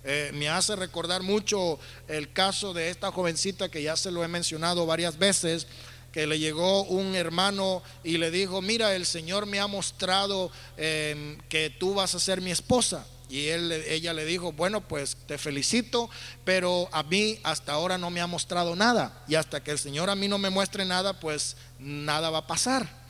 Eh, 0.02 0.30
me 0.34 0.48
hace 0.48 0.74
recordar 0.74 1.22
mucho 1.22 1.78
el 2.08 2.32
caso 2.32 2.72
de 2.72 2.90
esta 2.90 3.12
jovencita 3.12 3.68
que 3.68 3.82
ya 3.82 3.96
se 3.96 4.10
lo 4.10 4.24
he 4.24 4.28
mencionado 4.28 4.86
varias 4.86 5.18
veces, 5.18 5.68
que 6.12 6.26
le 6.26 6.38
llegó 6.38 6.84
un 6.84 7.14
hermano 7.14 7.82
y 8.02 8.18
le 8.18 8.30
dijo, 8.30 8.60
mira, 8.60 8.94
el 8.96 9.06
Señor 9.06 9.46
me 9.46 9.60
ha 9.60 9.66
mostrado 9.66 10.50
em, 10.76 11.38
que 11.48 11.70
tú 11.70 11.94
vas 11.94 12.14
a 12.14 12.20
ser 12.20 12.40
mi 12.40 12.50
esposa. 12.50 13.06
Y 13.28 13.48
él, 13.48 13.72
ella 13.72 14.12
le 14.12 14.24
dijo, 14.24 14.52
bueno, 14.52 14.80
pues 14.80 15.16
te 15.26 15.38
felicito, 15.38 16.08
pero 16.44 16.88
a 16.92 17.02
mí 17.02 17.40
hasta 17.42 17.72
ahora 17.72 17.98
no 17.98 18.10
me 18.10 18.20
ha 18.20 18.26
mostrado 18.26 18.74
nada. 18.76 19.24
Y 19.28 19.34
hasta 19.34 19.62
que 19.62 19.72
el 19.72 19.78
Señor 19.78 20.10
a 20.10 20.14
mí 20.14 20.28
no 20.28 20.38
me 20.38 20.50
muestre 20.50 20.84
nada, 20.84 21.18
pues 21.18 21.56
nada 21.78 22.30
va 22.30 22.38
a 22.38 22.46
pasar. 22.46 23.05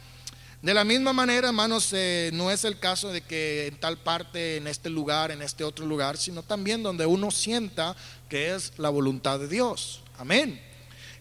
De 0.66 0.74
la 0.74 0.82
misma 0.82 1.12
manera, 1.12 1.46
hermanos, 1.46 1.90
eh, 1.92 2.30
no 2.32 2.50
es 2.50 2.64
el 2.64 2.80
caso 2.80 3.12
de 3.12 3.20
que 3.20 3.68
en 3.68 3.76
tal 3.76 3.98
parte, 3.98 4.56
en 4.56 4.66
este 4.66 4.90
lugar, 4.90 5.30
en 5.30 5.40
este 5.40 5.62
otro 5.62 5.86
lugar, 5.86 6.16
sino 6.16 6.42
también 6.42 6.82
donde 6.82 7.06
uno 7.06 7.30
sienta 7.30 7.94
que 8.28 8.52
es 8.52 8.72
la 8.76 8.88
voluntad 8.88 9.38
de 9.38 9.46
Dios. 9.46 10.02
Amén. 10.18 10.60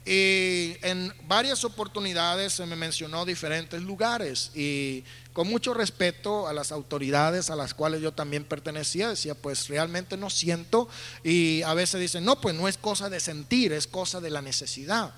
Y 0.03 0.77
en 0.81 1.13
varias 1.27 1.63
oportunidades 1.63 2.53
se 2.53 2.65
me 2.65 2.75
mencionó 2.75 3.23
diferentes 3.23 3.83
lugares 3.83 4.49
y 4.55 5.03
con 5.31 5.47
mucho 5.47 5.75
respeto 5.75 6.47
a 6.47 6.53
las 6.53 6.71
autoridades 6.71 7.51
a 7.51 7.55
las 7.55 7.75
cuales 7.75 8.01
yo 8.01 8.13
también 8.13 8.45
pertenecía, 8.45 9.09
decía, 9.09 9.35
pues 9.35 9.67
realmente 9.67 10.17
no 10.17 10.31
siento 10.31 10.89
y 11.23 11.61
a 11.61 11.75
veces 11.75 12.01
dicen, 12.01 12.25
no, 12.25 12.41
pues 12.41 12.55
no 12.55 12.67
es 12.67 12.79
cosa 12.79 13.11
de 13.11 13.19
sentir, 13.19 13.73
es 13.73 13.85
cosa 13.85 14.19
de 14.21 14.31
la 14.31 14.41
necesidad. 14.41 15.13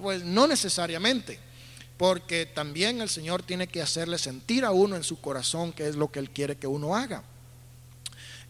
Pues 0.00 0.22
no 0.22 0.46
necesariamente 0.46 1.40
porque 1.96 2.46
también 2.46 3.00
el 3.00 3.08
Señor 3.08 3.42
tiene 3.42 3.66
que 3.66 3.82
hacerle 3.82 4.18
sentir 4.18 4.64
a 4.64 4.72
uno 4.72 4.96
en 4.96 5.04
su 5.04 5.20
corazón 5.20 5.72
que 5.72 5.88
es 5.88 5.96
lo 5.96 6.10
que 6.10 6.18
Él 6.18 6.30
quiere 6.30 6.56
que 6.56 6.66
uno 6.66 6.96
haga. 6.96 7.22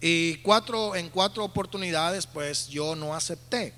Y 0.01 0.37
cuatro, 0.39 0.97
en 0.97 1.09
cuatro 1.11 1.45
oportunidades, 1.45 2.27
pues 2.27 2.69
yo 2.69 2.97
no 2.97 3.15
acepté. 3.15 3.73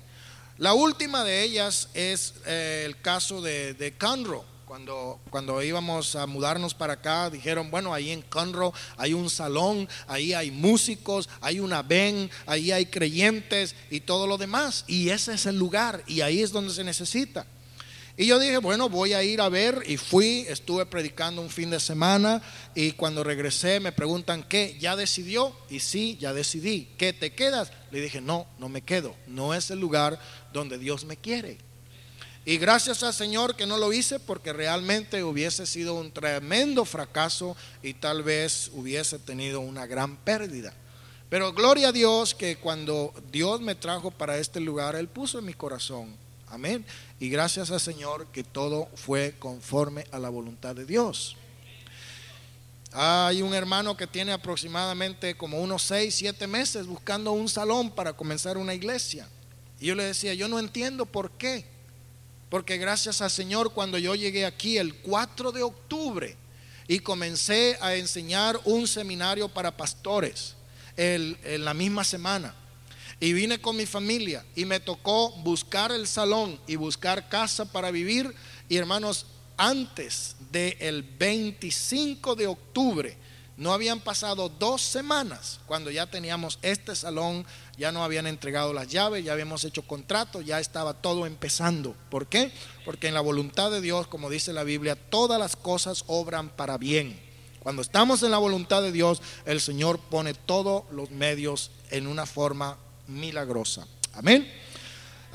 La 0.57 0.73
última 0.73 1.23
de 1.23 1.43
ellas 1.43 1.89
es 1.93 2.33
eh, 2.45 2.83
el 2.85 2.99
caso 2.99 3.41
de, 3.41 3.73
de 3.73 3.93
Conroe. 3.95 4.43
Cuando, 4.65 5.19
cuando 5.29 5.61
íbamos 5.61 6.15
a 6.15 6.25
mudarnos 6.25 6.73
para 6.73 6.93
acá, 6.93 7.29
dijeron, 7.29 7.69
bueno, 7.69 7.93
ahí 7.93 8.09
en 8.09 8.23
Conroe 8.23 8.71
hay 8.97 9.13
un 9.13 9.29
salón, 9.29 9.87
ahí 10.07 10.33
hay 10.33 10.49
músicos, 10.49 11.29
hay 11.39 11.59
una 11.59 11.83
ven, 11.83 12.31
ahí 12.47 12.71
hay 12.71 12.87
creyentes 12.87 13.75
y 13.91 13.99
todo 13.99 14.25
lo 14.25 14.37
demás. 14.39 14.83
Y 14.87 15.09
ese 15.09 15.35
es 15.35 15.45
el 15.45 15.59
lugar 15.59 16.03
y 16.07 16.21
ahí 16.21 16.41
es 16.41 16.51
donde 16.51 16.73
se 16.73 16.83
necesita. 16.83 17.45
Y 18.17 18.27
yo 18.27 18.39
dije, 18.39 18.59
bueno, 18.59 18.87
voy 18.87 19.11
a 19.11 19.23
ir 19.23 19.41
a 19.41 19.49
ver 19.49 19.83
y 19.85 19.97
fui, 19.97 20.45
estuve 20.47 20.85
predicando 20.85 21.41
un 21.41 21.49
fin 21.49 21.69
de 21.69 21.81
semana 21.81 22.41
y 22.73 22.93
cuando 22.93 23.25
regresé 23.25 23.81
me 23.81 23.91
preguntan, 23.91 24.43
¿qué? 24.43 24.77
¿Ya 24.79 24.95
decidió? 24.95 25.53
Y 25.69 25.81
sí, 25.81 26.17
ya 26.17 26.33
decidí. 26.33 26.87
¿Qué 26.97 27.11
te 27.11 27.33
quedas? 27.33 27.73
Le 27.91 27.99
dije, 27.99 28.21
no, 28.21 28.47
no 28.57 28.69
me 28.69 28.81
quedo. 28.81 29.13
No 29.27 29.53
es 29.53 29.69
el 29.69 29.81
lugar 29.81 30.17
donde 30.53 30.77
Dios 30.77 31.03
me 31.03 31.17
quiere. 31.17 31.57
Y 32.45 32.57
gracias 32.57 33.03
al 33.03 33.13
Señor 33.13 33.57
que 33.57 33.65
no 33.65 33.77
lo 33.77 33.91
hice 33.91 34.19
porque 34.19 34.53
realmente 34.53 35.21
hubiese 35.23 35.65
sido 35.65 35.95
un 35.95 36.11
tremendo 36.13 36.85
fracaso 36.85 37.57
y 37.83 37.95
tal 37.95 38.23
vez 38.23 38.71
hubiese 38.73 39.19
tenido 39.19 39.59
una 39.59 39.87
gran 39.87 40.15
pérdida. 40.15 40.73
Pero 41.27 41.51
gloria 41.51 41.89
a 41.89 41.91
Dios 41.91 42.33
que 42.33 42.55
cuando 42.55 43.13
Dios 43.29 43.59
me 43.59 43.75
trajo 43.75 44.09
para 44.09 44.37
este 44.37 44.61
lugar, 44.61 44.95
Él 44.95 45.09
puso 45.09 45.39
en 45.39 45.45
mi 45.45 45.53
corazón 45.53 46.15
Amén. 46.47 46.85
Y 47.19 47.29
gracias 47.29 47.71
al 47.71 47.79
Señor 47.79 48.27
que 48.27 48.43
todo 48.43 48.87
fue 48.95 49.35
conforme 49.39 50.05
a 50.11 50.19
la 50.19 50.29
voluntad 50.29 50.75
de 50.75 50.85
Dios. 50.85 51.35
Hay 52.91 53.41
un 53.41 53.53
hermano 53.53 53.97
que 53.97 54.07
tiene 54.07 54.31
aproximadamente 54.31 55.35
como 55.35 55.59
unos 55.59 55.83
6, 55.83 56.15
7 56.15 56.47
meses 56.47 56.85
buscando 56.85 57.31
un 57.31 57.49
salón 57.49 57.91
para 57.91 58.13
comenzar 58.13 58.57
una 58.57 58.73
iglesia. 58.73 59.27
Y 59.79 59.87
yo 59.87 59.95
le 59.95 60.03
decía, 60.03 60.33
yo 60.33 60.47
no 60.47 60.59
entiendo 60.59 61.05
por 61.05 61.31
qué. 61.31 61.65
Porque 62.49 62.77
gracias 62.77 63.21
al 63.21 63.31
Señor 63.31 63.73
cuando 63.73 63.97
yo 63.97 64.15
llegué 64.15 64.45
aquí 64.45 64.77
el 64.77 64.95
4 64.95 65.51
de 65.51 65.63
octubre 65.63 66.37
y 66.87 66.99
comencé 66.99 67.77
a 67.81 67.95
enseñar 67.95 68.59
un 68.63 68.87
seminario 68.87 69.49
para 69.49 69.75
pastores 69.75 70.55
en 70.95 71.65
la 71.65 71.73
misma 71.73 72.03
semana 72.03 72.55
y 73.19 73.33
vine 73.33 73.59
con 73.59 73.77
mi 73.77 73.85
familia 73.85 74.45
y 74.55 74.65
me 74.65 74.79
tocó 74.79 75.31
buscar 75.37 75.91
el 75.91 76.07
salón 76.07 76.59
y 76.67 76.75
buscar 76.75 77.29
casa 77.29 77.65
para 77.71 77.91
vivir. 77.91 78.33
Y 78.67 78.77
hermanos, 78.77 79.25
antes 79.57 80.35
del 80.51 81.03
25 81.03 82.35
de 82.35 82.47
octubre, 82.47 83.17
no 83.57 83.71
habían 83.71 84.01
pasado 84.01 84.49
dos 84.49 84.81
semanas 84.81 85.61
cuando 85.65 85.89
ya 85.89 86.07
teníamos 86.07 86.59
este 86.61 86.93
salón, 86.93 87.45
ya 87.77 87.93
no 87.93 88.03
habían 88.03 88.27
entregado 88.27 88.73
las 88.73 88.89
llaves, 88.89 89.23
ya 89.23 89.31
habíamos 89.31 89.63
hecho 89.63 89.83
contrato, 89.83 90.41
ya 90.41 90.59
estaba 90.59 90.93
todo 90.93 91.25
empezando. 91.25 91.95
¿Por 92.09 92.27
qué? 92.27 92.51
Porque 92.83 93.07
en 93.07 93.13
la 93.13 93.21
voluntad 93.21 93.71
de 93.71 93.79
Dios, 93.79 94.07
como 94.07 94.29
dice 94.29 94.51
la 94.51 94.63
Biblia, 94.63 94.97
todas 94.97 95.39
las 95.39 95.55
cosas 95.55 96.03
obran 96.07 96.49
para 96.49 96.77
bien. 96.77 97.17
Cuando 97.61 97.81
estamos 97.81 98.21
en 98.23 98.31
la 98.31 98.37
voluntad 98.37 98.81
de 98.81 98.91
Dios, 98.91 99.21
el 99.45 99.61
Señor 99.61 99.99
pone 99.99 100.33
todos 100.33 100.83
los 100.91 101.11
medios 101.11 101.71
en 101.91 102.07
una 102.07 102.25
forma 102.25 102.77
milagrosa. 103.07 103.87
Amén. 104.13 104.47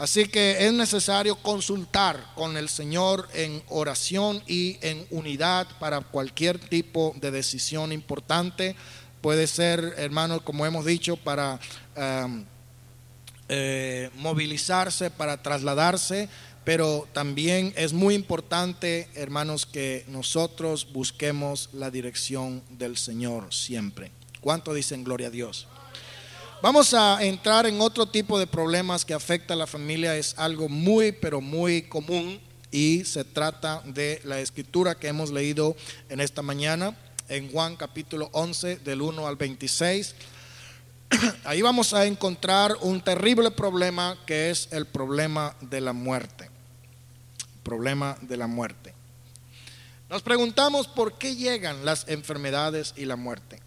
Así 0.01 0.29
que 0.29 0.67
es 0.67 0.73
necesario 0.73 1.37
consultar 1.37 2.33
con 2.35 2.57
el 2.57 2.71
Señor 2.71 3.29
en 3.35 3.63
oración 3.69 4.43
y 4.47 4.79
en 4.81 5.07
unidad 5.11 5.67
para 5.79 6.01
cualquier 6.01 6.59
tipo 6.59 7.15
de 7.21 7.31
decisión 7.31 7.93
importante. 7.93 8.77
Puede 9.21 9.47
ser, 9.47 9.95
hermanos, 9.99 10.41
como 10.41 10.65
hemos 10.65 10.87
dicho, 10.87 11.19
para 11.19 11.61
um, 11.97 12.47
eh, 13.51 14.09
movilizarse, 14.15 15.11
para 15.11 15.43
trasladarse, 15.43 16.31
pero 16.65 17.07
también 17.13 17.75
es 17.77 17.93
muy 17.93 18.15
importante, 18.15 19.07
hermanos, 19.15 19.67
que 19.67 20.07
nosotros 20.09 20.91
busquemos 20.95 21.69
la 21.75 21.91
dirección 21.91 22.63
del 22.71 22.97
Señor 22.97 23.53
siempre. 23.53 24.13
¿Cuánto 24.41 24.73
dicen 24.73 25.05
gloria 25.05 25.27
a 25.27 25.31
Dios? 25.31 25.67
Vamos 26.63 26.93
a 26.93 27.25
entrar 27.25 27.65
en 27.65 27.81
otro 27.81 28.05
tipo 28.05 28.39
de 28.39 28.47
problemas 28.47 29.07
que 29.07 29.15
afecta 29.15 29.55
a 29.55 29.57
la 29.57 29.67
familia. 29.67 30.15
Es 30.17 30.39
algo 30.39 30.69
muy, 30.69 31.11
pero 31.11 31.41
muy 31.41 31.81
común 31.81 32.39
y 32.71 33.07
se 33.07 33.25
trata 33.25 33.81
de 33.87 34.21
la 34.25 34.41
escritura 34.41 34.95
que 34.95 35.09
hemos 35.09 35.31
leído 35.31 35.75
en 36.11 36.21
esta 36.21 36.43
mañana 36.43 36.95
en 37.31 37.51
Juan 37.51 37.77
capítulo 37.77 38.29
11 38.33 38.77
del 38.81 39.01
1 39.01 39.27
al 39.27 39.37
26. 39.37 40.15
Ahí 41.45 41.63
vamos 41.63 41.95
a 41.95 42.05
encontrar 42.05 42.77
un 42.83 43.01
terrible 43.01 43.51
problema 43.51 44.19
que 44.27 44.51
es 44.51 44.69
el 44.71 44.85
problema 44.85 45.57
de 45.63 45.81
la 45.81 45.95
muerte. 45.95 46.51
Problema 47.63 48.19
de 48.21 48.37
la 48.37 48.47
muerte. 48.47 48.93
Nos 50.11 50.21
preguntamos 50.21 50.89
por 50.89 51.15
qué 51.15 51.37
llegan 51.37 51.87
las 51.87 52.07
enfermedades 52.07 52.93
y 52.99 53.07
la 53.07 53.17
muerte. 53.17 53.61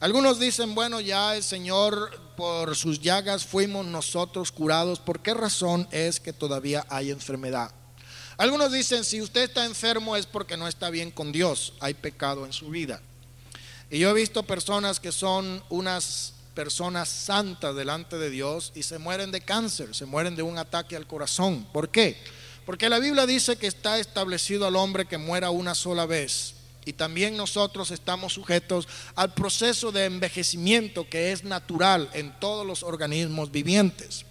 Algunos 0.00 0.40
dicen, 0.40 0.74
bueno, 0.74 0.98
ya 1.00 1.36
el 1.36 1.42
Señor 1.42 2.18
por 2.34 2.74
sus 2.74 3.00
llagas 3.00 3.44
fuimos 3.44 3.84
nosotros 3.84 4.50
curados. 4.50 4.98
¿Por 4.98 5.20
qué 5.20 5.34
razón 5.34 5.86
es 5.90 6.20
que 6.20 6.32
todavía 6.32 6.86
hay 6.88 7.10
enfermedad? 7.10 7.70
Algunos 8.38 8.72
dicen, 8.72 9.04
si 9.04 9.20
usted 9.20 9.42
está 9.42 9.66
enfermo 9.66 10.16
es 10.16 10.24
porque 10.24 10.56
no 10.56 10.66
está 10.66 10.88
bien 10.88 11.10
con 11.10 11.32
Dios, 11.32 11.74
hay 11.80 11.92
pecado 11.92 12.46
en 12.46 12.54
su 12.54 12.70
vida. 12.70 13.02
Y 13.90 13.98
yo 13.98 14.08
he 14.08 14.14
visto 14.14 14.42
personas 14.42 15.00
que 15.00 15.12
son 15.12 15.62
unas 15.68 16.32
personas 16.54 17.10
santas 17.10 17.76
delante 17.76 18.16
de 18.16 18.30
Dios 18.30 18.72
y 18.74 18.84
se 18.84 18.98
mueren 18.98 19.30
de 19.30 19.42
cáncer, 19.42 19.94
se 19.94 20.06
mueren 20.06 20.34
de 20.34 20.42
un 20.42 20.56
ataque 20.56 20.96
al 20.96 21.06
corazón. 21.06 21.66
¿Por 21.74 21.90
qué? 21.90 22.16
Porque 22.64 22.88
la 22.88 23.00
Biblia 23.00 23.26
dice 23.26 23.56
que 23.56 23.66
está 23.66 23.98
establecido 23.98 24.66
al 24.66 24.76
hombre 24.76 25.04
que 25.04 25.18
muera 25.18 25.50
una 25.50 25.74
sola 25.74 26.06
vez. 26.06 26.54
Y 26.84 26.94
también 26.94 27.36
nosotros 27.36 27.90
estamos 27.90 28.32
sujetos 28.32 28.88
al 29.14 29.34
proceso 29.34 29.92
de 29.92 30.06
envejecimiento 30.06 31.08
que 31.08 31.32
es 31.32 31.44
natural 31.44 32.08
en 32.14 32.38
todos 32.40 32.66
los 32.66 32.82
organismos 32.82 33.50
vivientes. 33.50 34.24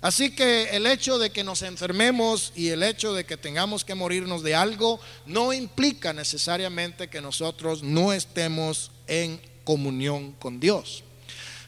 Así 0.00 0.34
que 0.34 0.76
el 0.76 0.86
hecho 0.86 1.18
de 1.18 1.30
que 1.30 1.42
nos 1.42 1.62
enfermemos 1.62 2.52
y 2.54 2.68
el 2.68 2.82
hecho 2.82 3.12
de 3.14 3.24
que 3.24 3.36
tengamos 3.36 3.84
que 3.84 3.94
morirnos 3.94 4.42
de 4.42 4.54
algo 4.54 5.00
no 5.24 5.52
implica 5.52 6.12
necesariamente 6.12 7.08
que 7.08 7.20
nosotros 7.20 7.82
no 7.82 8.12
estemos 8.12 8.90
en 9.06 9.40
comunión 9.64 10.32
con 10.32 10.60
Dios. 10.60 11.02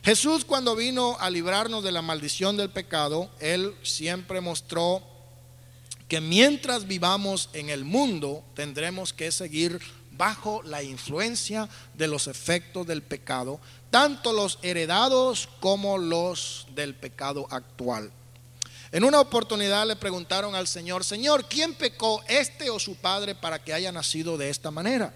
Jesús 0.05 0.45
cuando 0.45 0.77
vino 0.77 1.17
a 1.21 1.31
librarnos 1.31 1.83
de 1.83 1.93
la 1.93 2.03
maldición 2.03 2.57
del 2.57 2.71
pecado, 2.71 3.31
Él 3.41 3.75
siempre 3.83 4.41
mostró 4.41 5.03
que 6.07 6.21
mientras 6.21 6.87
vivamos 6.87 7.51
en 7.53 7.69
el 7.69 7.85
mundo 7.85 8.43
tendremos 8.55 9.13
que 9.13 9.31
seguir 9.31 9.81
bajo 10.19 10.63
la 10.65 10.83
influencia 10.83 11.69
de 11.95 12.09
los 12.09 12.27
efectos 12.27 12.87
del 12.87 13.03
pecado, 13.03 13.61
tanto 13.91 14.33
los 14.33 14.59
heredados 14.63 15.49
como 15.61 15.97
los 15.97 16.67
del 16.75 16.95
pecado 16.95 17.47
actual. 17.51 18.13
En 18.91 19.05
una 19.05 19.21
oportunidad 19.21 19.87
le 19.87 19.97
preguntaron 19.97 20.55
al 20.55 20.67
Señor, 20.67 21.05
Señor, 21.05 21.47
¿quién 21.47 21.75
pecó, 21.75 22.23
este 22.27 22.69
o 22.71 22.79
su 22.79 22.97
padre, 22.97 23.35
para 23.35 23.63
que 23.63 23.73
haya 23.73 23.93
nacido 23.93 24.37
de 24.37 24.51
esta 24.51 24.71
manera? 24.71 25.15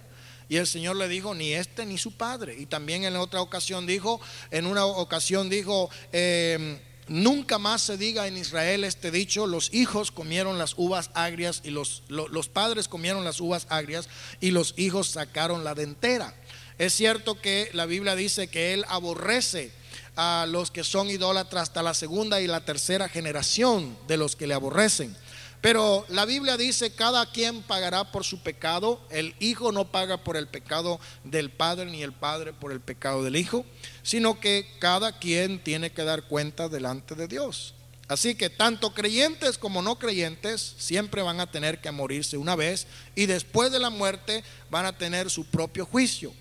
Y 0.48 0.56
el 0.56 0.66
Señor 0.66 0.96
le 0.96 1.08
dijo, 1.08 1.34
ni 1.34 1.52
este 1.52 1.86
ni 1.86 1.96
su 1.96 2.12
padre. 2.12 2.54
Y 2.58 2.66
también 2.66 3.04
en 3.04 3.16
otra 3.16 3.40
ocasión 3.40 3.86
dijo, 3.86 4.20
en 4.50 4.66
una 4.66 4.84
ocasión 4.84 5.48
dijo, 5.48 5.88
em, 6.12 6.78
nunca 7.08 7.58
más 7.58 7.82
se 7.82 7.96
diga 7.96 8.26
en 8.26 8.36
Israel 8.36 8.84
este 8.84 9.10
dicho, 9.10 9.46
los 9.46 9.72
hijos 9.74 10.10
comieron 10.10 10.58
las 10.58 10.74
uvas 10.76 11.10
agrias 11.14 11.62
y 11.64 11.70
los, 11.70 12.02
los 12.08 12.48
padres 12.48 12.88
comieron 12.88 13.24
las 13.24 13.40
uvas 13.40 13.66
agrias 13.68 14.08
y 14.40 14.50
los 14.50 14.74
hijos 14.76 15.08
sacaron 15.08 15.64
la 15.64 15.74
dentera. 15.74 16.34
Es 16.78 16.94
cierto 16.94 17.40
que 17.40 17.70
la 17.72 17.86
Biblia 17.86 18.16
dice 18.16 18.48
que 18.48 18.72
Él 18.72 18.84
aborrece 18.88 19.72
a 20.16 20.46
los 20.48 20.70
que 20.70 20.84
son 20.84 21.10
idólatras 21.10 21.64
hasta 21.64 21.82
la 21.82 21.94
segunda 21.94 22.40
y 22.40 22.46
la 22.46 22.64
tercera 22.64 23.08
generación 23.08 23.96
de 24.08 24.16
los 24.16 24.36
que 24.36 24.46
le 24.46 24.54
aborrecen. 24.54 25.16
Pero 25.62 26.04
la 26.08 26.24
Biblia 26.24 26.56
dice, 26.56 26.92
cada 26.92 27.24
quien 27.30 27.62
pagará 27.62 28.10
por 28.10 28.24
su 28.24 28.42
pecado. 28.42 29.00
El 29.10 29.36
hijo 29.38 29.70
no 29.70 29.92
paga 29.92 30.16
por 30.16 30.36
el 30.36 30.48
pecado 30.48 30.98
del 31.22 31.50
padre, 31.50 31.86
ni 31.86 32.02
el 32.02 32.12
padre 32.12 32.52
por 32.52 32.72
el 32.72 32.80
pecado 32.80 33.22
del 33.22 33.36
hijo, 33.36 33.64
sino 34.02 34.40
que 34.40 34.66
cada 34.80 35.20
quien 35.20 35.62
tiene 35.62 35.92
que 35.92 36.02
dar 36.02 36.24
cuenta 36.24 36.68
delante 36.68 37.14
de 37.14 37.28
Dios. 37.28 37.74
Así 38.08 38.34
que 38.34 38.50
tanto 38.50 38.92
creyentes 38.92 39.56
como 39.56 39.82
no 39.82 40.00
creyentes 40.00 40.74
siempre 40.78 41.22
van 41.22 41.38
a 41.38 41.50
tener 41.50 41.80
que 41.80 41.92
morirse 41.92 42.36
una 42.36 42.56
vez 42.56 42.88
y 43.14 43.26
después 43.26 43.70
de 43.70 43.78
la 43.78 43.88
muerte 43.88 44.42
van 44.68 44.84
a 44.84 44.98
tener 44.98 45.30
su 45.30 45.44
propio 45.46 45.86
juicio. 45.86 46.34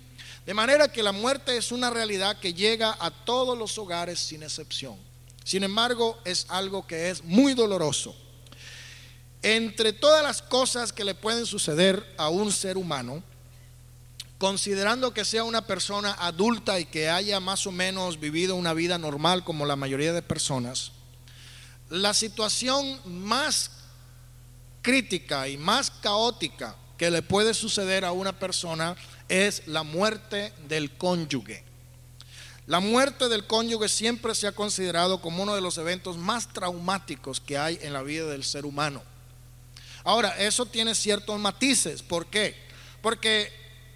De 0.47 0.55
manera 0.55 0.91
que 0.91 1.03
la 1.03 1.11
muerte 1.11 1.55
es 1.55 1.71
una 1.71 1.91
realidad 1.91 2.39
que 2.39 2.55
llega 2.55 2.97
a 2.99 3.11
todos 3.11 3.55
los 3.55 3.77
hogares 3.77 4.19
sin 4.19 4.41
excepción. 4.41 4.97
Sin 5.43 5.63
embargo, 5.63 6.19
es 6.25 6.47
algo 6.49 6.87
que 6.87 7.11
es 7.11 7.23
muy 7.23 7.53
doloroso. 7.53 8.15
Entre 9.43 9.93
todas 9.93 10.23
las 10.23 10.41
cosas 10.41 10.93
que 10.93 11.03
le 11.03 11.15
pueden 11.15 11.45
suceder 11.45 12.13
a 12.17 12.29
un 12.29 12.51
ser 12.51 12.77
humano, 12.77 13.23
considerando 14.37 15.13
que 15.13 15.25
sea 15.25 15.43
una 15.43 15.65
persona 15.65 16.15
adulta 16.19 16.79
y 16.79 16.85
que 16.85 17.09
haya 17.09 17.39
más 17.39 17.65
o 17.67 17.71
menos 17.71 18.19
vivido 18.19 18.55
una 18.55 18.73
vida 18.73 18.97
normal 18.97 19.43
como 19.43 19.65
la 19.65 19.75
mayoría 19.75 20.13
de 20.13 20.21
personas, 20.21 20.91
la 21.89 22.13
situación 22.13 22.99
más 23.05 23.71
crítica 24.81 25.47
y 25.47 25.57
más 25.57 25.91
caótica 25.91 26.75
que 26.97 27.11
le 27.11 27.21
puede 27.21 27.53
suceder 27.53 28.05
a 28.05 28.11
una 28.11 28.37
persona 28.37 28.95
es 29.27 29.67
la 29.67 29.83
muerte 29.83 30.53
del 30.67 30.95
cónyuge. 30.97 31.63
La 32.67 32.79
muerte 32.79 33.27
del 33.27 33.45
cónyuge 33.45 33.89
siempre 33.89 34.35
se 34.35 34.47
ha 34.47 34.51
considerado 34.51 35.19
como 35.19 35.43
uno 35.43 35.55
de 35.55 35.61
los 35.61 35.77
eventos 35.77 36.17
más 36.17 36.53
traumáticos 36.53 37.41
que 37.41 37.57
hay 37.57 37.79
en 37.81 37.93
la 37.93 38.03
vida 38.03 38.25
del 38.27 38.43
ser 38.43 38.65
humano. 38.65 39.01
Ahora, 40.03 40.29
eso 40.37 40.65
tiene 40.65 40.95
ciertos 40.95 41.39
matices. 41.39 42.01
¿Por 42.01 42.27
qué? 42.27 42.55
Porque 43.01 43.51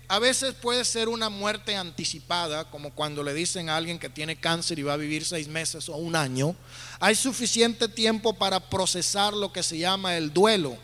a 0.07 0.19
veces 0.19 0.53
puede 0.53 0.85
ser 0.85 1.09
una 1.09 1.29
muerte 1.29 1.75
anticipada, 1.75 2.69
como 2.69 2.91
cuando 2.91 3.23
le 3.23 3.33
dicen 3.33 3.69
a 3.69 3.77
alguien 3.77 3.99
que 3.99 4.09
tiene 4.09 4.35
cáncer 4.35 4.77
y 4.79 4.83
va 4.83 4.93
a 4.93 4.97
vivir 4.97 5.25
seis 5.25 5.47
meses 5.47 5.89
o 5.89 5.95
un 5.97 6.15
año. 6.15 6.55
Hay 6.99 7.15
suficiente 7.15 7.87
tiempo 7.87 8.33
para 8.33 8.59
procesar 8.59 9.33
lo 9.33 9.51
que 9.51 9.63
se 9.63 9.77
llama 9.77 10.15
el 10.15 10.33
duelo 10.33 10.77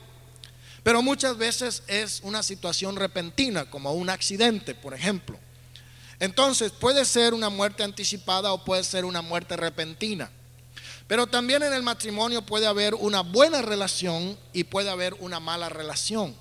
pero 0.83 1.01
muchas 1.01 1.37
veces 1.37 1.83
es 1.87 2.21
una 2.23 2.41
situación 2.41 2.95
repentina, 2.95 3.69
como 3.69 3.93
un 3.93 4.09
accidente, 4.09 4.73
por 4.73 4.93
ejemplo. 4.93 5.37
Entonces 6.19 6.71
puede 6.71 7.05
ser 7.05 7.33
una 7.33 7.49
muerte 7.49 7.83
anticipada 7.83 8.51
o 8.51 8.63
puede 8.63 8.83
ser 8.83 9.05
una 9.05 9.21
muerte 9.21 9.55
repentina. 9.57 10.31
Pero 11.11 11.27
también 11.27 11.61
en 11.61 11.73
el 11.73 11.83
matrimonio 11.83 12.41
puede 12.41 12.65
haber 12.67 12.95
una 12.95 13.19
buena 13.19 13.61
relación 13.61 14.39
y 14.53 14.63
puede 14.63 14.89
haber 14.89 15.13
una 15.15 15.41
mala 15.41 15.67
relación. 15.67 16.33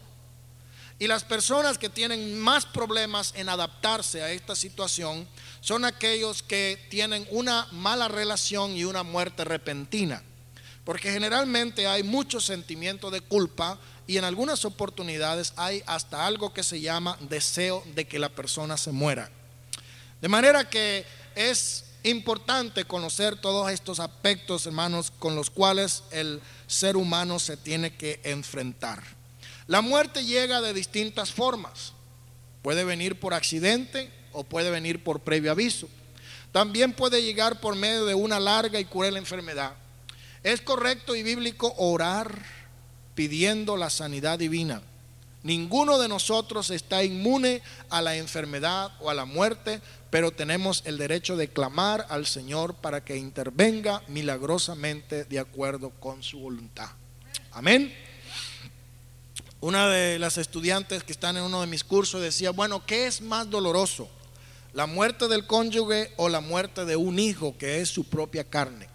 Y 1.01 1.09
las 1.09 1.25
personas 1.25 1.77
que 1.77 1.89
tienen 1.89 2.39
más 2.39 2.66
problemas 2.66 3.33
en 3.35 3.49
adaptarse 3.49 4.23
a 4.23 4.31
esta 4.31 4.55
situación 4.55 5.27
son 5.61 5.85
aquellos 5.85 6.45
que 6.45 6.87
tienen 6.89 7.27
una 7.33 7.66
mala 7.73 8.07
relación 8.07 8.77
y 8.77 8.85
una 8.85 9.03
muerte 9.03 9.43
repentina. 9.43 10.23
Porque 10.85 11.11
generalmente 11.11 11.89
hay 11.89 12.05
mucho 12.05 12.41
sentimiento 12.41 13.11
de 13.11 13.23
culpa 13.23 13.77
y 14.07 14.18
en 14.18 14.25
algunas 14.25 14.64
oportunidades 14.64 15.53
hay 15.57 15.83
hasta 15.85 16.25
algo 16.25 16.55
que 16.55 16.62
se 16.62 16.81
llama 16.81 17.18
deseo 17.23 17.83
de 17.97 18.07
que 18.07 18.21
la 18.21 18.29
persona 18.29 18.77
se 18.77 18.93
muera. 18.93 19.33
De 20.21 20.29
manera 20.29 20.71
que 20.71 21.05
es 21.35 21.89
importante 22.05 22.85
conocer 22.85 23.37
todos 23.37 23.71
estos 23.71 24.01
aspectos, 24.01 24.67
hermanos, 24.67 25.13
con 25.19 25.35
los 25.35 25.51
cuales 25.51 26.03
el 26.11 26.41
ser 26.67 26.97
humano 26.97 27.39
se 27.39 27.57
tiene 27.57 27.95
que 27.95 28.21
enfrentar. 28.25 29.03
La 29.67 29.81
muerte 29.81 30.25
llega 30.25 30.61
de 30.61 30.75
distintas 30.75 31.33
formas. 31.33 31.93
Puede 32.63 32.85
venir 32.85 33.19
por 33.19 33.35
accidente 33.35 34.11
o 34.33 34.45
puede 34.45 34.71
venir 34.71 35.03
por 35.05 35.21
previo 35.21 35.51
aviso. 35.51 35.89
También 36.53 36.93
puede 36.93 37.23
llegar 37.23 37.61
por 37.61 37.77
medio 37.77 38.05
de 38.07 38.15
una 38.15 38.41
larga 38.41 38.81
y 38.81 38.85
cruel 38.85 39.17
enfermedad. 39.17 39.75
Es 40.43 40.61
correcto 40.61 41.15
y 41.15 41.23
bíblico 41.23 41.75
orar 41.77 42.43
pidiendo 43.15 43.77
la 43.77 43.91
sanidad 43.91 44.39
divina. 44.39 44.83
Ninguno 45.43 45.99
de 45.99 46.09
nosotros 46.09 46.71
está 46.71 47.03
inmune 47.03 47.63
a 47.89 48.03
la 48.03 48.17
enfermedad 48.17 48.93
o 49.01 49.09
a 49.09 49.15
la 49.15 49.25
muerte, 49.25 49.81
pero 50.11 50.33
tenemos 50.33 50.83
el 50.85 50.99
derecho 50.99 51.37
de 51.37 51.49
clamar 51.49 52.07
al 52.11 52.27
Señor 52.27 52.75
para 52.75 53.05
que 53.05 53.17
intervenga 53.17 54.03
milagrosamente 54.09 55.25
de 55.25 55.39
acuerdo 55.39 55.91
con 55.91 56.23
su 56.23 56.41
voluntad. 56.41 56.91
Amén. 57.53 57.95
Una 59.61 59.89
de 59.89 60.19
las 60.19 60.39
estudiantes 60.39 61.05
que 61.05 61.13
están 61.13 61.37
en 61.37 61.45
uno 61.45 61.61
de 61.61 61.67
mis 61.67 61.85
cursos 61.85 62.21
decía, 62.21 62.51
bueno, 62.51 62.85
¿qué 62.87 63.07
es 63.07 63.21
más 63.21 63.49
doloroso? 63.49 64.09
¿La 64.73 64.87
muerte 64.87 65.29
del 65.29 65.47
cónyuge 65.47 66.13
o 66.17 66.29
la 66.29 66.41
muerte 66.41 66.85
de 66.85 66.97
un 66.97 67.19
hijo 67.19 67.57
que 67.59 67.81
es 67.81 67.89
su 67.89 68.05
propia 68.05 68.45
carne? 68.45 68.89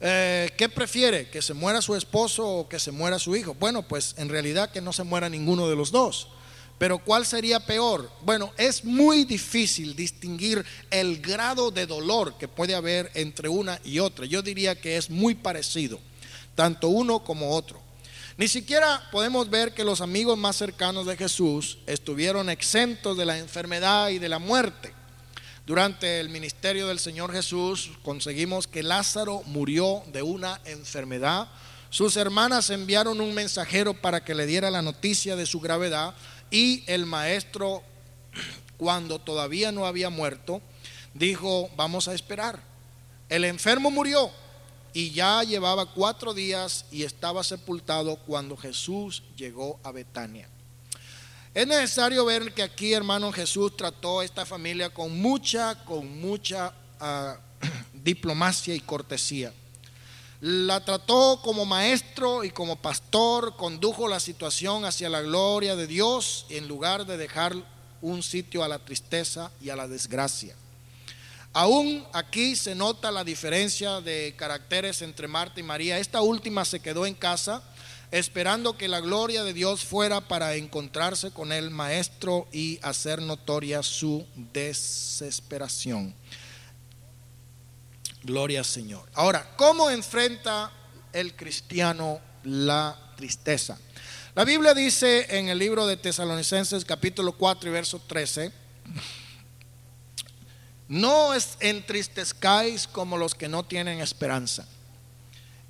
Eh, 0.00 0.50
¿Qué 0.56 0.68
prefiere? 0.68 1.28
¿Que 1.30 1.42
se 1.42 1.54
muera 1.54 1.82
su 1.82 1.96
esposo 1.96 2.46
o 2.46 2.68
que 2.68 2.78
se 2.78 2.92
muera 2.92 3.18
su 3.18 3.34
hijo? 3.34 3.54
Bueno, 3.54 3.82
pues 3.82 4.14
en 4.18 4.28
realidad 4.28 4.70
que 4.70 4.80
no 4.80 4.92
se 4.92 5.02
muera 5.02 5.28
ninguno 5.28 5.68
de 5.68 5.76
los 5.76 5.90
dos. 5.90 6.28
Pero 6.78 6.98
¿cuál 6.98 7.26
sería 7.26 7.58
peor? 7.58 8.08
Bueno, 8.22 8.52
es 8.56 8.84
muy 8.84 9.24
difícil 9.24 9.96
distinguir 9.96 10.64
el 10.90 11.20
grado 11.20 11.72
de 11.72 11.86
dolor 11.86 12.38
que 12.38 12.46
puede 12.46 12.76
haber 12.76 13.10
entre 13.14 13.48
una 13.48 13.80
y 13.84 13.98
otra. 13.98 14.26
Yo 14.26 14.42
diría 14.42 14.80
que 14.80 14.96
es 14.96 15.10
muy 15.10 15.34
parecido, 15.34 15.98
tanto 16.54 16.88
uno 16.88 17.24
como 17.24 17.50
otro. 17.50 17.82
Ni 18.36 18.46
siquiera 18.46 19.02
podemos 19.10 19.50
ver 19.50 19.74
que 19.74 19.82
los 19.82 20.00
amigos 20.00 20.38
más 20.38 20.54
cercanos 20.54 21.06
de 21.06 21.16
Jesús 21.16 21.78
estuvieron 21.88 22.48
exentos 22.48 23.16
de 23.16 23.26
la 23.26 23.36
enfermedad 23.36 24.10
y 24.10 24.20
de 24.20 24.28
la 24.28 24.38
muerte. 24.38 24.94
Durante 25.66 26.20
el 26.20 26.28
ministerio 26.28 26.86
del 26.86 27.00
Señor 27.00 27.32
Jesús 27.32 27.90
conseguimos 28.04 28.68
que 28.68 28.84
Lázaro 28.84 29.42
murió 29.46 30.04
de 30.12 30.22
una 30.22 30.60
enfermedad. 30.64 31.48
Sus 31.90 32.16
hermanas 32.16 32.70
enviaron 32.70 33.20
un 33.20 33.34
mensajero 33.34 33.92
para 33.92 34.24
que 34.24 34.36
le 34.36 34.46
diera 34.46 34.70
la 34.70 34.82
noticia 34.82 35.34
de 35.34 35.44
su 35.44 35.58
gravedad 35.58 36.14
y 36.50 36.84
el 36.86 37.06
maestro, 37.06 37.82
cuando 38.76 39.18
todavía 39.18 39.72
no 39.72 39.86
había 39.86 40.10
muerto, 40.10 40.62
dijo, 41.14 41.70
vamos 41.76 42.08
a 42.08 42.14
esperar. 42.14 42.62
El 43.28 43.44
enfermo 43.44 43.90
murió 43.90 44.30
y 44.92 45.10
ya 45.10 45.42
llevaba 45.42 45.86
cuatro 45.86 46.32
días 46.32 46.86
y 46.90 47.02
estaba 47.02 47.44
sepultado 47.44 48.16
cuando 48.16 48.56
Jesús 48.56 49.22
llegó 49.36 49.78
a 49.82 49.92
Betania. 49.92 50.48
Es 51.54 51.66
necesario 51.66 52.24
ver 52.24 52.54
que 52.54 52.62
aquí, 52.62 52.92
hermano, 52.92 53.32
Jesús 53.32 53.76
trató 53.76 54.20
a 54.20 54.24
esta 54.24 54.46
familia 54.46 54.90
con 54.90 55.20
mucha, 55.20 55.84
con 55.84 56.20
mucha 56.20 56.72
ah, 57.00 57.38
diplomacia 57.92 58.74
y 58.74 58.80
cortesía. 58.80 59.52
La 60.40 60.84
trató 60.84 61.40
como 61.42 61.64
maestro 61.64 62.44
y 62.44 62.50
como 62.50 62.76
pastor, 62.76 63.56
condujo 63.56 64.06
la 64.06 64.20
situación 64.20 64.84
hacia 64.84 65.08
la 65.08 65.20
gloria 65.20 65.74
de 65.74 65.88
Dios 65.88 66.46
en 66.48 66.68
lugar 66.68 67.06
de 67.06 67.16
dejar 67.16 67.56
un 68.02 68.22
sitio 68.22 68.62
a 68.62 68.68
la 68.68 68.78
tristeza 68.78 69.50
y 69.60 69.70
a 69.70 69.76
la 69.76 69.88
desgracia. 69.88 70.54
Aún 71.52 72.06
aquí 72.12 72.54
se 72.54 72.76
nota 72.76 73.10
la 73.10 73.24
diferencia 73.24 74.00
de 74.00 74.34
caracteres 74.36 75.02
entre 75.02 75.26
Marta 75.26 75.58
y 75.58 75.64
María. 75.64 75.98
Esta 75.98 76.20
última 76.20 76.64
se 76.64 76.78
quedó 76.78 77.04
en 77.04 77.14
casa 77.14 77.62
esperando 78.10 78.76
que 78.76 78.88
la 78.88 79.00
gloria 79.00 79.42
de 79.44 79.52
Dios 79.52 79.84
fuera 79.84 80.20
para 80.20 80.54
encontrarse 80.54 81.30
con 81.30 81.52
el 81.52 81.70
maestro 81.70 82.46
y 82.52 82.78
hacer 82.82 83.20
notoria 83.20 83.82
su 83.82 84.24
desesperación. 84.52 86.14
Gloria 88.28 88.58
al 88.58 88.66
Señor. 88.66 89.08
Ahora, 89.14 89.54
¿cómo 89.56 89.88
enfrenta 89.88 90.70
el 91.14 91.34
cristiano 91.34 92.20
la 92.44 93.14
tristeza? 93.16 93.78
La 94.34 94.44
Biblia 94.44 94.74
dice 94.74 95.38
en 95.38 95.48
el 95.48 95.58
libro 95.58 95.86
de 95.86 95.96
Tesalonicenses 95.96 96.84
capítulo 96.84 97.32
4 97.32 97.70
y 97.70 97.72
verso 97.72 98.02
13, 98.06 98.52
no 100.88 101.32
es 101.32 101.56
entristezcáis 101.60 102.86
como 102.86 103.16
los 103.16 103.34
que 103.34 103.48
no 103.48 103.64
tienen 103.64 103.98
esperanza. 104.00 104.68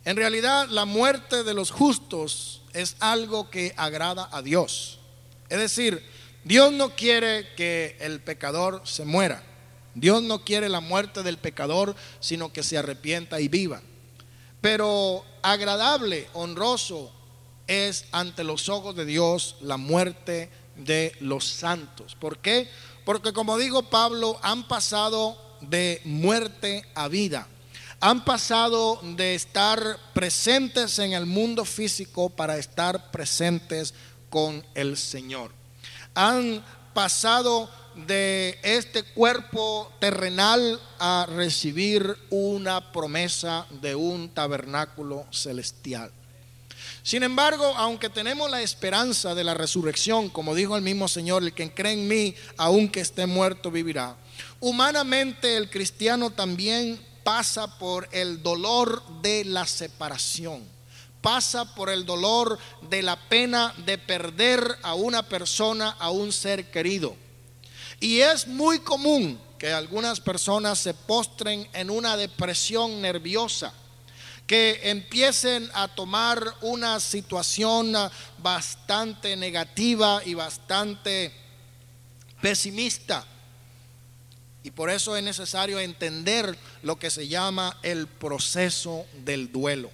En 0.04 0.16
realidad 0.16 0.66
la 0.66 0.84
muerte 0.84 1.44
de 1.44 1.54
los 1.54 1.70
justos 1.70 2.62
es 2.72 2.96
algo 2.98 3.50
que 3.50 3.72
agrada 3.76 4.28
a 4.32 4.42
Dios. 4.42 4.98
Es 5.48 5.60
decir, 5.60 6.04
Dios 6.42 6.72
no 6.72 6.96
quiere 6.96 7.54
que 7.54 7.96
el 8.00 8.20
pecador 8.20 8.82
se 8.84 9.04
muera. 9.04 9.44
Dios 9.94 10.22
no 10.22 10.44
quiere 10.44 10.68
la 10.68 10.80
muerte 10.80 11.22
del 11.22 11.38
pecador, 11.38 11.96
sino 12.20 12.52
que 12.52 12.62
se 12.62 12.78
arrepienta 12.78 13.40
y 13.40 13.48
viva. 13.48 13.82
Pero 14.60 15.24
agradable, 15.42 16.28
honroso 16.32 17.12
es 17.66 18.06
ante 18.12 18.44
los 18.44 18.68
ojos 18.68 18.96
de 18.96 19.04
Dios 19.04 19.56
la 19.60 19.76
muerte 19.76 20.50
de 20.76 21.14
los 21.20 21.44
santos. 21.46 22.14
¿Por 22.14 22.38
qué? 22.38 22.68
Porque 23.04 23.32
como 23.32 23.58
digo 23.58 23.84
Pablo, 23.84 24.38
han 24.42 24.66
pasado 24.66 25.38
de 25.60 26.00
muerte 26.04 26.84
a 26.94 27.08
vida. 27.08 27.46
Han 28.00 28.24
pasado 28.24 29.00
de 29.02 29.34
estar 29.34 29.80
presentes 30.14 30.98
en 30.98 31.12
el 31.12 31.26
mundo 31.26 31.64
físico 31.64 32.30
para 32.30 32.56
estar 32.56 33.10
presentes 33.10 33.92
con 34.30 34.64
el 34.74 34.96
Señor. 34.96 35.52
Han 36.14 36.64
pasado 36.94 37.68
de 38.06 38.58
este 38.62 39.02
cuerpo 39.02 39.90
terrenal 39.98 40.80
a 40.98 41.26
recibir 41.28 42.16
una 42.30 42.92
promesa 42.92 43.66
de 43.80 43.94
un 43.94 44.28
tabernáculo 44.28 45.26
celestial. 45.30 46.12
Sin 47.02 47.22
embargo, 47.22 47.64
aunque 47.76 48.08
tenemos 48.08 48.50
la 48.50 48.62
esperanza 48.62 49.34
de 49.34 49.42
la 49.42 49.54
resurrección, 49.54 50.28
como 50.28 50.54
dijo 50.54 50.76
el 50.76 50.82
mismo 50.82 51.08
Señor, 51.08 51.42
el 51.42 51.54
que 51.54 51.72
cree 51.72 51.94
en 51.94 52.06
mí, 52.06 52.34
aunque 52.56 53.00
esté 53.00 53.26
muerto, 53.26 53.70
vivirá. 53.70 54.16
Humanamente 54.60 55.56
el 55.56 55.70
cristiano 55.70 56.30
también 56.30 57.00
pasa 57.24 57.78
por 57.78 58.08
el 58.12 58.42
dolor 58.42 59.02
de 59.22 59.44
la 59.44 59.66
separación, 59.66 60.62
pasa 61.20 61.74
por 61.74 61.90
el 61.90 62.06
dolor 62.06 62.58
de 62.90 63.02
la 63.02 63.16
pena 63.28 63.74
de 63.84 63.98
perder 63.98 64.62
a 64.82 64.94
una 64.94 65.22
persona, 65.22 65.96
a 65.98 66.10
un 66.10 66.32
ser 66.32 66.70
querido. 66.70 67.16
Y 68.00 68.20
es 68.20 68.46
muy 68.46 68.80
común 68.80 69.40
que 69.58 69.72
algunas 69.72 70.20
personas 70.20 70.78
se 70.78 70.94
postren 70.94 71.68
en 71.72 71.90
una 71.90 72.16
depresión 72.16 73.02
nerviosa, 73.02 73.72
que 74.46 74.80
empiecen 74.84 75.68
a 75.74 75.88
tomar 75.88 76.54
una 76.60 77.00
situación 77.00 77.92
bastante 78.38 79.36
negativa 79.36 80.22
y 80.24 80.34
bastante 80.34 81.32
pesimista. 82.40 83.26
Y 84.62 84.70
por 84.70 84.90
eso 84.90 85.16
es 85.16 85.22
necesario 85.22 85.80
entender 85.80 86.56
lo 86.82 86.98
que 86.98 87.10
se 87.10 87.26
llama 87.26 87.76
el 87.82 88.06
proceso 88.06 89.06
del 89.24 89.50
duelo. 89.50 89.90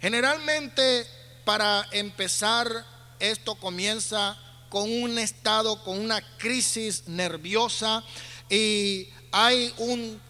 Generalmente 0.00 1.06
para 1.44 1.86
empezar 1.92 2.84
esto 3.18 3.54
comienza 3.54 4.36
con 4.68 4.90
un 4.90 5.18
estado, 5.18 5.82
con 5.82 5.98
una 5.98 6.20
crisis 6.38 7.04
nerviosa 7.06 8.02
y 8.50 9.08
hay 9.32 9.72
un 9.78 10.20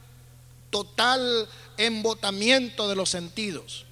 total 0.70 1.48
embotamiento 1.76 2.88
de 2.88 2.96
los 2.96 3.10
sentidos. 3.10 3.84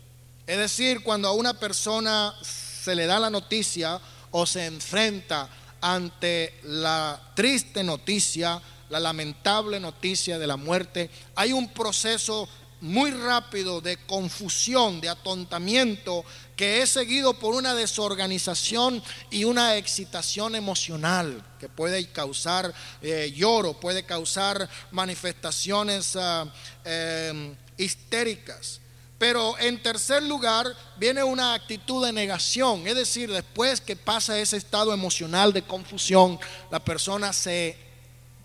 Es 0.47 0.59
decir, 0.59 1.03
cuando 1.03 1.28
a 1.28 1.32
una 1.32 1.55
persona 1.55 2.34
se 2.42 2.95
le 2.95 3.07
da 3.07 3.18
la 3.18 3.30
noticia 3.30 4.01
o 4.30 4.47
se 4.47 4.66
enfrenta 4.66 5.49
ante 5.80 6.59
la 6.64 7.32
triste 7.34 7.82
noticia, 7.82 8.61
la 8.90 9.01
lamentable 9.01 9.80
noticia 9.80 10.38
de 10.38 10.47
la 10.47 10.57
muerte, 10.57 11.11
hay 11.34 11.53
un 11.53 11.68
proceso 11.68 12.49
muy 12.80 13.11
rápido 13.12 13.80
de 13.80 13.97
confusión, 13.97 15.01
de 15.01 15.09
atontamiento, 15.09 16.24
que 16.57 16.83
es 16.83 16.91
seguido 16.91 17.35
por 17.35 17.55
una 17.55 17.75
desorganización 17.75 19.03
y 19.31 19.45
una 19.45 19.77
excitación 19.77 20.55
emocional 20.55 21.45
que 21.59 21.69
puede 21.69 22.09
causar 22.11 22.73
eh, 23.03 23.33
lloro, 23.35 23.75
puede 23.75 24.05
causar 24.05 24.69
manifestaciones 24.91 26.17
ah, 26.17 26.47
em, 26.85 27.55
histéricas. 27.77 28.81
Pero 29.19 29.59
en 29.59 29.83
tercer 29.83 30.23
lugar 30.23 30.67
viene 30.97 31.25
una 31.25 31.55
actitud 31.55 32.05
de 32.05 32.13
negación, 32.13 32.87
es 32.87 32.95
decir, 32.95 33.33
después 33.33 33.81
que 33.81 33.97
pasa 33.97 34.39
ese 34.39 34.57
estado 34.57 34.93
emocional 34.93 35.53
de 35.53 35.63
confusión, 35.63 36.39
la 36.71 36.85
persona 36.85 37.33
se 37.33 37.77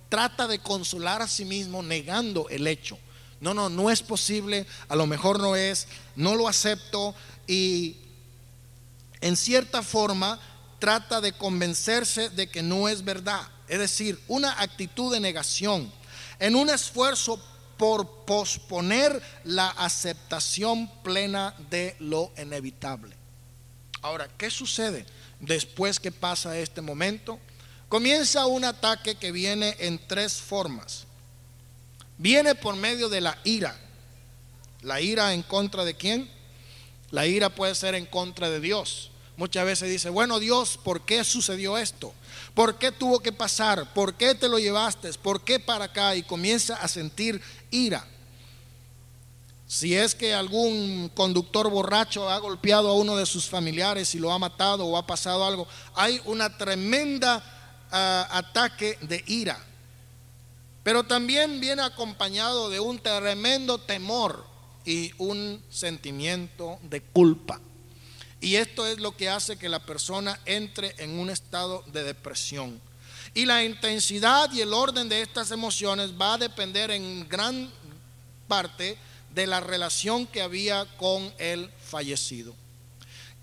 trata 0.10 0.48
de 0.48 0.60
consolar 0.60 1.22
a 1.22 1.28
sí 1.28 1.46
mismo 1.46 1.84
negando 1.84 2.48
el 2.50 2.66
hecho 2.66 2.98
no, 3.42 3.54
no, 3.54 3.70
no 3.70 3.90
es 3.90 4.02
posible, 4.02 4.66
a 4.90 4.96
lo 4.96 5.08
mejor 5.08 5.40
no 5.40 5.56
es, 5.56 5.88
no 6.16 6.36
lo 6.36 6.48
acepto 6.48 7.16
y 7.50 7.98
en 9.22 9.36
cierta 9.36 9.82
forma 9.82 10.40
trata 10.78 11.20
de 11.20 11.34
convencerse 11.34 12.30
de 12.30 12.48
que 12.48 12.62
no 12.62 12.88
es 12.88 13.04
verdad. 13.04 13.42
Es 13.68 13.80
decir, 13.80 14.20
una 14.28 14.62
actitud 14.62 15.12
de 15.12 15.20
negación, 15.20 15.92
en 16.40 16.56
un 16.56 16.70
esfuerzo 16.70 17.42
por 17.78 18.26
posponer 18.26 19.22
la 19.44 19.70
aceptación 19.70 20.90
plena 21.02 21.56
de 21.70 21.96
lo 22.00 22.32
inevitable. 22.38 23.16
Ahora, 24.02 24.30
¿qué 24.38 24.50
sucede 24.50 25.06
después 25.40 26.00
que 26.00 26.12
pasa 26.12 26.58
este 26.58 26.82
momento? 26.82 27.40
Comienza 27.88 28.46
un 28.46 28.64
ataque 28.64 29.16
que 29.16 29.32
viene 29.32 29.76
en 29.80 30.00
tres 30.08 30.36
formas 30.36 31.08
viene 32.20 32.54
por 32.54 32.76
medio 32.76 33.10
de 33.10 33.22
la 33.22 33.36
ira. 33.44 33.76
¿La 34.82 35.02
ira 35.02 35.34
en 35.34 35.42
contra 35.42 35.84
de 35.84 35.96
quién? 35.96 36.30
La 37.12 37.26
ira 37.26 37.50
puede 37.50 37.76
ser 37.76 37.96
en 37.96 38.06
contra 38.06 38.50
de 38.50 38.60
Dios. 38.60 39.12
Muchas 39.38 39.66
veces 39.66 39.90
dice, 39.90 40.10
bueno 40.10 40.40
Dios, 40.40 40.78
¿por 40.84 41.06
qué 41.06 41.24
sucedió 41.24 41.78
esto? 41.78 42.14
¿Por 42.54 42.78
qué 42.78 42.92
tuvo 42.92 43.22
que 43.22 43.32
pasar? 43.32 43.94
¿Por 43.94 44.16
qué 44.16 44.36
te 44.36 44.50
lo 44.50 44.60
llevaste? 44.60 45.14
¿Por 45.14 45.42
qué 45.42 45.60
para 45.60 45.86
acá? 45.86 46.16
Y 46.16 46.24
comienza 46.24 46.76
a 46.76 46.88
sentir 46.88 47.42
ira. 47.72 48.06
Si 49.66 49.96
es 49.96 50.16
que 50.16 50.34
algún 50.34 51.10
conductor 51.14 51.70
borracho 51.70 52.28
ha 52.30 52.38
golpeado 52.40 52.90
a 52.90 52.96
uno 52.96 53.16
de 53.16 53.26
sus 53.26 53.48
familiares 53.48 54.14
y 54.14 54.20
lo 54.20 54.32
ha 54.32 54.40
matado 54.40 54.86
o 54.86 54.98
ha 54.98 55.06
pasado 55.06 55.46
algo, 55.46 55.68
hay 55.96 56.20
una 56.26 56.58
tremenda 56.58 57.42
ah, 57.92 58.28
ataque 58.32 58.98
de 59.02 59.24
ira. 59.28 59.64
Pero 60.84 61.04
también 61.04 61.62
viene 61.62 61.84
acompañado 61.84 62.70
de 62.70 62.80
un 62.80 63.00
tremendo 63.00 63.78
temor 63.78 64.44
y 64.86 65.12
un 65.18 65.62
sentimiento 65.70 66.80
de 66.84 67.02
culpa. 67.02 67.60
Y 68.42 68.56
esto 68.56 68.86
es 68.88 69.00
lo 69.00 69.16
que 69.16 69.30
hace 69.30 69.58
que 69.58 69.70
la 69.70 69.86
persona 69.86 70.40
entre 70.46 70.96
en 70.98 71.20
un 71.20 71.30
estado 71.30 71.84
de 71.88 72.04
depresión. 72.04 72.80
Y 73.34 73.46
la 73.46 73.64
intensidad 73.64 74.52
y 74.52 74.62
el 74.62 74.74
orden 74.74 75.10
de 75.10 75.22
estas 75.22 75.52
emociones 75.52 76.12
va 76.20 76.36
a 76.36 76.38
depender 76.38 76.90
en 76.92 77.28
gran 77.28 77.70
parte 78.48 78.98
de 79.34 79.46
la 79.46 79.60
relación 79.60 80.26
que 80.26 80.42
había 80.42 80.86
con 80.98 81.32
el 81.38 81.70
fallecido. 81.86 82.56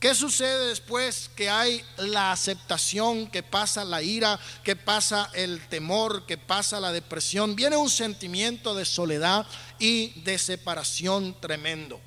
¿Qué 0.00 0.14
sucede 0.14 0.68
después 0.68 1.30
que 1.34 1.48
hay 1.48 1.82
la 1.96 2.30
aceptación, 2.30 3.28
que 3.28 3.42
pasa 3.42 3.82
la 3.82 4.02
ira, 4.02 4.38
que 4.62 4.76
pasa 4.76 5.30
el 5.32 5.66
temor, 5.68 6.26
que 6.26 6.36
pasa 6.36 6.80
la 6.80 6.92
depresión? 6.92 7.56
Viene 7.56 7.78
un 7.78 7.88
sentimiento 7.88 8.74
de 8.74 8.84
soledad 8.84 9.46
y 9.78 10.20
de 10.22 10.38
separación 10.38 11.36
tremendo. 11.40 12.00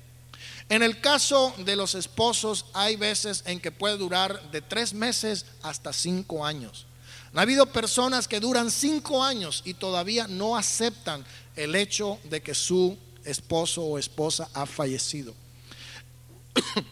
En 0.68 0.82
el 0.84 1.00
caso 1.00 1.52
de 1.58 1.74
los 1.74 1.94
esposos 1.96 2.66
hay 2.72 2.96
veces 2.96 3.42
en 3.46 3.60
que 3.60 3.72
puede 3.72 3.96
durar 3.96 4.50
de 4.52 4.62
tres 4.62 4.94
meses 4.94 5.46
hasta 5.62 5.92
cinco 5.92 6.46
años. 6.46 6.86
Ha 7.34 7.42
habido 7.42 7.66
personas 7.66 8.28
que 8.28 8.40
duran 8.40 8.70
cinco 8.70 9.22
años 9.22 9.62
y 9.64 9.74
todavía 9.74 10.26
no 10.28 10.56
aceptan 10.56 11.24
el 11.56 11.74
hecho 11.74 12.18
de 12.24 12.40
que 12.40 12.54
su 12.54 12.96
esposo 13.24 13.82
o 13.82 13.98
esposa 13.98 14.48
ha 14.54 14.66
fallecido. 14.66 15.34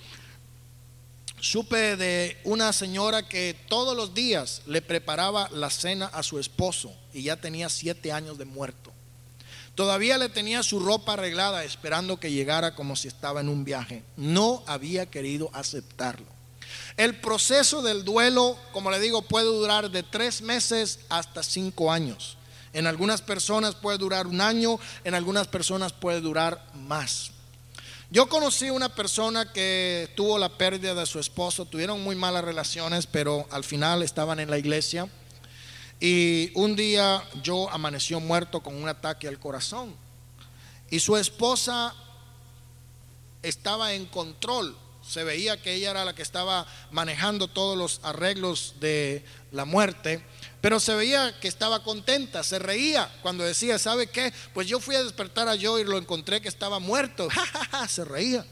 Supe 1.40 1.96
de 1.96 2.36
una 2.44 2.72
señora 2.72 3.28
que 3.28 3.56
todos 3.68 3.96
los 3.96 4.12
días 4.12 4.62
le 4.66 4.82
preparaba 4.82 5.48
la 5.52 5.70
cena 5.70 6.06
a 6.06 6.24
su 6.24 6.40
esposo 6.40 6.92
y 7.14 7.22
ya 7.22 7.36
tenía 7.36 7.68
siete 7.68 8.10
años 8.10 8.38
de 8.38 8.44
muerto. 8.44 8.92
Todavía 9.78 10.18
le 10.18 10.28
tenía 10.28 10.64
su 10.64 10.80
ropa 10.80 11.12
arreglada 11.12 11.62
esperando 11.62 12.18
que 12.18 12.32
llegara 12.32 12.74
como 12.74 12.96
si 12.96 13.06
estaba 13.06 13.42
en 13.42 13.48
un 13.48 13.62
viaje. 13.62 14.02
No 14.16 14.64
había 14.66 15.06
querido 15.06 15.50
aceptarlo. 15.52 16.26
El 16.96 17.20
proceso 17.20 17.80
del 17.80 18.04
duelo, 18.04 18.58
como 18.72 18.90
le 18.90 18.98
digo, 18.98 19.22
puede 19.22 19.46
durar 19.46 19.88
de 19.88 20.02
tres 20.02 20.42
meses 20.42 20.98
hasta 21.08 21.44
cinco 21.44 21.92
años. 21.92 22.36
En 22.72 22.88
algunas 22.88 23.22
personas 23.22 23.76
puede 23.76 23.98
durar 23.98 24.26
un 24.26 24.40
año, 24.40 24.80
en 25.04 25.14
algunas 25.14 25.46
personas 25.46 25.92
puede 25.92 26.20
durar 26.20 26.60
más. 26.74 27.30
Yo 28.10 28.28
conocí 28.28 28.70
una 28.70 28.88
persona 28.88 29.52
que 29.52 30.10
tuvo 30.16 30.38
la 30.38 30.48
pérdida 30.48 30.94
de 30.94 31.06
su 31.06 31.20
esposo, 31.20 31.66
tuvieron 31.66 32.02
muy 32.02 32.16
malas 32.16 32.42
relaciones, 32.42 33.06
pero 33.06 33.46
al 33.52 33.62
final 33.62 34.02
estaban 34.02 34.40
en 34.40 34.50
la 34.50 34.58
iglesia. 34.58 35.08
Y 36.00 36.50
un 36.54 36.76
día 36.76 37.22
yo 37.42 37.70
amaneció 37.70 38.20
muerto 38.20 38.62
con 38.62 38.74
un 38.74 38.88
ataque 38.88 39.26
al 39.28 39.38
corazón. 39.38 39.94
Y 40.90 41.00
su 41.00 41.16
esposa 41.16 41.94
estaba 43.42 43.92
en 43.92 44.06
control 44.06 44.76
se 45.08 45.24
veía 45.24 45.60
que 45.60 45.72
ella 45.72 45.90
era 45.90 46.04
la 46.04 46.14
que 46.14 46.22
estaba 46.22 46.66
manejando 46.90 47.48
todos 47.48 47.78
los 47.78 48.00
arreglos 48.02 48.74
de 48.78 49.24
la 49.52 49.64
muerte, 49.64 50.22
pero 50.60 50.78
se 50.80 50.94
veía 50.94 51.40
que 51.40 51.48
estaba 51.48 51.82
contenta, 51.82 52.42
se 52.42 52.58
reía 52.58 53.10
cuando 53.22 53.42
decía, 53.42 53.78
¿sabe 53.78 54.08
qué? 54.08 54.32
Pues 54.52 54.66
yo 54.66 54.80
fui 54.80 54.96
a 54.96 55.02
despertar 55.02 55.48
a 55.48 55.54
yo 55.54 55.78
y 55.78 55.84
lo 55.84 55.96
encontré 55.96 56.42
que 56.42 56.48
estaba 56.48 56.78
muerto, 56.78 57.28
se 57.88 58.04
reía. 58.04 58.44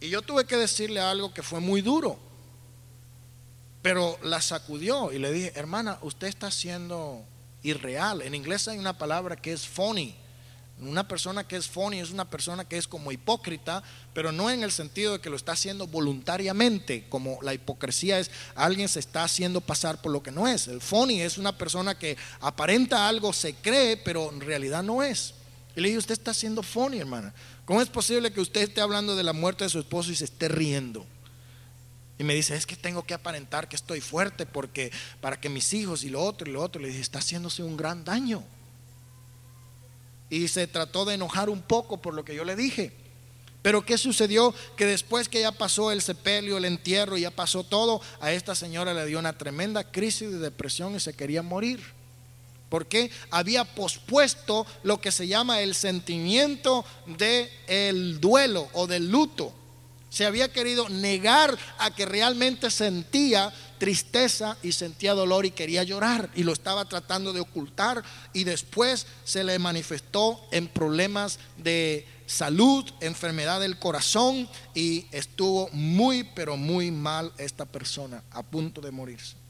Y 0.00 0.10
yo 0.10 0.20
tuve 0.20 0.44
que 0.46 0.56
decirle 0.56 1.00
algo 1.00 1.32
que 1.32 1.44
fue 1.44 1.60
muy 1.60 1.80
duro, 1.80 2.18
pero 3.86 4.18
la 4.24 4.42
sacudió 4.42 5.12
y 5.12 5.20
le 5.20 5.30
dije, 5.30 5.52
hermana, 5.54 6.00
usted 6.02 6.26
está 6.26 6.50
siendo 6.50 7.22
irreal. 7.62 8.20
En 8.20 8.34
inglés 8.34 8.66
hay 8.66 8.78
una 8.78 8.98
palabra 8.98 9.36
que 9.36 9.52
es 9.52 9.64
phony 9.64 10.12
una 10.80 11.08
persona 11.08 11.46
que 11.46 11.56
es 11.56 11.68
funny 11.68 12.00
es 12.00 12.10
una 12.10 12.28
persona 12.28 12.66
que 12.66 12.76
es 12.76 12.86
como 12.86 13.10
hipócrita, 13.10 13.82
pero 14.12 14.30
no 14.30 14.50
en 14.50 14.62
el 14.62 14.70
sentido 14.70 15.14
de 15.14 15.20
que 15.20 15.30
lo 15.30 15.36
está 15.36 15.52
haciendo 15.52 15.86
voluntariamente, 15.86 17.06
como 17.08 17.38
la 17.42 17.54
hipocresía 17.54 18.18
es 18.18 18.30
alguien 18.54 18.88
se 18.88 18.98
está 18.98 19.24
haciendo 19.24 19.62
pasar 19.62 20.02
por 20.02 20.12
lo 20.12 20.22
que 20.22 20.30
no 20.30 20.46
es. 20.46 20.68
El 20.68 20.82
funny 20.82 21.22
es 21.22 21.38
una 21.38 21.56
persona 21.56 21.98
que 21.98 22.16
aparenta 22.40 23.08
algo, 23.08 23.32
se 23.32 23.54
cree, 23.54 23.96
pero 23.96 24.30
en 24.30 24.40
realidad 24.40 24.82
no 24.82 25.02
es. 25.02 25.32
Y 25.74 25.80
le 25.80 25.88
dije, 25.88 25.98
usted 25.98 26.12
está 26.12 26.32
haciendo 26.32 26.62
funny, 26.62 26.98
hermana. 26.98 27.32
¿Cómo 27.64 27.80
es 27.80 27.88
posible 27.88 28.32
que 28.32 28.40
usted 28.40 28.62
esté 28.62 28.82
hablando 28.82 29.16
de 29.16 29.22
la 29.22 29.32
muerte 29.32 29.64
de 29.64 29.70
su 29.70 29.78
esposo 29.78 30.10
y 30.10 30.16
se 30.16 30.24
esté 30.24 30.48
riendo? 30.48 31.06
Y 32.18 32.24
me 32.24 32.34
dice, 32.34 32.56
es 32.56 32.66
que 32.66 32.76
tengo 32.76 33.04
que 33.04 33.14
aparentar 33.14 33.68
que 33.68 33.76
estoy 33.76 34.00
fuerte 34.00 34.46
porque 34.46 34.90
para 35.20 35.38
que 35.38 35.48
mis 35.48 35.72
hijos 35.74 36.02
y 36.02 36.08
lo 36.08 36.22
otro 36.22 36.48
y 36.48 36.52
lo 36.52 36.62
otro, 36.62 36.80
le 36.80 36.88
dije, 36.88 37.00
está 37.00 37.18
haciéndose 37.18 37.62
un 37.62 37.76
gran 37.76 38.04
daño 38.04 38.42
y 40.30 40.48
se 40.48 40.66
trató 40.66 41.04
de 41.04 41.14
enojar 41.14 41.48
un 41.48 41.62
poco 41.62 41.98
por 41.98 42.14
lo 42.14 42.24
que 42.24 42.34
yo 42.34 42.44
le 42.44 42.56
dije. 42.56 42.92
Pero 43.62 43.84
¿qué 43.84 43.98
sucedió? 43.98 44.54
Que 44.76 44.86
después 44.86 45.28
que 45.28 45.40
ya 45.40 45.52
pasó 45.52 45.90
el 45.90 46.02
sepelio, 46.02 46.56
el 46.56 46.64
entierro, 46.64 47.16
ya 47.16 47.30
pasó 47.30 47.64
todo, 47.64 48.00
a 48.20 48.32
esta 48.32 48.54
señora 48.54 48.94
le 48.94 49.06
dio 49.06 49.18
una 49.18 49.36
tremenda 49.36 49.90
crisis 49.90 50.30
de 50.30 50.38
depresión 50.38 50.94
y 50.94 51.00
se 51.00 51.14
quería 51.14 51.42
morir. 51.42 51.80
Porque 52.68 53.10
había 53.30 53.64
pospuesto 53.64 54.66
lo 54.82 55.00
que 55.00 55.12
se 55.12 55.26
llama 55.26 55.60
el 55.60 55.74
sentimiento 55.74 56.84
del 57.06 57.48
el 57.66 58.20
duelo 58.20 58.68
o 58.72 58.86
del 58.86 59.10
luto. 59.10 59.52
Se 60.08 60.24
había 60.24 60.52
querido 60.52 60.88
negar 60.88 61.58
a 61.78 61.94
que 61.94 62.06
realmente 62.06 62.70
sentía 62.70 63.52
tristeza 63.78 64.56
y 64.62 64.72
sentía 64.72 65.14
dolor 65.14 65.46
y 65.46 65.50
quería 65.50 65.82
llorar 65.82 66.30
y 66.34 66.42
lo 66.42 66.52
estaba 66.52 66.84
tratando 66.86 67.32
de 67.32 67.40
ocultar 67.40 68.02
y 68.32 68.44
después 68.44 69.06
se 69.24 69.44
le 69.44 69.58
manifestó 69.58 70.40
en 70.50 70.68
problemas 70.68 71.38
de 71.56 72.06
salud, 72.26 72.84
enfermedad 73.00 73.60
del 73.60 73.78
corazón 73.78 74.48
y 74.74 75.06
estuvo 75.12 75.68
muy 75.72 76.24
pero 76.34 76.56
muy 76.56 76.90
mal 76.90 77.32
esta 77.38 77.64
persona 77.64 78.22
a 78.30 78.42
punto 78.42 78.80
de 78.80 78.90
morirse. 78.90 79.45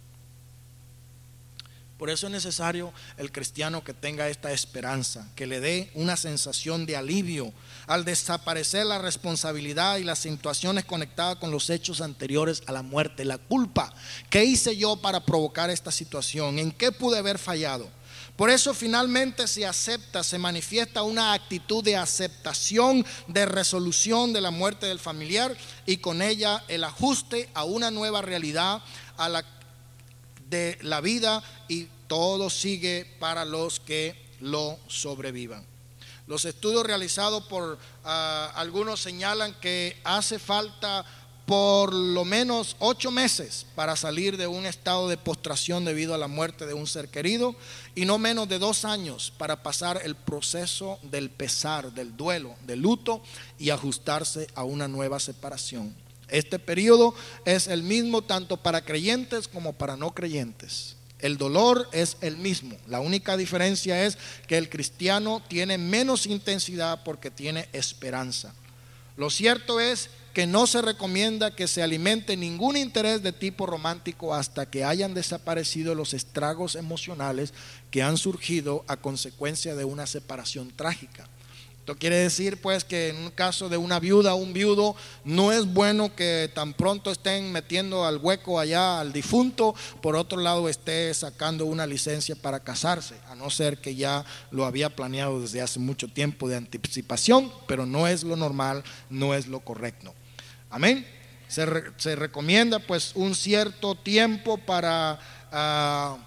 Por 1.98 2.10
eso 2.10 2.26
es 2.26 2.32
necesario 2.32 2.92
el 3.16 3.32
cristiano 3.32 3.82
que 3.82 3.94
tenga 3.94 4.28
esta 4.28 4.52
esperanza, 4.52 5.26
que 5.34 5.46
le 5.46 5.60
dé 5.60 5.90
una 5.94 6.16
sensación 6.16 6.84
de 6.84 6.94
alivio 6.94 7.54
al 7.86 8.04
desaparecer 8.04 8.84
la 8.84 8.98
responsabilidad 8.98 9.96
y 9.96 10.04
las 10.04 10.18
situaciones 10.18 10.84
conectadas 10.84 11.36
con 11.36 11.50
los 11.50 11.70
hechos 11.70 12.02
anteriores 12.02 12.62
a 12.66 12.72
la 12.72 12.82
muerte, 12.82 13.24
la 13.24 13.38
culpa. 13.38 13.94
¿Qué 14.28 14.44
hice 14.44 14.76
yo 14.76 14.96
para 14.96 15.24
provocar 15.24 15.70
esta 15.70 15.90
situación? 15.90 16.58
¿En 16.58 16.70
qué 16.70 16.92
pude 16.92 17.18
haber 17.18 17.38
fallado? 17.38 17.88
Por 18.36 18.50
eso 18.50 18.74
finalmente 18.74 19.48
se 19.48 19.64
acepta, 19.64 20.22
se 20.22 20.36
manifiesta 20.36 21.02
una 21.02 21.32
actitud 21.32 21.82
de 21.82 21.96
aceptación, 21.96 23.06
de 23.26 23.46
resolución 23.46 24.34
de 24.34 24.42
la 24.42 24.50
muerte 24.50 24.84
del 24.84 24.98
familiar 24.98 25.56
y 25.86 25.96
con 25.96 26.20
ella 26.20 26.62
el 26.68 26.84
ajuste 26.84 27.48
a 27.54 27.64
una 27.64 27.90
nueva 27.90 28.20
realidad, 28.20 28.82
a 29.16 29.30
la 29.30 29.55
de 30.48 30.78
la 30.82 31.00
vida 31.00 31.42
y 31.68 31.88
todo 32.06 32.50
sigue 32.50 33.06
para 33.18 33.44
los 33.44 33.80
que 33.80 34.14
lo 34.40 34.78
sobrevivan. 34.88 35.64
Los 36.26 36.44
estudios 36.44 36.84
realizados 36.84 37.44
por 37.44 37.78
ah, 38.04 38.52
algunos 38.56 39.00
señalan 39.00 39.54
que 39.60 39.96
hace 40.04 40.38
falta 40.38 41.04
por 41.46 41.94
lo 41.94 42.24
menos 42.24 42.74
ocho 42.80 43.12
meses 43.12 43.66
para 43.76 43.94
salir 43.94 44.36
de 44.36 44.48
un 44.48 44.66
estado 44.66 45.08
de 45.08 45.16
postración 45.16 45.84
debido 45.84 46.12
a 46.12 46.18
la 46.18 46.26
muerte 46.26 46.66
de 46.66 46.74
un 46.74 46.88
ser 46.88 47.08
querido 47.08 47.54
y 47.94 48.04
no 48.04 48.18
menos 48.18 48.48
de 48.48 48.58
dos 48.58 48.84
años 48.84 49.32
para 49.38 49.62
pasar 49.62 50.00
el 50.02 50.16
proceso 50.16 50.98
del 51.04 51.30
pesar, 51.30 51.92
del 51.92 52.16
duelo, 52.16 52.56
del 52.66 52.80
luto 52.80 53.22
y 53.60 53.70
ajustarse 53.70 54.48
a 54.56 54.64
una 54.64 54.88
nueva 54.88 55.20
separación. 55.20 55.94
Este 56.28 56.58
periodo 56.58 57.14
es 57.44 57.68
el 57.68 57.82
mismo 57.82 58.22
tanto 58.22 58.56
para 58.56 58.84
creyentes 58.84 59.48
como 59.48 59.72
para 59.72 59.96
no 59.96 60.12
creyentes. 60.12 60.96
El 61.18 61.38
dolor 61.38 61.88
es 61.92 62.18
el 62.20 62.36
mismo. 62.36 62.76
La 62.86 63.00
única 63.00 63.36
diferencia 63.36 64.04
es 64.04 64.18
que 64.46 64.58
el 64.58 64.68
cristiano 64.68 65.42
tiene 65.48 65.78
menos 65.78 66.26
intensidad 66.26 67.04
porque 67.04 67.30
tiene 67.30 67.68
esperanza. 67.72 68.52
Lo 69.16 69.30
cierto 69.30 69.80
es 69.80 70.10
que 70.34 70.46
no 70.46 70.66
se 70.66 70.82
recomienda 70.82 71.54
que 71.56 71.66
se 71.66 71.82
alimente 71.82 72.36
ningún 72.36 72.76
interés 72.76 73.22
de 73.22 73.32
tipo 73.32 73.64
romántico 73.64 74.34
hasta 74.34 74.66
que 74.66 74.84
hayan 74.84 75.14
desaparecido 75.14 75.94
los 75.94 76.12
estragos 76.12 76.74
emocionales 76.74 77.54
que 77.90 78.02
han 78.02 78.18
surgido 78.18 78.84
a 78.86 78.98
consecuencia 78.98 79.74
de 79.74 79.86
una 79.86 80.06
separación 80.06 80.70
trágica. 80.76 81.30
Esto 81.86 82.00
quiere 82.00 82.16
decir 82.16 82.60
pues 82.60 82.82
que 82.82 83.10
en 83.10 83.16
un 83.18 83.30
caso 83.30 83.68
de 83.68 83.76
una 83.76 84.00
viuda 84.00 84.34
o 84.34 84.38
un 84.38 84.52
viudo 84.52 84.96
no 85.22 85.52
es 85.52 85.72
bueno 85.72 86.16
que 86.16 86.50
tan 86.52 86.74
pronto 86.74 87.12
estén 87.12 87.52
metiendo 87.52 88.04
al 88.04 88.16
hueco 88.16 88.58
allá 88.58 88.98
al 88.98 89.12
difunto, 89.12 89.72
por 90.02 90.16
otro 90.16 90.40
lado 90.40 90.68
esté 90.68 91.14
sacando 91.14 91.64
una 91.64 91.86
licencia 91.86 92.34
para 92.34 92.58
casarse, 92.58 93.14
a 93.30 93.36
no 93.36 93.50
ser 93.50 93.78
que 93.78 93.94
ya 93.94 94.24
lo 94.50 94.64
había 94.64 94.96
planeado 94.96 95.40
desde 95.40 95.62
hace 95.62 95.78
mucho 95.78 96.08
tiempo 96.08 96.48
de 96.48 96.56
anticipación, 96.56 97.52
pero 97.68 97.86
no 97.86 98.08
es 98.08 98.24
lo 98.24 98.34
normal, 98.34 98.82
no 99.08 99.32
es 99.32 99.46
lo 99.46 99.60
correcto. 99.60 100.12
Amén. 100.70 101.06
Se, 101.46 102.16
recomienda 102.16 102.80
pues 102.80 103.12
un 103.14 103.36
cierto 103.36 103.94
tiempo 103.94 104.58
para 104.58 105.20
ah, 105.52 106.18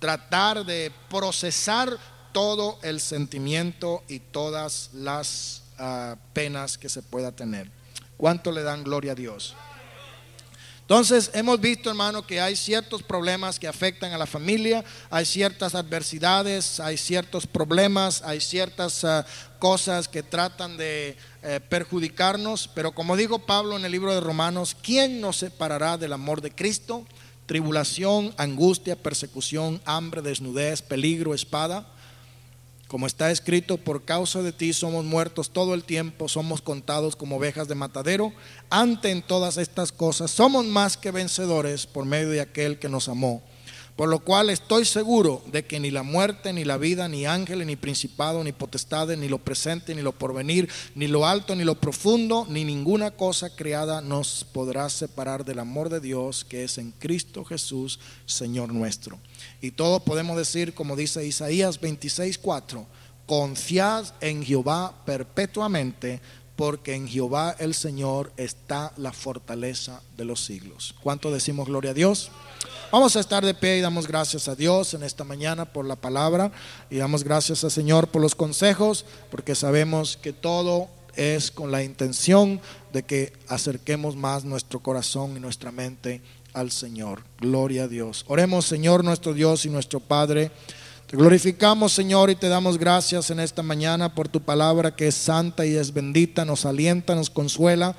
tratar 0.00 0.66
de 0.66 0.90
procesar 1.08 1.96
todo 2.32 2.78
el 2.82 3.00
sentimiento 3.00 4.02
y 4.08 4.20
todas 4.20 4.90
las 4.92 5.62
ah, 5.78 6.16
penas 6.32 6.78
que 6.78 6.88
se 6.88 7.02
pueda 7.02 7.32
tener. 7.32 7.70
¿Cuánto 8.16 8.52
le 8.52 8.62
dan 8.62 8.84
gloria 8.84 9.12
a 9.12 9.14
Dios? 9.14 9.54
Entonces 10.88 11.30
hemos 11.34 11.60
visto, 11.60 11.90
hermano, 11.90 12.26
que 12.26 12.40
hay 12.40 12.56
ciertos 12.56 13.02
problemas 13.02 13.58
que 13.58 13.68
afectan 13.68 14.12
a 14.12 14.16
la 14.16 14.24
familia, 14.24 14.82
hay 15.10 15.26
ciertas 15.26 15.74
adversidades, 15.74 16.80
hay 16.80 16.96
ciertos 16.96 17.46
problemas, 17.46 18.22
hay 18.22 18.40
ciertas 18.40 19.04
ah, 19.04 19.26
cosas 19.58 20.08
que 20.08 20.22
tratan 20.22 20.78
de 20.78 21.14
eh, 21.42 21.60
perjudicarnos, 21.68 22.70
pero 22.74 22.92
como 22.92 23.18
dijo 23.18 23.38
Pablo 23.38 23.76
en 23.76 23.84
el 23.84 23.92
libro 23.92 24.14
de 24.14 24.20
Romanos, 24.20 24.74
¿quién 24.82 25.20
nos 25.20 25.36
separará 25.36 25.98
del 25.98 26.14
amor 26.14 26.40
de 26.40 26.52
Cristo? 26.52 27.04
Tribulación, 27.44 28.32
angustia, 28.38 28.96
persecución, 28.96 29.82
hambre, 29.84 30.22
desnudez, 30.22 30.80
peligro, 30.80 31.34
espada. 31.34 31.86
Como 32.88 33.06
está 33.06 33.30
escrito, 33.30 33.76
por 33.76 34.06
causa 34.06 34.42
de 34.42 34.50
ti 34.50 34.72
somos 34.72 35.04
muertos 35.04 35.50
todo 35.50 35.74
el 35.74 35.84
tiempo, 35.84 36.26
somos 36.26 36.62
contados 36.62 37.16
como 37.16 37.36
ovejas 37.36 37.68
de 37.68 37.74
matadero. 37.74 38.32
Ante 38.70 39.10
en 39.10 39.20
todas 39.20 39.58
estas 39.58 39.92
cosas 39.92 40.30
somos 40.30 40.64
más 40.64 40.96
que 40.96 41.10
vencedores 41.10 41.86
por 41.86 42.06
medio 42.06 42.30
de 42.30 42.40
aquel 42.40 42.78
que 42.78 42.88
nos 42.88 43.10
amó. 43.10 43.42
Por 43.94 44.08
lo 44.08 44.20
cual 44.20 44.48
estoy 44.48 44.86
seguro 44.86 45.42
de 45.52 45.66
que 45.66 45.80
ni 45.80 45.90
la 45.90 46.02
muerte, 46.02 46.54
ni 46.54 46.64
la 46.64 46.78
vida, 46.78 47.08
ni 47.08 47.26
ángeles, 47.26 47.66
ni 47.66 47.76
principado, 47.76 48.42
ni 48.42 48.52
potestades, 48.52 49.18
ni 49.18 49.28
lo 49.28 49.38
presente, 49.38 49.94
ni 49.94 50.00
lo 50.00 50.12
porvenir, 50.12 50.70
ni 50.94 51.08
lo 51.08 51.26
alto, 51.26 51.54
ni 51.56 51.64
lo 51.64 51.74
profundo, 51.74 52.46
ni 52.48 52.64
ninguna 52.64 53.10
cosa 53.10 53.54
creada 53.54 54.00
nos 54.00 54.44
podrá 54.44 54.88
separar 54.88 55.44
del 55.44 55.58
amor 55.58 55.90
de 55.90 56.00
Dios 56.00 56.44
que 56.44 56.64
es 56.64 56.78
en 56.78 56.92
Cristo 56.92 57.44
Jesús, 57.44 58.00
Señor 58.24 58.72
nuestro. 58.72 59.18
Y 59.60 59.72
todos 59.72 60.02
podemos 60.02 60.36
decir, 60.36 60.74
como 60.74 60.96
dice 60.96 61.26
Isaías 61.26 61.80
26, 61.80 62.38
4, 62.38 62.86
confiad 63.26 64.06
en 64.20 64.44
Jehová 64.44 64.94
perpetuamente, 65.04 66.20
porque 66.56 66.94
en 66.94 67.06
Jehová 67.06 67.54
el 67.58 67.74
Señor 67.74 68.32
está 68.36 68.92
la 68.96 69.12
fortaleza 69.12 70.02
de 70.16 70.24
los 70.24 70.44
siglos. 70.44 70.94
¿Cuánto 71.02 71.30
decimos 71.30 71.68
gloria 71.68 71.92
a 71.92 71.94
Dios? 71.94 72.30
Vamos 72.90 73.16
a 73.16 73.20
estar 73.20 73.44
de 73.44 73.54
pie 73.54 73.78
y 73.78 73.80
damos 73.80 74.08
gracias 74.08 74.48
a 74.48 74.54
Dios 74.54 74.94
en 74.94 75.02
esta 75.02 75.22
mañana 75.22 75.66
por 75.66 75.84
la 75.84 75.94
palabra 75.94 76.50
y 76.88 76.96
damos 76.96 77.22
gracias 77.22 77.62
al 77.62 77.70
Señor 77.70 78.08
por 78.08 78.22
los 78.22 78.34
consejos, 78.34 79.04
porque 79.30 79.54
sabemos 79.54 80.16
que 80.16 80.32
todo 80.32 80.88
es 81.14 81.50
con 81.50 81.70
la 81.70 81.82
intención 81.82 82.60
de 82.92 83.02
que 83.02 83.32
acerquemos 83.48 84.16
más 84.16 84.44
nuestro 84.44 84.80
corazón 84.80 85.36
y 85.36 85.40
nuestra 85.40 85.70
mente 85.70 86.22
al 86.52 86.70
Señor. 86.70 87.24
Gloria 87.40 87.84
a 87.84 87.88
Dios. 87.88 88.24
Oremos, 88.28 88.66
Señor, 88.66 89.04
nuestro 89.04 89.34
Dios 89.34 89.64
y 89.64 89.70
nuestro 89.70 90.00
Padre. 90.00 90.50
Te 91.06 91.16
glorificamos, 91.16 91.92
Señor, 91.92 92.28
y 92.28 92.34
te 92.34 92.48
damos 92.48 92.76
gracias 92.76 93.30
en 93.30 93.40
esta 93.40 93.62
mañana 93.62 94.14
por 94.14 94.28
tu 94.28 94.42
palabra 94.42 94.94
que 94.94 95.08
es 95.08 95.14
santa 95.14 95.64
y 95.64 95.74
es 95.74 95.94
bendita, 95.94 96.44
nos 96.44 96.66
alienta, 96.66 97.14
nos 97.14 97.30
consuela, 97.30 97.96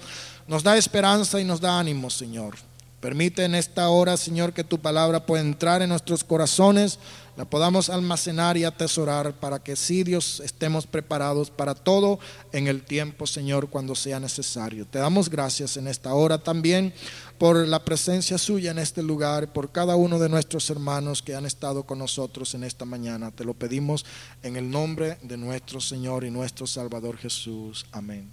nos 0.47 0.61
da 0.61 0.77
esperanza 0.77 1.39
y 1.41 1.43
nos 1.43 1.59
da 1.59 1.79
ánimo, 1.79 2.09
Señor. 2.09 2.55
Permite 2.99 3.45
en 3.45 3.55
esta 3.55 3.89
hora, 3.89 4.17
Señor, 4.17 4.53
que 4.53 4.63
tu 4.63 4.77
palabra 4.79 5.25
pueda 5.25 5.41
entrar 5.41 5.81
en 5.81 5.89
nuestros 5.89 6.23
corazones, 6.23 6.99
la 7.39 7.45
podamos 7.45 7.89
almacenar 7.89 8.57
y 8.57 8.65
atesorar 8.65 9.31
para 9.31 9.59
que 9.59 9.77
si 9.77 10.03
Dios 10.03 10.41
estemos 10.43 10.85
preparados 10.85 11.49
para 11.49 11.73
todo 11.73 12.19
en 12.51 12.67
el 12.67 12.83
tiempo, 12.83 13.25
Señor, 13.25 13.69
cuando 13.69 13.95
sea 13.95 14.19
necesario. 14.19 14.85
Te 14.85 14.99
damos 14.99 15.29
gracias 15.29 15.77
en 15.77 15.87
esta 15.87 16.13
hora 16.13 16.39
también 16.39 16.93
por 17.37 17.65
la 17.65 17.85
presencia 17.85 18.37
suya 18.37 18.71
en 18.71 18.79
este 18.79 19.01
lugar, 19.01 19.53
por 19.53 19.71
cada 19.71 19.95
uno 19.95 20.19
de 20.19 20.27
nuestros 20.27 20.69
hermanos 20.69 21.21
que 21.21 21.33
han 21.33 21.45
estado 21.45 21.83
con 21.83 21.99
nosotros 21.99 22.53
en 22.55 22.65
esta 22.65 22.83
mañana. 22.83 23.31
Te 23.31 23.45
lo 23.45 23.53
pedimos 23.53 24.05
en 24.43 24.57
el 24.57 24.69
nombre 24.69 25.17
de 25.21 25.37
nuestro 25.37 25.79
Señor 25.79 26.25
y 26.25 26.31
nuestro 26.31 26.67
Salvador 26.67 27.15
Jesús. 27.15 27.85
Amén. 27.93 28.27